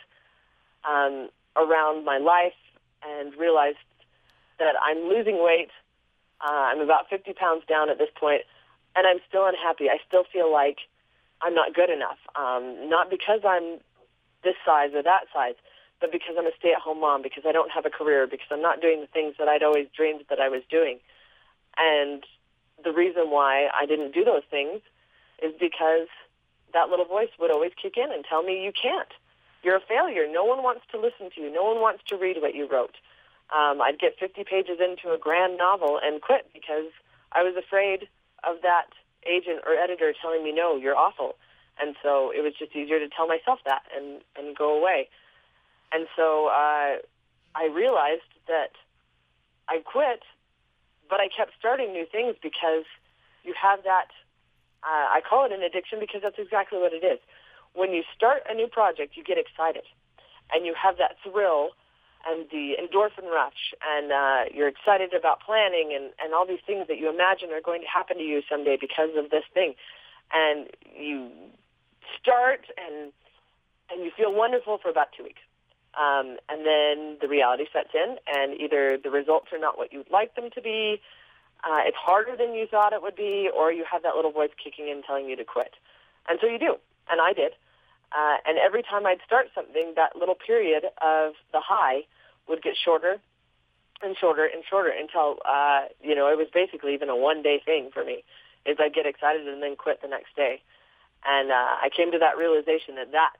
um, 0.85 1.31
around 1.57 2.05
my 2.05 2.18
life 2.18 2.61
and 3.03 3.35
realized 3.35 3.81
that 4.59 4.74
I'm 4.85 5.09
losing 5.09 5.43
weight. 5.43 5.70
Uh, 6.41 6.68
I'm 6.68 6.81
about 6.81 7.09
50 7.09 7.33
pounds 7.33 7.64
down 7.66 7.89
at 7.89 7.99
this 7.99 8.12
point, 8.14 8.43
and 8.95 9.07
I'm 9.07 9.18
still 9.26 9.47
unhappy. 9.47 9.89
I 9.89 9.99
still 10.07 10.24
feel 10.31 10.53
like 10.53 10.78
I'm 11.41 11.55
not 11.55 11.74
good 11.74 11.91
enough. 11.91 12.20
Um, 12.37 12.89
not 12.89 13.09
because 13.09 13.41
I'm 13.45 13.81
this 14.45 14.57
size 14.64 14.93
or 14.95 15.03
that 15.03 15.33
size, 15.33 15.57
but 16.01 16.12
because 16.12 16.37
I'm 16.39 16.47
a 16.47 16.53
stay-at-home 16.59 17.01
mom, 17.01 17.22
because 17.22 17.45
I 17.49 17.53
don't 17.53 17.72
have 17.72 17.85
a 17.85 17.91
career, 17.91 18.26
because 18.26 18.49
I'm 18.51 18.62
not 18.62 18.81
doing 18.81 19.01
the 19.01 19.07
things 19.07 19.35
that 19.39 19.49
I'd 19.49 19.62
always 19.62 19.89
dreamed 19.97 20.24
that 20.28 20.41
I 20.41 20.49
was 20.49 20.62
doing. 20.70 21.01
And 21.81 22.22
the 22.85 22.93
reason 22.93 23.31
why 23.31 23.68
I 23.74 23.87
didn't 23.87 24.12
do 24.12 24.24
those 24.24 24.45
things 24.51 24.83
is 25.43 25.55
because 25.59 26.09
that 26.74 26.91
little 26.91 27.07
voice 27.07 27.31
would 27.39 27.51
always 27.51 27.72
kick 27.81 27.97
in 27.97 28.12
and 28.12 28.24
tell 28.28 28.43
me 28.43 28.62
you 28.62 28.72
can't. 28.72 29.09
You're 29.62 29.76
a 29.76 29.87
failure. 29.89 30.26
No 30.31 30.45
one 30.45 30.62
wants 30.62 30.83
to 30.93 31.01
listen 31.01 31.31
to 31.35 31.41
you. 31.41 31.53
No 31.53 31.64
one 31.64 31.81
wants 31.81 32.03
to 32.09 32.16
read 32.16 32.37
what 32.41 32.55
you 32.55 32.68
wrote. 32.70 32.97
Um, 33.51 33.81
I'd 33.81 33.99
get 33.99 34.18
50 34.18 34.45
pages 34.45 34.78
into 34.78 35.12
a 35.12 35.18
grand 35.18 35.59
novel 35.59 35.99
and 36.03 36.20
quit 36.22 36.49
because 36.53 36.93
I 37.33 37.43
was 37.43 37.55
afraid 37.57 38.09
of 38.45 38.57
that 38.62 38.93
agent 39.26 39.61
or 39.66 39.74
editor 39.74 40.12
telling 40.20 40.45
me, 40.45 40.53
no, 40.53 40.76
you're 40.76 40.97
awful. 40.97 41.37
And 41.81 41.97
so 42.03 42.31
it 42.31 42.43
was 42.43 42.53
just 42.59 42.76
easier 42.76 42.99
to 42.99 43.09
tell 43.09 43.26
myself 43.26 43.59
that 43.64 43.83
and, 43.97 44.20
and 44.37 44.57
go 44.57 44.78
away. 44.78 45.09
And 45.93 46.07
so 46.16 46.47
uh, 46.47 47.01
I 47.55 47.66
realized 47.72 48.28
that 48.47 48.72
I 49.68 49.78
quit, 49.85 50.22
but 51.11 51.21
I 51.21 51.29
kept 51.29 51.53
starting 51.59 51.93
new 51.93 52.07
things 52.07 52.37
because 52.41 52.87
you 53.43 53.53
have 53.61 53.83
that, 53.83 54.09
uh, 54.83 55.11
I 55.11 55.21
call 55.21 55.45
it 55.45 55.53
an 55.53 55.63
addiction 55.63 55.99
because 55.99 56.23
that's 56.23 56.39
exactly 56.39 56.79
what 56.79 56.93
it 56.93 57.05
is. 57.05 57.19
When 57.75 57.93
you 57.93 58.03
start 58.15 58.43
a 58.49 58.55
new 58.55 58.69
project, 58.69 59.17
you 59.17 59.25
get 59.25 59.37
excited 59.37 59.85
and 60.55 60.65
you 60.65 60.75
have 60.81 60.97
that 60.99 61.17
thrill 61.23 61.71
and 62.27 62.47
the 62.51 62.77
endorphin 62.79 63.31
rush 63.31 63.75
and 63.83 64.13
uh, 64.13 64.45
you're 64.55 64.69
excited 64.69 65.15
about 65.15 65.41
planning 65.41 65.93
and, 65.95 66.13
and 66.23 66.35
all 66.35 66.47
these 66.47 66.63
things 66.67 66.87
that 66.89 66.99
you 66.99 67.09
imagine 67.09 67.51
are 67.51 67.61
going 67.61 67.81
to 67.81 67.89
happen 67.89 68.19
to 68.19 68.23
you 68.23 68.43
someday 68.49 68.77
because 68.81 69.11
of 69.17 69.31
this 69.31 69.45
thing. 69.53 69.75
And 70.33 70.69
you 70.95 71.31
start 72.21 72.67
and 72.79 73.13
and 73.91 74.05
you 74.05 74.13
feel 74.17 74.33
wonderful 74.33 74.79
for 74.79 74.89
about 74.89 75.09
two 75.17 75.25
weeks. 75.25 75.43
Um, 75.99 76.36
and 76.49 76.64
then 76.64 77.18
the 77.20 77.26
reality 77.28 77.64
sets 77.72 77.91
in, 77.95 78.16
and 78.32 78.61
either 78.61 78.97
the 79.03 79.11
results 79.11 79.49
are 79.53 79.59
not 79.59 79.76
what 79.76 79.93
you'd 79.93 80.11
like 80.11 80.36
them 80.36 80.51
to 80.55 80.62
be, 80.62 81.01
uh, 81.64 81.80
it's 81.84 81.97
harder 81.97 82.36
than 82.36 82.55
you 82.55 82.66
thought 82.66 82.93
it 82.93 83.03
would 83.03 83.16
be, 83.16 83.51
or 83.55 83.72
you 83.72 83.84
have 83.91 84.03
that 84.05 84.14
little 84.14 84.30
voice 84.30 84.51
kicking 84.62 84.88
in 84.88 85.03
telling 85.03 85.28
you 85.28 85.36
to 85.36 85.45
quit. 85.45 85.74
And 86.28 86.38
so 86.41 86.47
you 86.47 86.59
do, 86.59 86.76
and 87.11 87.20
I 87.20 87.32
did. 87.32 87.53
Uh, 88.12 88.36
and 88.47 88.59
every 88.59 88.82
time 88.82 89.05
I'd 89.05 89.20
start 89.26 89.49
something, 89.55 89.95
that 89.97 90.16
little 90.16 90.34
period 90.34 90.84
of 91.03 91.34
the 91.53 91.61
high 91.61 92.07
would 92.49 92.62
get 92.62 92.74
shorter 92.82 93.18
and 94.03 94.16
shorter 94.16 94.47
and 94.47 94.62
shorter 94.68 94.91
until, 94.91 95.38
uh, 95.45 95.82
you 96.03 96.14
know, 96.14 96.28
it 96.28 96.38
was 96.38 96.49
basically 96.53 96.95
even 96.95 97.09
a 97.09 97.16
one-day 97.16 97.61
thing 97.64 97.91
for 97.93 98.05
me, 98.05 98.24
is 98.64 98.76
I'd 98.80 98.95
get 98.95 99.07
excited 99.07 99.47
and 99.47 99.62
then 99.62 99.76
quit 99.76 100.03
the 100.03 100.09
next 100.09 100.34
day. 100.36 100.62
And 101.26 101.51
uh, 101.51 101.55
I 101.55 101.91
came 101.95 102.11
to 102.12 102.18
that 102.18 102.38
realization 102.38 102.95
that 102.97 103.12
that 103.12 103.36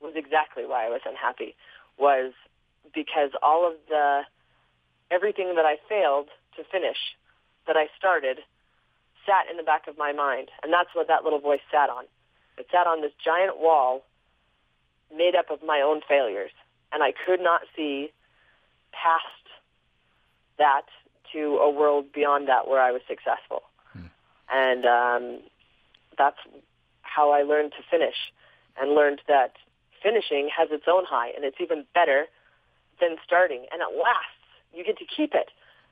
was 0.00 0.14
exactly 0.16 0.66
why 0.66 0.86
I 0.86 0.90
was 0.90 1.00
unhappy, 1.06 1.54
was 1.98 2.32
because 2.94 3.30
all 3.42 3.66
of 3.66 3.74
the, 3.88 4.22
everything 5.10 5.54
that 5.56 5.64
I 5.64 5.76
failed 5.88 6.28
to 6.56 6.64
finish 6.70 6.98
that 7.66 7.76
I 7.76 7.88
started 7.96 8.38
sat 9.26 9.50
in 9.50 9.56
the 9.56 9.62
back 9.62 9.88
of 9.88 9.96
my 9.96 10.12
mind. 10.12 10.50
And 10.62 10.72
that's 10.72 10.90
what 10.94 11.08
that 11.08 11.24
little 11.24 11.40
voice 11.40 11.64
sat 11.70 11.90
on. 11.90 12.04
It 12.58 12.66
sat 12.70 12.86
on 12.86 13.00
this 13.00 13.12
giant 13.24 13.58
wall 13.58 14.04
made 15.14 15.34
up 15.34 15.50
of 15.50 15.60
my 15.66 15.80
own 15.80 16.00
failures. 16.06 16.50
And 16.92 17.02
I 17.02 17.12
could 17.26 17.40
not 17.40 17.62
see 17.74 18.12
past 18.92 19.24
that 20.58 20.86
to 21.32 21.58
a 21.58 21.70
world 21.70 22.12
beyond 22.12 22.48
that 22.48 22.68
where 22.68 22.80
I 22.80 22.92
was 22.92 23.02
successful. 23.08 23.62
Hmm. 23.92 24.06
And 24.52 24.84
um, 24.86 25.40
that's 26.16 26.38
how 27.02 27.32
I 27.32 27.42
learned 27.42 27.72
to 27.72 27.82
finish 27.90 28.14
and 28.80 28.94
learned 28.94 29.20
that 29.28 29.54
finishing 30.04 30.52
has 30.52 30.68
its 30.70 30.84
own 30.86 31.08
high 31.08 31.32
and 31.32 31.44
it's 31.44 31.56
even 31.58 31.88
better 31.94 32.28
than 33.00 33.16
starting 33.24 33.64
and 33.72 33.80
it 33.80 33.88
lasts. 33.96 34.44
You 34.76 34.84
get 34.84 34.98
to 34.98 35.08
keep 35.08 35.32
it. 35.32 35.48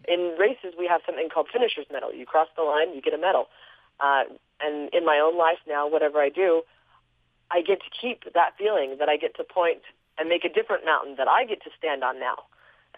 In 0.07 0.37
races, 0.39 0.75
we 0.77 0.87
have 0.87 1.01
something 1.07 1.29
called 1.33 1.49
finisher's 1.51 1.87
medal. 1.91 2.13
You 2.13 2.27
cross 2.27 2.49
the 2.55 2.63
line, 2.63 2.93
you 2.95 3.01
get 3.01 3.15
a 3.15 3.19
medal. 3.19 3.49
Uh, 3.99 4.25
and 4.61 4.93
in 4.93 5.07
my 5.07 5.19
own 5.19 5.39
life 5.39 5.59
now, 5.67 5.89
whatever 5.89 6.21
I 6.21 6.29
do, 6.29 6.63
I 7.51 7.63
get 7.63 7.81
to 7.81 7.91
keep 7.91 8.25
that 8.35 8.53
feeling 8.59 8.97
that 8.99 9.09
I 9.09 9.17
get 9.17 9.35
to 9.37 9.45
point 9.45 9.83
and 10.19 10.29
make 10.29 10.45
a 10.45 10.53
different 10.53 10.85
mountain 10.85 11.17
that 11.17 11.29
I 11.29 11.45
get 11.45 11.63
to 11.65 11.71
stand 11.79 12.05
on 12.05 12.19
now 12.21 12.45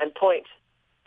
and 0.00 0.14
point 0.14 0.46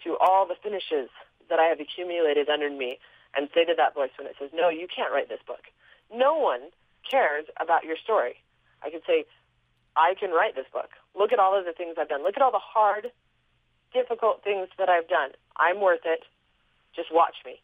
to 0.03 0.15
all 0.17 0.47
the 0.47 0.55
finishes 0.61 1.09
that 1.49 1.59
I 1.59 1.65
have 1.65 1.79
accumulated 1.79 2.49
under 2.49 2.69
me 2.69 2.99
and 3.35 3.49
say 3.53 3.65
to 3.65 3.73
that 3.75 3.93
voice 3.93 4.11
when 4.17 4.27
it 4.27 4.35
says, 4.39 4.49
no, 4.53 4.69
you 4.69 4.87
can't 4.87 5.11
write 5.11 5.29
this 5.29 5.41
book. 5.45 5.65
No 6.13 6.37
one 6.37 6.69
cares 7.09 7.45
about 7.59 7.83
your 7.83 7.97
story. 8.01 8.35
I 8.83 8.89
can 8.89 9.01
say, 9.07 9.25
I 9.97 10.13
can 10.19 10.31
write 10.31 10.55
this 10.55 10.67
book. 10.71 10.89
Look 11.15 11.33
at 11.33 11.39
all 11.39 11.57
of 11.57 11.65
the 11.65 11.73
things 11.73 11.95
I've 11.99 12.09
done. 12.09 12.23
Look 12.23 12.37
at 12.37 12.43
all 12.43 12.51
the 12.51 12.59
hard, 12.61 13.07
difficult 13.91 14.43
things 14.43 14.67
that 14.77 14.89
I've 14.89 15.07
done. 15.07 15.31
I'm 15.57 15.81
worth 15.81 16.05
it. 16.05 16.23
Just 16.95 17.09
watch 17.11 17.35
me. 17.45 17.61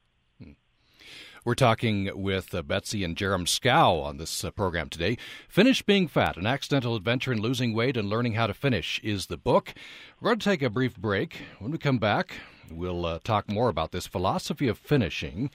We're 1.46 1.56
talking 1.56 2.10
with 2.16 2.56
uh, 2.56 2.62
Betsy 2.62 3.04
and 3.04 3.18
Jerem 3.18 3.46
Schow 3.46 4.02
on 4.02 4.16
this 4.16 4.46
uh, 4.46 4.52
program 4.52 4.88
today. 4.88 5.18
Finish 5.50 5.82
Being 5.82 6.08
Fat, 6.08 6.38
an 6.38 6.48
accidental 6.48 6.96
adventure 6.96 7.34
in 7.34 7.42
losing 7.42 7.74
weight 7.74 7.98
and 7.98 8.10
learning 8.10 8.34
how 8.34 8.48
to 8.48 8.54
finish 8.54 9.02
is 9.04 9.26
the 9.26 9.36
book. 9.36 9.74
We're 10.22 10.30
going 10.30 10.40
to 10.40 10.50
take 10.50 10.62
a 10.62 10.70
brief 10.70 10.96
break. 10.96 11.42
When 11.60 11.72
we 11.72 11.78
come 11.78 11.98
back, 11.98 12.36
we'll 12.72 13.06
uh, 13.06 13.20
talk 13.26 13.50
more 13.50 13.68
about 13.68 13.92
this 13.92 14.08
philosophy 14.08 14.70
of 14.70 14.78
finishing, 14.78 15.52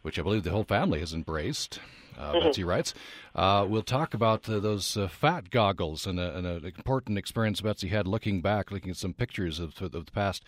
which 0.00 0.18
I 0.18 0.22
believe 0.22 0.44
the 0.44 0.50
whole 0.50 0.64
family 0.64 1.00
has 1.00 1.12
embraced. 1.12 1.78
Uh, 2.18 2.32
mm-hmm. 2.32 2.46
Betsy 2.46 2.64
writes. 2.64 2.94
Uh, 3.34 3.64
we'll 3.68 3.82
talk 3.82 4.12
about 4.12 4.48
uh, 4.48 4.58
those 4.58 4.96
uh, 4.96 5.06
fat 5.06 5.50
goggles 5.50 6.06
and, 6.06 6.18
and, 6.18 6.46
an 6.46 6.64
important 6.64 7.16
experience 7.16 7.60
Betsy 7.60 7.88
had 7.88 8.08
looking 8.08 8.40
back, 8.40 8.72
looking 8.72 8.90
at 8.90 8.96
some 8.96 9.14
pictures 9.14 9.60
of, 9.60 9.80
of 9.80 9.92
the 9.92 10.12
past, 10.12 10.44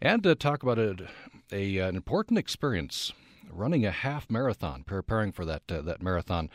and 0.00 0.22
talk 0.38 0.62
about 0.62 0.78
a, 0.78 1.08
a, 1.50 1.78
an 1.78 1.96
important 1.96 2.38
experience 2.38 3.12
running 3.50 3.84
a 3.84 3.90
half 3.90 4.30
marathon, 4.30 4.84
preparing 4.84 5.32
for 5.32 5.44
that 5.44 5.62
uh, 5.68 5.80
that 5.82 6.02
marathon. 6.02 6.50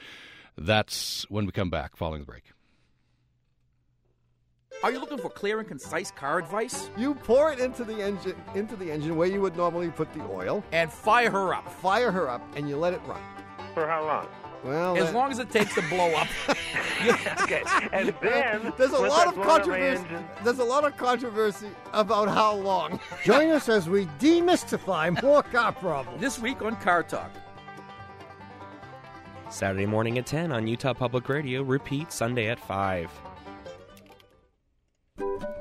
That's 0.57 1.25
when 1.29 1.45
we 1.45 1.51
come 1.51 1.69
back 1.69 1.97
following 1.97 2.21
the 2.21 2.25
break. 2.25 2.43
Are 4.83 4.91
you 4.91 4.99
looking 4.99 5.17
for 5.17 5.29
clear 5.29 5.59
and 5.59 5.67
concise 5.67 6.11
car 6.11 6.39
advice? 6.39 6.89
You 6.97 7.15
pour 7.15 7.51
it 7.51 7.59
into 7.59 7.83
the 7.83 8.01
engine 8.01 8.35
into 8.55 8.75
the 8.75 8.91
engine 8.91 9.15
where 9.15 9.27
you 9.27 9.41
would 9.41 9.57
normally 9.57 9.89
put 9.89 10.13
the 10.13 10.23
oil 10.23 10.63
and 10.71 10.91
fire 10.91 11.31
her 11.31 11.53
up. 11.53 11.69
Fire 11.81 12.11
her 12.11 12.29
up 12.29 12.41
and 12.55 12.69
you 12.69 12.77
let 12.77 12.93
it 12.93 13.01
run. 13.07 13.21
For 13.73 13.87
how 13.87 14.05
long? 14.05 14.27
Well, 14.63 14.97
as 14.97 15.13
long 15.13 15.31
as 15.31 15.39
it 15.39 15.51
takes 15.51 15.75
to 15.75 15.81
blow 15.89 16.13
up. 16.13 16.27
okay, 17.41 17.63
and 17.91 18.13
then 18.21 18.71
there's 18.77 18.91
a 18.91 18.99
lot 18.99 19.27
of 19.27 19.35
controversy. 19.35 20.05
There's 20.43 20.59
a 20.59 20.63
lot 20.63 20.85
of 20.85 20.95
controversy 20.95 21.69
about 21.91 22.29
how 22.29 22.55
long. 22.55 22.99
Join 23.25 23.49
us 23.49 23.67
as 23.67 23.89
we 23.89 24.05
demystify 24.19 25.21
more 25.21 25.43
car 25.43 25.73
problems 25.73 26.21
this 26.21 26.39
week 26.39 26.61
on 26.61 26.77
Car 26.77 27.03
Talk. 27.03 27.31
Saturday 29.49 29.85
morning 29.85 30.17
at 30.17 30.25
10 30.25 30.51
on 30.51 30.65
Utah 30.65 30.93
Public 30.93 31.27
Radio. 31.27 31.61
Repeat 31.61 32.11
Sunday 32.11 32.47
at 32.47 32.59
5. 32.59 33.11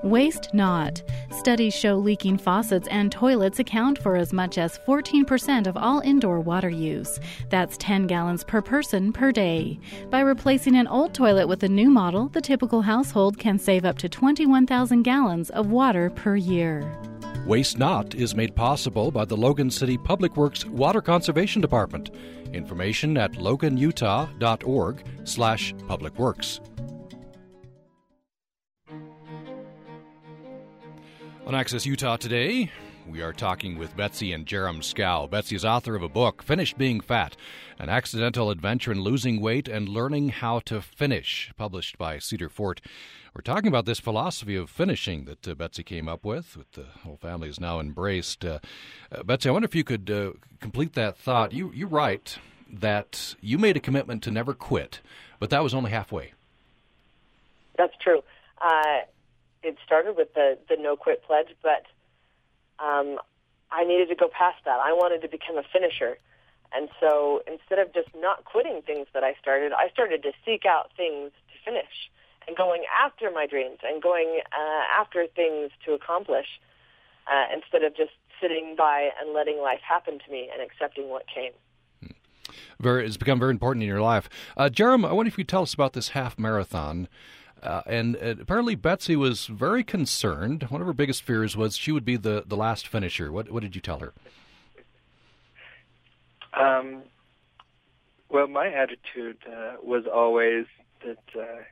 Waste 0.03 0.53
not. 0.53 1.01
Studies 1.31 1.75
show 1.75 1.95
leaking 1.97 2.39
faucets 2.39 2.89
and 2.89 3.13
toilets 3.13 3.61
account 3.61 4.03
for 4.03 4.17
as 4.17 4.33
much 4.33 4.59
as 4.59 4.79
14% 4.79 5.69
of 5.69 5.77
all 5.77 6.01
indoor 6.01 6.41
water 6.41 6.69
use. 6.69 7.21
That's 7.51 7.77
10 7.77 8.09
gallons 8.09 8.43
per 8.43 8.61
person 8.61 9.13
per 9.13 9.31
day. 9.31 9.79
By 10.11 10.21
replacing 10.21 10.75
an 10.75 10.89
old 10.89 11.15
toilet 11.15 11.47
with 11.47 11.63
a 11.63 11.69
new 11.69 11.89
model, 11.89 12.29
the 12.29 12.41
typical 12.41 12.83
household 12.83 13.39
can 13.39 13.61
save 13.61 13.85
up 13.85 13.97
to 13.99 14.09
21,000 14.09 15.03
gallons 15.03 15.51
of 15.51 15.71
water 15.71 16.11
per 16.11 16.35
year. 16.35 16.93
Waste 17.47 17.79
Not 17.79 18.15
is 18.17 18.35
made 18.35 18.57
possible 18.57 19.11
by 19.11 19.25
the 19.25 19.37
Logan 19.37 19.71
City 19.71 19.99
Public 19.99 20.37
Works 20.37 20.65
Water 20.67 21.01
Conservation 21.01 21.61
Department. 21.61 22.11
Information 22.53 23.17
at 23.17 23.33
loganutah.org 23.33 25.05
slash. 25.25 25.75
On 31.45 31.57
Access 31.57 31.84
Utah 31.84 32.16
today, 32.16 32.70
we 33.09 33.20
are 33.20 33.32
talking 33.32 33.76
with 33.76 33.97
Betsy 33.97 34.32
and 34.32 34.47
Jerem 34.47 34.78
Schow. 34.78 35.28
Betsy 35.28 35.57
is 35.57 35.64
author 35.64 35.97
of 35.97 36.03
a 36.03 36.09
book, 36.09 36.40
Finished 36.40 36.78
Being 36.78 37.01
Fat 37.01 37.36
An 37.80 37.88
Accidental 37.88 38.49
Adventure 38.49 38.93
in 38.93 39.01
Losing 39.01 39.40
Weight 39.40 39.66
and 39.66 39.88
Learning 39.88 40.28
How 40.28 40.61
to 40.61 40.80
Finish, 40.80 41.53
published 41.57 41.99
by 41.99 42.20
Cedar 42.20 42.49
Fort. 42.49 42.80
We're 43.34 43.43
talking 43.43 43.66
about 43.66 43.86
this 43.86 43.99
philosophy 43.99 44.55
of 44.55 44.70
finishing 44.70 45.24
that 45.24 45.49
uh, 45.49 45.55
Betsy 45.55 45.82
came 45.82 46.09
up 46.09 46.24
with, 46.24 46.55
that 46.55 46.72
the 46.72 46.86
whole 47.03 47.16
family 47.16 47.49
has 47.49 47.59
now 47.59 47.80
embraced. 47.80 48.45
Uh, 48.45 48.61
uh, 49.11 49.24
Betsy, 49.24 49.49
I 49.49 49.53
wonder 49.53 49.66
if 49.66 49.74
you 49.74 49.82
could 49.82 50.09
uh, 50.11 50.32
complete 50.61 50.93
that 50.93 51.18
thought. 51.18 51.53
You, 51.53 51.72
you 51.74 51.88
write 51.88 52.38
that 52.72 53.34
you 53.40 53.59
made 53.59 53.76
a 53.76 53.80
commitment 53.80 54.22
to 54.22 54.30
never 54.30 54.55
quit, 54.55 55.01
but 55.40 55.51
that 55.51 55.64
was 55.64 55.74
only 55.74 55.90
halfway. 55.90 56.34
That's 57.76 57.95
true. 58.01 58.22
Uh, 58.61 59.01
it 59.63 59.77
started 59.85 60.17
with 60.17 60.35
the, 60.35 60.59
the 60.69 60.77
no 60.79 60.97
quit 60.97 61.23
pledge, 61.25 61.55
but 61.63 61.85
um, 62.79 63.19
I 63.71 63.85
needed 63.85 64.09
to 64.09 64.15
go 64.15 64.29
past 64.29 64.59
that. 64.65 64.81
I 64.83 64.93
wanted 64.93 65.23
to 65.23 65.29
become 65.29 65.57
a 65.57 65.63
finisher. 65.73 66.19
And 66.75 66.89
so 67.01 67.43
instead 67.47 67.79
of 67.79 67.93
just 67.93 68.09
not 68.17 68.45
quitting 68.45 68.83
things 68.83 69.07
that 69.13 69.23
I 69.23 69.35
started, 69.41 69.73
I 69.73 69.89
started 69.91 70.23
to 70.23 70.33
seek 70.45 70.65
out 70.65 70.91
things 70.97 71.31
to 71.53 71.71
finish 71.71 72.11
and 72.47 72.57
going 72.57 72.85
after 73.05 73.31
my 73.31 73.47
dreams 73.47 73.79
and 73.83 74.03
going 74.03 74.41
uh, 74.53 75.01
after 75.01 75.27
things 75.27 75.71
to 75.85 75.93
accomplish 75.93 76.47
uh, 77.27 77.55
instead 77.55 77.85
of 77.85 77.97
just 77.97 78.13
sitting 78.41 78.75
by 78.77 79.11
and 79.21 79.33
letting 79.33 79.61
life 79.61 79.81
happen 79.87 80.19
to 80.19 80.33
me 80.33 80.51
and 80.53 80.63
accepting 80.63 81.09
what 81.09 81.25
came. 81.33 81.53
Very, 82.81 83.07
it's 83.07 83.17
become 83.17 83.39
very 83.39 83.53
important 83.53 83.83
in 83.85 83.89
your 83.89 84.01
life. 84.01 84.29
Uh, 84.57 84.69
Jerem, 84.69 85.07
I 85.07 85.13
wonder 85.13 85.29
if 85.29 85.39
you 85.39 85.45
could 85.45 85.49
tell 85.49 85.63
us 85.63 85.73
about 85.73 85.93
this 85.93 86.09
half 86.09 86.39
marathon. 86.39 87.09
Uh, 87.63 87.83
and 87.87 88.17
uh, 88.17 88.35
apparently, 88.41 88.75
Betsy 88.75 89.15
was 89.15 89.47
very 89.47 89.85
concerned. 89.85 90.65
One 90.65 90.81
of 90.81 90.87
her 90.87 90.93
biggest 90.93 91.23
fears 91.23 91.57
was 91.57 91.77
she 91.77 91.93
would 91.93 92.05
be 92.05 92.17
the, 92.17 92.43
the 92.47 92.57
last 92.57 92.89
finisher. 92.89 93.31
What 93.31 93.51
what 93.51 93.63
did 93.63 93.75
you 93.75 93.81
tell 93.81 94.01
her? 94.01 94.13
Um, 96.55 97.03
well, 98.29 98.47
my 98.47 98.69
attitude 98.69 99.39
uh, 99.47 99.75
was 99.83 100.07
always 100.07 100.67
that 101.05 101.19
uh, 101.39 101.63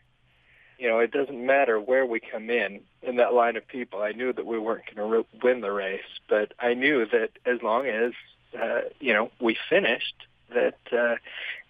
you 0.78 0.88
know 0.88 1.00
it 1.00 1.10
doesn't 1.10 1.44
matter 1.44 1.80
where 1.80 2.06
we 2.06 2.20
come 2.20 2.50
in 2.50 2.80
in 3.02 3.16
that 3.16 3.34
line 3.34 3.56
of 3.56 3.66
people. 3.66 4.00
I 4.02 4.12
knew 4.12 4.32
that 4.32 4.46
we 4.46 4.58
weren't 4.58 4.84
going 4.86 5.10
to 5.10 5.16
re- 5.18 5.38
win 5.42 5.60
the 5.60 5.72
race, 5.72 6.00
but 6.28 6.52
I 6.60 6.74
knew 6.74 7.06
that 7.06 7.30
as 7.44 7.62
long 7.62 7.86
as 7.86 8.12
uh, 8.58 8.82
you 9.00 9.12
know 9.12 9.30
we 9.40 9.56
finished, 9.68 10.14
that 10.54 10.78
uh, 10.96 11.16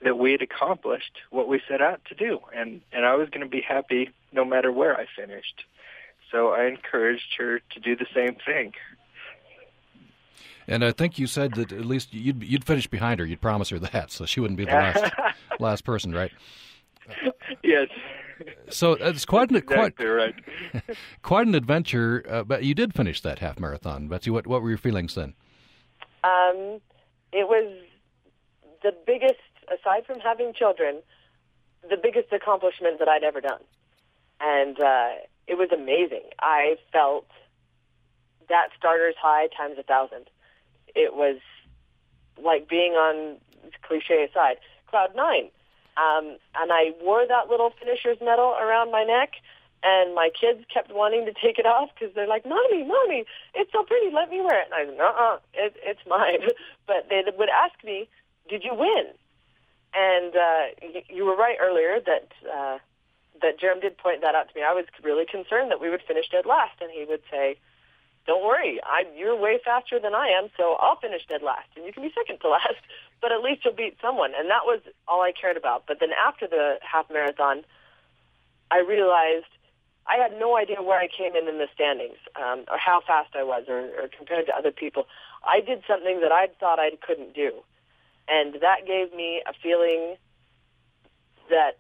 that 0.03 0.19
we 0.19 0.33
had 0.33 0.43
accomplished 0.43 1.19
what 1.31 1.49
we 1.49 1.61
set 1.69 1.81
out 1.81 2.01
to 2.07 2.15
do, 2.15 2.41
and 2.55 2.81
and 2.93 3.05
I 3.05 3.15
was 3.15 3.29
going 3.29 3.43
to 3.43 3.49
be 3.49 3.61
happy 3.61 4.11
no 4.33 4.45
matter 4.45 4.73
where 4.73 4.97
I 4.97 5.07
finished. 5.17 5.65
So 6.31 6.49
I 6.53 6.67
encouraged 6.67 7.35
her 7.39 7.59
to 7.59 7.81
do 7.81 7.97
the 7.97 8.07
same 8.15 8.37
thing. 8.47 8.73
And 10.69 10.85
I 10.85 10.93
think 10.93 11.19
you 11.19 11.27
said 11.27 11.55
that 11.55 11.73
at 11.73 11.85
least 11.85 12.15
you'd 12.15 12.43
you'd 12.45 12.65
finish 12.65 12.87
behind 12.87 13.19
her. 13.21 13.27
You'd 13.27 13.41
promise 13.41 13.71
her 13.71 13.79
that, 13.81 14.13
so 14.13 14.25
she 14.27 14.41
wouldn't 14.41 14.59
be 14.59 14.65
the 14.65 14.73
last 14.73 15.13
last 15.61 15.85
person, 15.85 16.13
right? 16.13 16.31
Yes. 17.63 17.89
So 18.69 18.93
it's 18.93 19.25
quite 19.25 19.51
an 19.51 19.57
exactly 19.57 20.07
quite 20.07 20.15
right. 20.15 20.97
quite 21.23 21.47
an 21.47 21.55
adventure. 21.55 22.25
Uh, 22.29 22.45
but 22.45 22.63
you 22.63 22.75
did 22.75 22.95
finish 22.95 23.21
that 23.23 23.41
half 23.41 23.59
marathon, 23.59 24.09
Betsy. 24.09 24.31
What 24.31 24.47
what 24.47 24.63
were 24.63 24.69
your 24.69 24.79
feelings 24.79 25.15
then? 25.15 25.35
Um, 26.23 26.81
it 27.33 27.49
was 27.49 27.73
the 28.83 28.95
biggest, 29.07 29.41
aside 29.69 30.07
from 30.07 30.21
having 30.21 30.53
children, 30.53 31.01
the 31.89 31.97
biggest 31.97 32.33
accomplishment 32.33 32.99
that 32.99 33.09
I'd 33.09 33.25
ever 33.25 33.41
done. 33.41 33.61
And 34.41 34.81
uh, 34.81 35.11
it 35.47 35.59
was 35.59 35.71
amazing. 35.73 36.23
I 36.41 36.77
felt 36.93 37.27
that 38.49 38.69
starter's 38.77 39.15
high 39.21 39.49
times 39.57 39.77
a 39.79 39.83
thousand. 39.83 40.29
It 40.95 41.15
was 41.15 41.39
like 42.43 42.69
being 42.69 42.93
on, 42.93 43.37
cliche 43.83 44.27
aside, 44.29 44.57
cloud 44.87 45.15
nine. 45.15 45.51
Um, 45.97 46.37
and 46.55 46.73
I 46.73 46.93
wore 47.03 47.27
that 47.27 47.49
little 47.49 47.73
finisher's 47.79 48.19
medal 48.21 48.57
around 48.61 48.91
my 48.91 49.05
neck, 49.05 49.33
and 49.83 50.15
my 50.15 50.31
kids 50.39 50.65
kept 50.73 50.93
wanting 50.93 51.27
to 51.27 51.33
take 51.33 51.59
it 51.59 51.67
off 51.67 51.91
because 51.93 52.15
they're 52.15 52.29
like, 52.29 52.47
"Mommy, 52.47 52.85
mommy, 52.85 53.25
it's 53.55 53.73
so 53.73 53.83
pretty. 53.83 54.11
Let 54.15 54.31
me 54.31 54.41
wear 54.41 54.61
it." 54.61 54.69
And 54.73 54.75
I 54.75 54.85
said, 54.87 55.01
"Uh-uh, 55.01 55.39
it, 55.55 55.77
it's 55.83 56.01
mine." 56.07 56.49
but 56.87 57.09
they 57.09 57.23
would 57.37 57.49
ask 57.49 57.83
me, 57.85 58.09
"Did 58.51 58.65
you 58.65 58.75
win?" 58.75 59.07
And 59.95 60.37
uh, 60.37 60.65
you, 60.83 61.03
you 61.09 61.25
were 61.25 61.37
right 61.37 61.57
earlier 61.61 61.99
that 62.05 62.29
uh, 62.45 62.79
that 63.43 63.59
Jerem 63.59 63.81
did 63.81 63.97
point 63.97 64.21
that 64.21 64.35
out 64.35 64.49
to 64.49 64.55
me. 64.55 64.63
I 64.63 64.75
was 64.75 64.85
really 65.03 65.25
concerned 65.25 65.71
that 65.71 65.81
we 65.81 65.89
would 65.89 66.03
finish 66.03 66.29
dead 66.29 66.47
last, 66.47 66.75
and 66.81 66.91
he 66.91 67.05
would 67.09 67.23
say, 67.31 67.57
"Don't 68.27 68.45
worry, 68.45 68.81
I, 68.85 69.05
you're 69.17 69.37
way 69.37 69.59
faster 69.65 69.99
than 69.99 70.15
I 70.15 70.29
am, 70.29 70.51
so 70.57 70.75
I'll 70.81 70.97
finish 70.97 71.23
dead 71.27 71.43
last, 71.43 71.69
and 71.77 71.87
you 71.87 71.93
can 71.93 72.03
be 72.03 72.13
second 72.15 72.41
to 72.41 72.49
last. 72.59 72.83
But 73.23 73.33
at 73.33 73.41
least 73.41 73.65
you'll 73.65 73.75
beat 73.75 73.97
someone." 74.03 74.33
And 74.37 74.51
that 74.51 74.65
was 74.65 74.81
all 75.09 75.23
I 75.23 75.33
cared 75.33 75.57
about. 75.57 75.87
But 75.87 76.01
then 76.01 76.11
after 76.13 76.47
the 76.47 76.79
half 76.83 77.07
marathon, 77.11 77.65
I 78.71 78.81
realized 78.81 79.47
I 80.07 80.17
had 80.17 80.39
no 80.39 80.57
idea 80.57 80.83
where 80.83 80.99
I 80.99 81.09
came 81.09 81.37
in 81.37 81.49
in 81.49 81.59
the 81.59 81.69
standings, 81.75 82.19
um, 82.35 82.65
or 82.71 82.79
how 82.79 83.01
fast 83.07 83.37
I 83.37 83.45
was, 83.45 83.65
or, 83.69 83.91
or 83.99 84.09
compared 84.17 84.47
to 84.47 84.57
other 84.57 84.73
people. 84.73 85.07
I 85.47 85.61
did 85.61 85.83
something 85.87 86.21
that 86.21 86.33
I 86.33 86.49
thought 86.59 86.79
I 86.79 86.91
couldn't 87.01 87.35
do, 87.35 87.63
and 88.29 88.55
that 88.61 88.87
gave 88.87 89.15
me 89.15 89.43
a 89.47 89.53
feeling 89.63 90.17
that 91.51 91.79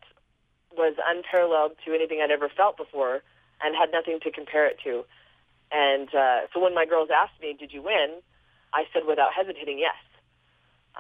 was 0.76 0.94
unparalleled 1.04 1.72
to 1.84 1.94
anything 1.94 2.20
I'd 2.22 2.30
ever 2.30 2.48
felt 2.48 2.76
before, 2.76 3.22
and 3.62 3.74
had 3.76 3.92
nothing 3.92 4.20
to 4.20 4.30
compare 4.30 4.66
it 4.66 4.78
to. 4.84 5.04
And 5.72 6.12
uh, 6.14 6.40
so 6.52 6.60
when 6.60 6.74
my 6.74 6.86
girls 6.86 7.10
asked 7.14 7.40
me, 7.40 7.54
"Did 7.58 7.72
you 7.72 7.82
win?" 7.82 8.20
I 8.72 8.84
said 8.92 9.02
without 9.06 9.32
hesitating, 9.32 9.78
"Yes." 9.78 9.96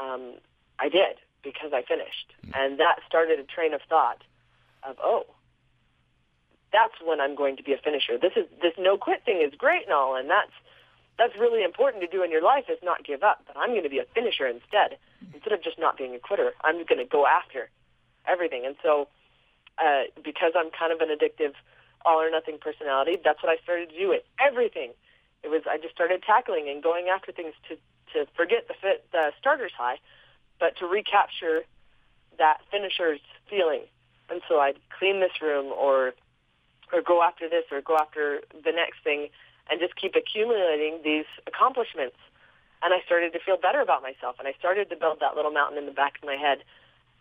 Um, 0.00 0.34
I 0.78 0.88
did 0.88 1.16
because 1.42 1.72
I 1.72 1.82
finished, 1.82 2.32
and 2.54 2.78
that 2.78 3.00
started 3.06 3.38
a 3.38 3.44
train 3.44 3.74
of 3.74 3.80
thought 3.88 4.22
of, 4.82 4.96
"Oh, 5.02 5.26
that's 6.72 6.94
when 7.04 7.20
I'm 7.20 7.34
going 7.34 7.56
to 7.56 7.62
be 7.62 7.72
a 7.72 7.78
finisher. 7.78 8.18
This 8.18 8.32
is 8.36 8.46
this 8.62 8.74
no 8.78 8.96
quit 8.96 9.24
thing 9.24 9.42
is 9.42 9.54
great 9.56 9.84
and 9.84 9.92
all, 9.92 10.16
and 10.16 10.30
that's 10.30 10.52
that's 11.18 11.34
really 11.38 11.62
important 11.62 12.02
to 12.02 12.08
do 12.08 12.22
in 12.22 12.30
your 12.30 12.42
life 12.42 12.64
is 12.68 12.78
not 12.82 13.04
give 13.04 13.22
up. 13.22 13.42
But 13.46 13.56
I'm 13.56 13.70
going 13.70 13.82
to 13.82 13.90
be 13.90 13.98
a 13.98 14.06
finisher 14.14 14.46
instead, 14.46 14.96
instead 15.34 15.52
of 15.52 15.62
just 15.62 15.78
not 15.78 15.96
being 15.96 16.14
a 16.14 16.18
quitter. 16.18 16.52
I'm 16.62 16.76
going 16.86 16.98
to 16.98 17.04
go 17.04 17.26
after 17.26 17.70
everything. 18.26 18.64
And 18.66 18.76
so, 18.82 19.08
uh, 19.78 20.04
because 20.22 20.52
I'm 20.56 20.70
kind 20.70 20.92
of 20.92 21.00
an 21.00 21.08
addictive, 21.08 21.54
all 22.04 22.20
or 22.20 22.30
nothing 22.30 22.58
personality, 22.60 23.18
that's 23.22 23.42
what 23.42 23.50
I 23.50 23.62
started 23.62 23.90
to 23.90 23.98
do 23.98 24.08
with 24.08 24.22
everything. 24.40 24.92
It 25.42 25.48
was 25.48 25.62
I 25.68 25.78
just 25.78 25.94
started 25.94 26.22
tackling 26.22 26.68
and 26.68 26.82
going 26.82 27.08
after 27.08 27.32
things 27.32 27.54
to 27.68 27.76
to 28.12 28.26
forget 28.36 28.68
the 28.68 28.74
fit 28.74 29.06
the 29.12 29.32
starter's 29.38 29.72
high, 29.76 29.98
but 30.58 30.76
to 30.78 30.86
recapture 30.86 31.62
that 32.38 32.58
finisher's 32.70 33.20
feeling. 33.48 33.82
And 34.28 34.42
so 34.48 34.60
I'd 34.60 34.78
clean 34.98 35.20
this 35.20 35.40
room 35.40 35.72
or 35.72 36.12
or 36.92 37.02
go 37.02 37.22
after 37.22 37.48
this 37.48 37.64
or 37.70 37.80
go 37.80 37.96
after 37.96 38.42
the 38.52 38.72
next 38.72 39.02
thing 39.02 39.28
and 39.70 39.80
just 39.80 39.96
keep 39.96 40.14
accumulating 40.16 41.00
these 41.04 41.26
accomplishments. 41.46 42.16
And 42.82 42.94
I 42.94 43.00
started 43.04 43.32
to 43.34 43.38
feel 43.40 43.56
better 43.56 43.80
about 43.80 44.02
myself 44.02 44.36
and 44.38 44.48
I 44.48 44.54
started 44.58 44.88
to 44.90 44.96
build 44.96 45.18
that 45.20 45.36
little 45.36 45.50
mountain 45.50 45.78
in 45.78 45.86
the 45.86 45.92
back 45.92 46.16
of 46.22 46.26
my 46.26 46.36
head 46.36 46.58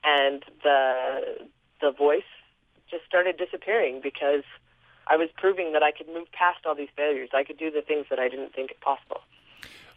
and 0.03 0.43
the 0.64 1.47
the 1.82 1.91
voice 1.91 2.28
just 2.89 3.05
started 3.05 3.38
disappearing 3.38 3.99
because 4.01 4.43
I 5.07 5.16
was 5.16 5.30
proving 5.38 5.74
that 5.74 5.84
I 5.84 5.91
could 5.91 6.07
move 6.07 6.32
past 6.32 6.66
all 6.66 6.76
these 6.76 6.89
failures. 6.95 7.30
I 7.34 7.43
could 7.43 7.57
do 7.57 7.72
the 7.72 7.82
things 7.82 8.05
that 8.10 8.20
I 8.20 8.30
didn't 8.30 8.53
think 8.53 8.72
possible. 8.82 9.22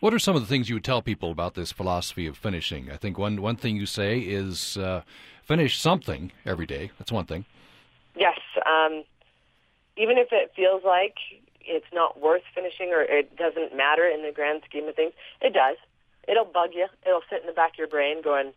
What 0.00 0.12
are 0.12 0.18
some 0.18 0.34
of 0.34 0.42
the 0.42 0.48
things 0.48 0.68
you 0.68 0.76
would 0.76 0.84
tell 0.84 1.02
people 1.02 1.30
about 1.30 1.54
this 1.54 1.70
philosophy 1.70 2.26
of 2.26 2.36
finishing? 2.36 2.90
I 2.90 2.96
think 2.96 3.18
one 3.18 3.40
one 3.40 3.56
thing 3.56 3.76
you 3.76 3.86
say 3.86 4.18
is 4.18 4.76
uh, 4.76 5.02
finish 5.44 5.78
something 5.78 6.32
every 6.44 6.66
day. 6.66 6.90
That's 6.98 7.12
one 7.12 7.26
thing. 7.26 7.44
Yes, 8.16 8.38
um, 8.66 9.04
even 9.96 10.18
if 10.18 10.28
it 10.32 10.52
feels 10.56 10.82
like 10.84 11.14
it's 11.66 11.86
not 11.92 12.20
worth 12.20 12.42
finishing 12.54 12.92
or 12.92 13.02
it 13.02 13.36
doesn't 13.36 13.76
matter 13.76 14.06
in 14.06 14.22
the 14.22 14.32
grand 14.32 14.62
scheme 14.68 14.88
of 14.88 14.94
things, 14.94 15.12
it 15.40 15.52
does. 15.52 15.76
It'll 16.28 16.44
bug 16.44 16.70
you. 16.74 16.86
It'll 17.06 17.22
sit 17.28 17.40
in 17.40 17.46
the 17.46 17.52
back 17.52 17.72
of 17.72 17.78
your 17.78 17.88
brain 17.88 18.22
going, 18.22 18.52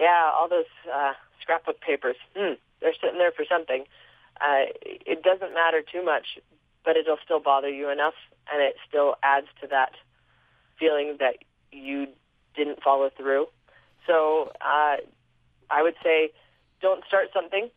yeah, 0.00 0.30
all 0.36 0.48
those 0.48 0.70
uh, 0.92 1.12
scrapbook 1.42 1.80
papers, 1.80 2.16
hmm, 2.36 2.54
they're 2.80 2.94
sitting 3.00 3.18
there 3.18 3.32
for 3.32 3.44
something. 3.48 3.84
Uh, 4.40 4.70
it 4.84 5.22
doesn't 5.22 5.52
matter 5.54 5.82
too 5.82 6.04
much, 6.04 6.38
but 6.84 6.96
it'll 6.96 7.18
still 7.24 7.40
bother 7.40 7.68
you 7.68 7.90
enough, 7.90 8.14
and 8.52 8.62
it 8.62 8.76
still 8.88 9.16
adds 9.22 9.48
to 9.60 9.66
that 9.66 9.92
feeling 10.78 11.16
that 11.18 11.36
you 11.72 12.06
didn't 12.54 12.82
follow 12.82 13.10
through. 13.16 13.46
So 14.06 14.52
uh, 14.60 14.96
I 15.70 15.82
would 15.82 15.96
say 16.02 16.30
don't 16.80 17.04
start 17.06 17.28
something 17.34 17.70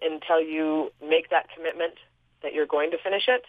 until 0.00 0.40
you 0.40 0.90
make 1.06 1.30
that 1.30 1.48
commitment 1.54 1.94
that 2.42 2.54
you're 2.54 2.66
going 2.66 2.90
to 2.92 2.98
finish 2.98 3.24
it. 3.28 3.44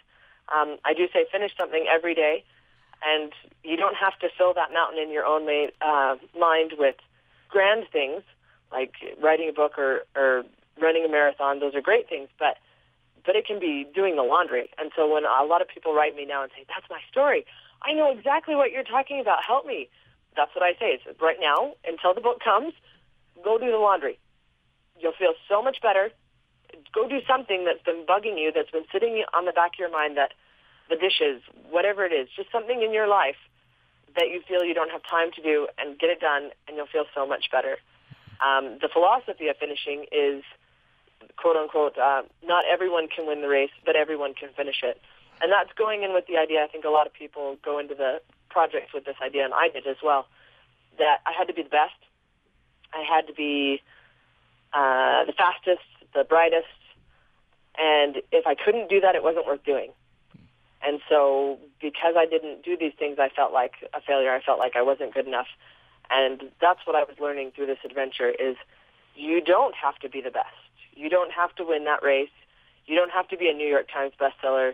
Um, 0.54 0.76
I 0.84 0.94
do 0.94 1.08
say 1.12 1.26
finish 1.32 1.52
something 1.58 1.86
every 1.90 2.14
day, 2.14 2.44
And 3.04 3.32
you 3.64 3.76
don't 3.76 3.96
have 3.96 4.18
to 4.20 4.28
fill 4.36 4.54
that 4.54 4.72
mountain 4.72 5.02
in 5.02 5.10
your 5.10 5.24
own 5.24 5.44
ma- 5.46 5.74
uh, 5.80 6.16
mind 6.38 6.74
with 6.78 6.96
grand 7.48 7.86
things 7.92 8.22
like 8.70 8.94
writing 9.20 9.48
a 9.48 9.52
book 9.52 9.78
or, 9.78 10.02
or 10.16 10.44
running 10.80 11.04
a 11.04 11.08
marathon. 11.08 11.58
Those 11.60 11.74
are 11.74 11.80
great 11.80 12.08
things, 12.08 12.28
but 12.38 12.58
but 13.24 13.36
it 13.36 13.46
can 13.46 13.60
be 13.60 13.86
doing 13.94 14.16
the 14.16 14.22
laundry. 14.22 14.68
And 14.78 14.90
so 14.96 15.12
when 15.12 15.22
a 15.24 15.44
lot 15.44 15.62
of 15.62 15.68
people 15.68 15.94
write 15.94 16.16
me 16.16 16.24
now 16.26 16.42
and 16.42 16.50
say, 16.56 16.64
"That's 16.68 16.88
my 16.90 17.00
story," 17.10 17.44
I 17.82 17.92
know 17.92 18.10
exactly 18.10 18.54
what 18.54 18.70
you're 18.72 18.84
talking 18.84 19.20
about. 19.20 19.44
Help 19.44 19.66
me. 19.66 19.88
That's 20.36 20.54
what 20.54 20.64
I 20.64 20.74
say. 20.78 20.94
Is 20.94 21.00
right 21.20 21.38
now 21.40 21.74
until 21.84 22.14
the 22.14 22.20
book 22.20 22.40
comes, 22.40 22.72
go 23.44 23.58
do 23.58 23.70
the 23.70 23.78
laundry. 23.78 24.18
You'll 24.98 25.12
feel 25.18 25.34
so 25.48 25.62
much 25.62 25.80
better. 25.82 26.10
Go 26.94 27.08
do 27.08 27.20
something 27.28 27.64
that's 27.64 27.82
been 27.82 28.04
bugging 28.06 28.38
you, 28.38 28.50
that's 28.54 28.70
been 28.70 28.86
sitting 28.92 29.24
on 29.34 29.44
the 29.44 29.52
back 29.52 29.74
of 29.74 29.78
your 29.78 29.90
mind. 29.90 30.16
That 30.16 30.32
the 30.92 31.00
dishes, 31.00 31.40
whatever 31.72 32.04
it 32.04 32.12
is, 32.12 32.28
just 32.36 32.52
something 32.52 32.82
in 32.82 32.92
your 32.92 33.08
life 33.08 33.40
that 34.14 34.28
you 34.28 34.42
feel 34.46 34.60
you 34.62 34.76
don't 34.76 34.92
have 34.92 35.00
time 35.08 35.32
to 35.32 35.40
do, 35.40 35.66
and 35.78 35.98
get 35.98 36.10
it 36.10 36.20
done, 36.20 36.52
and 36.68 36.76
you'll 36.76 36.92
feel 36.92 37.08
so 37.16 37.24
much 37.26 37.48
better. 37.50 37.80
Um, 38.44 38.76
the 38.84 38.90
philosophy 38.92 39.48
of 39.48 39.56
finishing 39.56 40.04
is 40.12 40.44
quote 41.36 41.56
unquote, 41.56 41.96
uh, 41.98 42.22
not 42.44 42.64
everyone 42.70 43.08
can 43.08 43.26
win 43.26 43.40
the 43.40 43.48
race, 43.48 43.70
but 43.86 43.96
everyone 43.96 44.34
can 44.34 44.50
finish 44.56 44.82
it. 44.82 45.00
And 45.40 45.50
that's 45.50 45.72
going 45.76 46.02
in 46.02 46.12
with 46.12 46.26
the 46.26 46.36
idea. 46.36 46.62
I 46.62 46.68
think 46.68 46.84
a 46.84 46.90
lot 46.90 47.06
of 47.06 47.12
people 47.12 47.56
go 47.64 47.78
into 47.78 47.94
the 47.94 48.20
projects 48.50 48.92
with 48.92 49.04
this 49.04 49.16
idea, 49.24 49.44
and 49.44 49.54
I 49.54 49.68
did 49.68 49.86
as 49.86 49.96
well, 50.02 50.26
that 50.98 51.18
I 51.26 51.32
had 51.36 51.48
to 51.48 51.54
be 51.54 51.62
the 51.62 51.70
best. 51.70 51.98
I 52.92 53.02
had 53.02 53.26
to 53.26 53.32
be 53.32 53.80
uh, 54.72 55.24
the 55.24 55.32
fastest, 55.32 55.88
the 56.14 56.24
brightest, 56.24 56.66
and 57.78 58.16
if 58.30 58.46
I 58.46 58.54
couldn't 58.54 58.88
do 58.88 59.00
that, 59.00 59.14
it 59.14 59.22
wasn't 59.22 59.46
worth 59.46 59.64
doing. 59.64 59.92
And 60.84 61.00
so, 61.08 61.58
because 61.80 62.14
I 62.16 62.26
didn't 62.26 62.64
do 62.64 62.76
these 62.76 62.92
things, 62.98 63.18
I 63.18 63.28
felt 63.28 63.52
like 63.52 63.74
a 63.94 64.00
failure. 64.00 64.32
I 64.32 64.40
felt 64.40 64.58
like 64.58 64.76
I 64.76 64.82
wasn't 64.82 65.14
good 65.14 65.26
enough. 65.26 65.46
And 66.10 66.42
that's 66.60 66.80
what 66.84 66.96
I 66.96 67.04
was 67.04 67.16
learning 67.20 67.52
through 67.54 67.66
this 67.66 67.78
adventure: 67.84 68.30
is 68.30 68.56
you 69.14 69.40
don't 69.40 69.74
have 69.74 69.96
to 70.00 70.08
be 70.08 70.20
the 70.20 70.30
best 70.30 70.48
you 70.94 71.08
don't 71.08 71.32
have 71.32 71.54
to 71.56 71.64
win 71.64 71.84
that 71.84 72.02
race. 72.02 72.30
You 72.86 72.96
don't 72.96 73.10
have 73.10 73.28
to 73.28 73.36
be 73.36 73.48
a 73.48 73.52
New 73.52 73.66
York 73.66 73.88
Times 73.92 74.12
bestseller. 74.20 74.72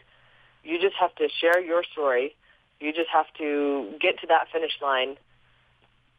You 0.64 0.80
just 0.80 0.96
have 0.98 1.14
to 1.16 1.28
share 1.40 1.60
your 1.60 1.82
story. 1.84 2.34
You 2.80 2.92
just 2.92 3.10
have 3.12 3.26
to 3.38 3.92
get 4.00 4.20
to 4.20 4.26
that 4.28 4.48
finish 4.52 4.72
line 4.82 5.16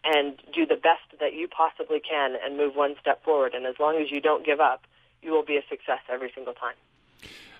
and 0.03 0.37
do 0.53 0.65
the 0.65 0.75
best 0.75 1.19
that 1.19 1.33
you 1.33 1.47
possibly 1.47 1.99
can 1.99 2.35
and 2.43 2.57
move 2.57 2.75
one 2.75 2.95
step 3.01 3.23
forward. 3.23 3.53
And 3.53 3.65
as 3.65 3.75
long 3.79 3.97
as 4.01 4.11
you 4.11 4.21
don't 4.21 4.45
give 4.45 4.59
up, 4.59 4.83
you 5.21 5.31
will 5.31 5.43
be 5.43 5.57
a 5.57 5.63
success 5.69 5.99
every 6.09 6.31
single 6.33 6.53
time. 6.53 6.75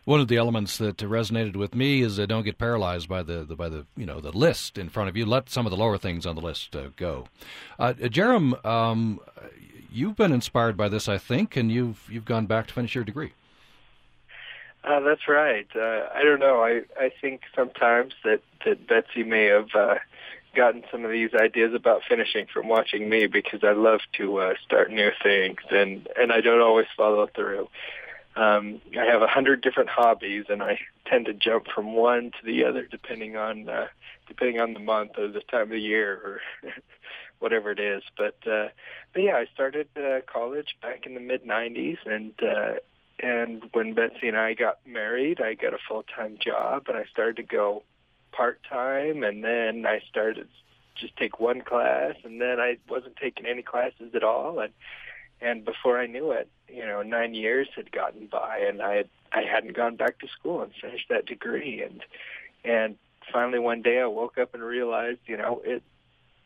One 0.06 0.20
of 0.20 0.28
the 0.28 0.38
elements 0.38 0.78
that 0.78 0.98
resonated 0.98 1.56
with 1.56 1.76
me 1.76 2.02
is 2.02 2.20
uh, 2.20 2.26
don't 2.26 2.44
get 2.44 2.58
paralyzed 2.58 3.08
by 3.08 3.24
the, 3.24 3.44
the, 3.44 3.56
by 3.56 3.70
the 3.70 3.86
you 3.96 4.06
know 4.06 4.20
the 4.20 4.32
list 4.32 4.78
in 4.78 4.90
front 4.90 5.10
of 5.10 5.18
you. 5.18 5.26
Let 5.26 5.50
some 5.50 5.66
of 5.66 5.72
the 5.72 5.78
lower 5.78 5.98
things 5.98 6.26
on 6.26 6.36
the 6.36 6.42
list 6.42 6.76
uh, 6.76 6.90
go. 6.96 7.28
Uh, 7.78 7.94
Jerem, 7.94 8.64
um, 8.66 9.20
you've 9.92 10.16
been 10.16 10.32
inspired 10.32 10.78
by 10.78 10.90
this, 10.90 11.08
I 11.08 11.18
think, 11.18 11.56
and 11.56 11.72
you've 11.72 12.08
you've 12.10 12.26
gone 12.26 12.46
back 12.46 12.68
to 12.68 12.74
finish 12.74 12.96
your 12.96 13.04
degree. 13.04 13.34
Uh, 14.84 15.02
that's 15.02 15.28
right. 15.28 15.68
Uh, 15.76 16.08
I 16.14 16.24
don't 16.24 16.40
know. 16.40 16.64
I 16.64 16.82
I 16.98 17.12
think 17.22 17.42
sometimes 17.56 18.14
that 18.24 18.42
that 18.66 18.88
Betsy 18.88 19.24
may 19.24 19.46
have 19.46 19.70
uh, 19.76 19.96
gotten 20.56 20.84
some 20.92 21.06
of 21.06 21.12
these 21.12 21.34
ideas 21.34 21.74
about 21.74 22.02
finishing 22.08 22.46
from 22.52 22.68
watching 22.68 23.10
me 23.10 23.28
because 23.28 23.64
I 23.64 23.72
love 23.72 24.00
to 24.14 24.40
uh, 24.40 24.54
start 24.66 24.92
new 24.92 25.12
things 25.22 25.60
and 25.70 26.08
and 26.18 26.32
I 26.32 26.42
don't 26.42 26.62
always 26.62 26.88
follow 26.96 27.28
through. 27.28 27.68
Um, 28.36 28.82
I 28.98 29.06
have 29.06 29.22
a 29.22 29.28
hundred 29.28 29.62
different 29.62 29.90
hobbies, 29.90 30.46
and 30.50 30.62
I 30.62 30.80
tend 31.06 31.26
to 31.26 31.34
jump 31.34 31.68
from 31.74 31.94
one 31.94 32.32
to 32.32 32.46
the 32.46 32.64
other 32.66 32.86
depending 32.86 33.36
on 33.36 33.68
uh, 33.68 33.88
depending 34.28 34.62
on 34.62 34.74
the 34.74 34.80
month 34.80 35.12
or 35.18 35.28
the 35.28 35.42
time 35.42 35.64
of 35.64 35.70
the 35.70 35.80
year 35.80 36.14
or 36.64 36.70
whatever 37.40 37.72
it 37.72 37.80
is. 37.80 38.04
But 38.18 38.38
uh, 38.50 38.70
but 39.14 39.24
yeah, 39.24 39.36
I 39.36 39.48
started 39.54 39.88
uh, 39.98 40.20
college 40.32 40.76
back 40.82 41.06
in 41.06 41.16
the 41.16 41.20
mid 41.20 41.44
'90s, 41.44 41.98
and 42.06 42.34
uh, 42.42 42.74
and 43.22 43.64
when 43.74 43.94
Betsy 43.94 44.28
and 44.28 44.38
I 44.38 44.54
got 44.54 44.80
married, 44.86 45.42
I 45.42 45.56
got 45.56 45.74
a 45.74 45.80
full 45.88 46.04
time 46.04 46.38
job, 46.40 46.86
and 46.88 46.98
I 46.98 47.06
started 47.12 47.38
to 47.38 47.44
go 47.44 47.84
part 48.32 48.62
time, 48.70 49.24
and 49.24 49.44
then 49.44 49.86
I 49.86 50.02
started 50.10 50.48
just 50.96 51.16
take 51.18 51.40
one 51.40 51.62
class, 51.62 52.16
and 52.24 52.42
then 52.42 52.60
I 52.60 52.78
wasn't 52.90 53.16
taking 53.16 53.46
any 53.46 53.62
classes 53.62 54.14
at 54.14 54.24
all, 54.24 54.60
and 54.60 54.74
and 55.42 55.66
before 55.66 56.00
I 56.00 56.08
knew 56.08 56.32
it, 56.32 56.50
you 56.68 56.86
know, 56.86 57.02
nine 57.02 57.34
years 57.34 57.68
had 57.76 57.92
gotten 57.92 58.28
by, 58.28 58.60
and 58.68 58.82
I 58.82 58.96
had 58.96 59.10
I 59.32 59.42
hadn't 59.42 59.76
gone 59.76 59.96
back 59.96 60.20
to 60.20 60.28
school 60.28 60.62
and 60.62 60.72
finished 60.74 61.10
that 61.10 61.26
degree, 61.26 61.82
and 61.82 62.02
and 62.64 62.98
finally 63.32 63.60
one 63.60 63.82
day 63.82 64.00
I 64.00 64.08
woke 64.08 64.38
up 64.38 64.54
and 64.54 64.64
realized, 64.64 65.20
you 65.26 65.38
know, 65.38 65.62
it 65.64 65.84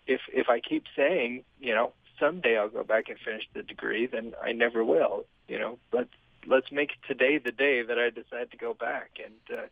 if 0.08 0.22
if 0.32 0.50
I 0.50 0.60
keep 0.60 0.86
saying, 0.96 1.44
you 1.60 1.74
know, 1.74 1.94
someday 2.20 2.58
I'll 2.58 2.70
go 2.70 2.84
back 2.84 3.10
and 3.10 3.18
finish 3.20 3.48
the 3.54 3.64
degree, 3.64 4.06
then 4.06 4.34
I 4.41 4.52
never 4.52 4.84
will. 4.84 5.26
You 5.48 5.60
know, 5.60 5.80
let's 5.91 6.14
let's 6.46 6.72
make 6.72 6.91
today 7.08 7.38
the 7.38 7.52
day 7.52 7.82
that 7.82 7.98
I 7.98 8.10
decide 8.10 8.52
to 8.52 8.58
go 8.58 8.74
back. 8.74 9.12
And 9.24 9.60
uh, 9.60 9.64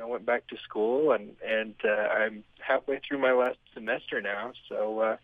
I 0.00 0.04
went 0.04 0.26
back 0.26 0.46
to 0.48 0.56
school, 0.58 1.12
and 1.12 1.36
and 1.46 1.74
uh, 1.84 1.88
I'm 1.88 2.44
halfway 2.60 3.00
through 3.00 3.18
my 3.18 3.32
last 3.32 3.58
semester 3.74 4.20
now. 4.20 4.52
So. 4.68 5.00
uh 5.00 5.16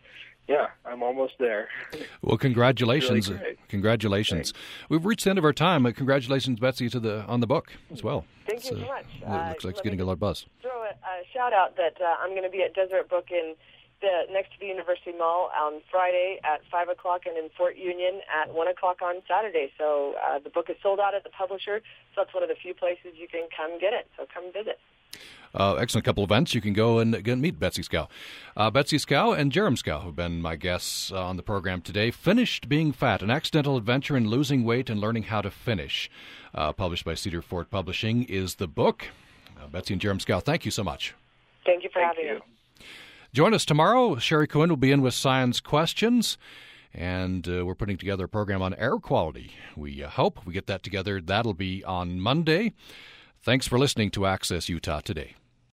yeah, 0.48 0.68
I'm 0.84 1.02
almost 1.02 1.34
there. 1.38 1.68
Well, 2.22 2.36
congratulations! 2.36 3.30
Really 3.30 3.56
congratulations! 3.68 4.52
Thanks. 4.52 4.88
We've 4.88 5.04
reached 5.04 5.24
the 5.24 5.30
end 5.30 5.38
of 5.38 5.44
our 5.44 5.54
time. 5.54 5.86
Uh, 5.86 5.92
congratulations, 5.92 6.60
Betsy, 6.60 6.88
to 6.90 7.00
the 7.00 7.24
on 7.24 7.40
the 7.40 7.46
book 7.46 7.72
as 7.90 8.02
well. 8.02 8.26
Thank 8.46 8.64
you 8.64 8.76
so 8.76 8.86
much. 8.86 9.06
It 9.22 9.48
looks 9.48 9.64
like 9.64 9.72
it's 9.74 9.80
getting 9.80 10.00
a 10.00 10.04
lot 10.04 10.12
of 10.12 10.20
buzz. 10.20 10.46
Throw 10.60 10.82
a, 10.82 10.90
a 10.90 11.24
shout 11.32 11.52
out 11.52 11.76
that 11.76 11.96
uh, 12.00 12.16
I'm 12.20 12.30
going 12.30 12.42
to 12.42 12.50
be 12.50 12.62
at 12.62 12.74
Deseret 12.74 13.08
Book 13.08 13.30
in 13.30 13.54
the, 14.00 14.32
next 14.32 14.52
to 14.52 14.60
the 14.60 14.66
University 14.66 15.12
Mall 15.16 15.50
on 15.58 15.80
Friday 15.90 16.40
at 16.44 16.60
5 16.70 16.88
o'clock 16.88 17.22
and 17.26 17.36
in 17.36 17.50
Fort 17.56 17.76
Union 17.76 18.20
at 18.28 18.52
1 18.52 18.68
o'clock 18.68 19.02
on 19.02 19.22
Saturday. 19.28 19.72
So 19.78 20.14
uh, 20.20 20.38
the 20.38 20.50
book 20.50 20.68
is 20.68 20.76
sold 20.82 21.00
out 21.00 21.14
at 21.14 21.24
the 21.24 21.30
publisher, 21.30 21.80
so 22.14 22.24
that's 22.24 22.34
one 22.34 22.42
of 22.42 22.48
the 22.48 22.56
few 22.56 22.74
places 22.74 23.16
you 23.16 23.28
can 23.28 23.48
come 23.54 23.78
get 23.78 23.92
it. 23.92 24.08
So 24.16 24.26
come 24.32 24.52
visit. 24.52 24.78
Uh, 25.52 25.74
excellent 25.74 26.04
couple 26.04 26.22
events. 26.22 26.54
You 26.54 26.60
can 26.60 26.72
go 26.72 26.98
and, 27.00 27.14
and 27.14 27.42
meet 27.42 27.58
Betsy 27.58 27.82
Schow. 27.82 28.08
Uh, 28.56 28.70
Betsy 28.70 28.98
Schow 28.98 29.36
and 29.36 29.50
Jerem 29.50 29.76
Schow 29.76 30.04
have 30.04 30.14
been 30.14 30.40
my 30.40 30.54
guests 30.54 31.10
uh, 31.10 31.24
on 31.24 31.36
the 31.36 31.42
program 31.42 31.80
today. 31.80 32.10
Finished 32.10 32.68
Being 32.68 32.92
Fat, 32.92 33.20
an 33.20 33.30
accidental 33.30 33.76
adventure 33.76 34.16
in 34.16 34.28
losing 34.28 34.64
weight 34.64 34.88
and 34.88 35.00
learning 35.00 35.24
how 35.24 35.40
to 35.40 35.50
finish. 35.50 36.08
Uh, 36.54 36.72
published 36.72 37.04
by 37.04 37.14
Cedar 37.14 37.42
Fort 37.42 37.68
Publishing 37.70 38.24
is 38.24 38.56
the 38.56 38.68
book. 38.68 39.08
Uh, 39.60 39.66
Betsy 39.66 39.94
and 39.94 40.00
Jerem 40.00 40.24
Schow, 40.24 40.42
thank 40.42 40.64
you 40.64 40.70
so 40.70 40.84
much. 40.84 41.14
Thank 41.66 41.82
you 41.82 41.90
for 41.92 42.00
Thank 42.00 42.16
having 42.16 42.26
you. 42.26 42.34
me. 42.34 42.84
Join 43.32 43.54
us 43.54 43.64
tomorrow. 43.64 44.16
Sherry 44.16 44.46
Cohen 44.48 44.70
will 44.70 44.76
be 44.76 44.90
in 44.90 45.02
with 45.02 45.14
Science 45.14 45.60
Questions, 45.60 46.38
and 46.92 47.48
uh, 47.48 47.64
we're 47.64 47.76
putting 47.76 47.96
together 47.96 48.24
a 48.24 48.28
program 48.28 48.62
on 48.62 48.74
air 48.74 48.98
quality. 48.98 49.52
We 49.76 50.02
uh, 50.02 50.08
hope 50.08 50.44
we 50.44 50.52
get 50.52 50.66
that 50.66 50.82
together. 50.82 51.20
That'll 51.20 51.54
be 51.54 51.84
on 51.84 52.20
Monday. 52.20 52.72
Thanks 53.42 53.66
for 53.66 53.78
listening 53.78 54.10
to 54.10 54.26
Access 54.26 54.68
Utah 54.68 55.00
today. 55.00 55.34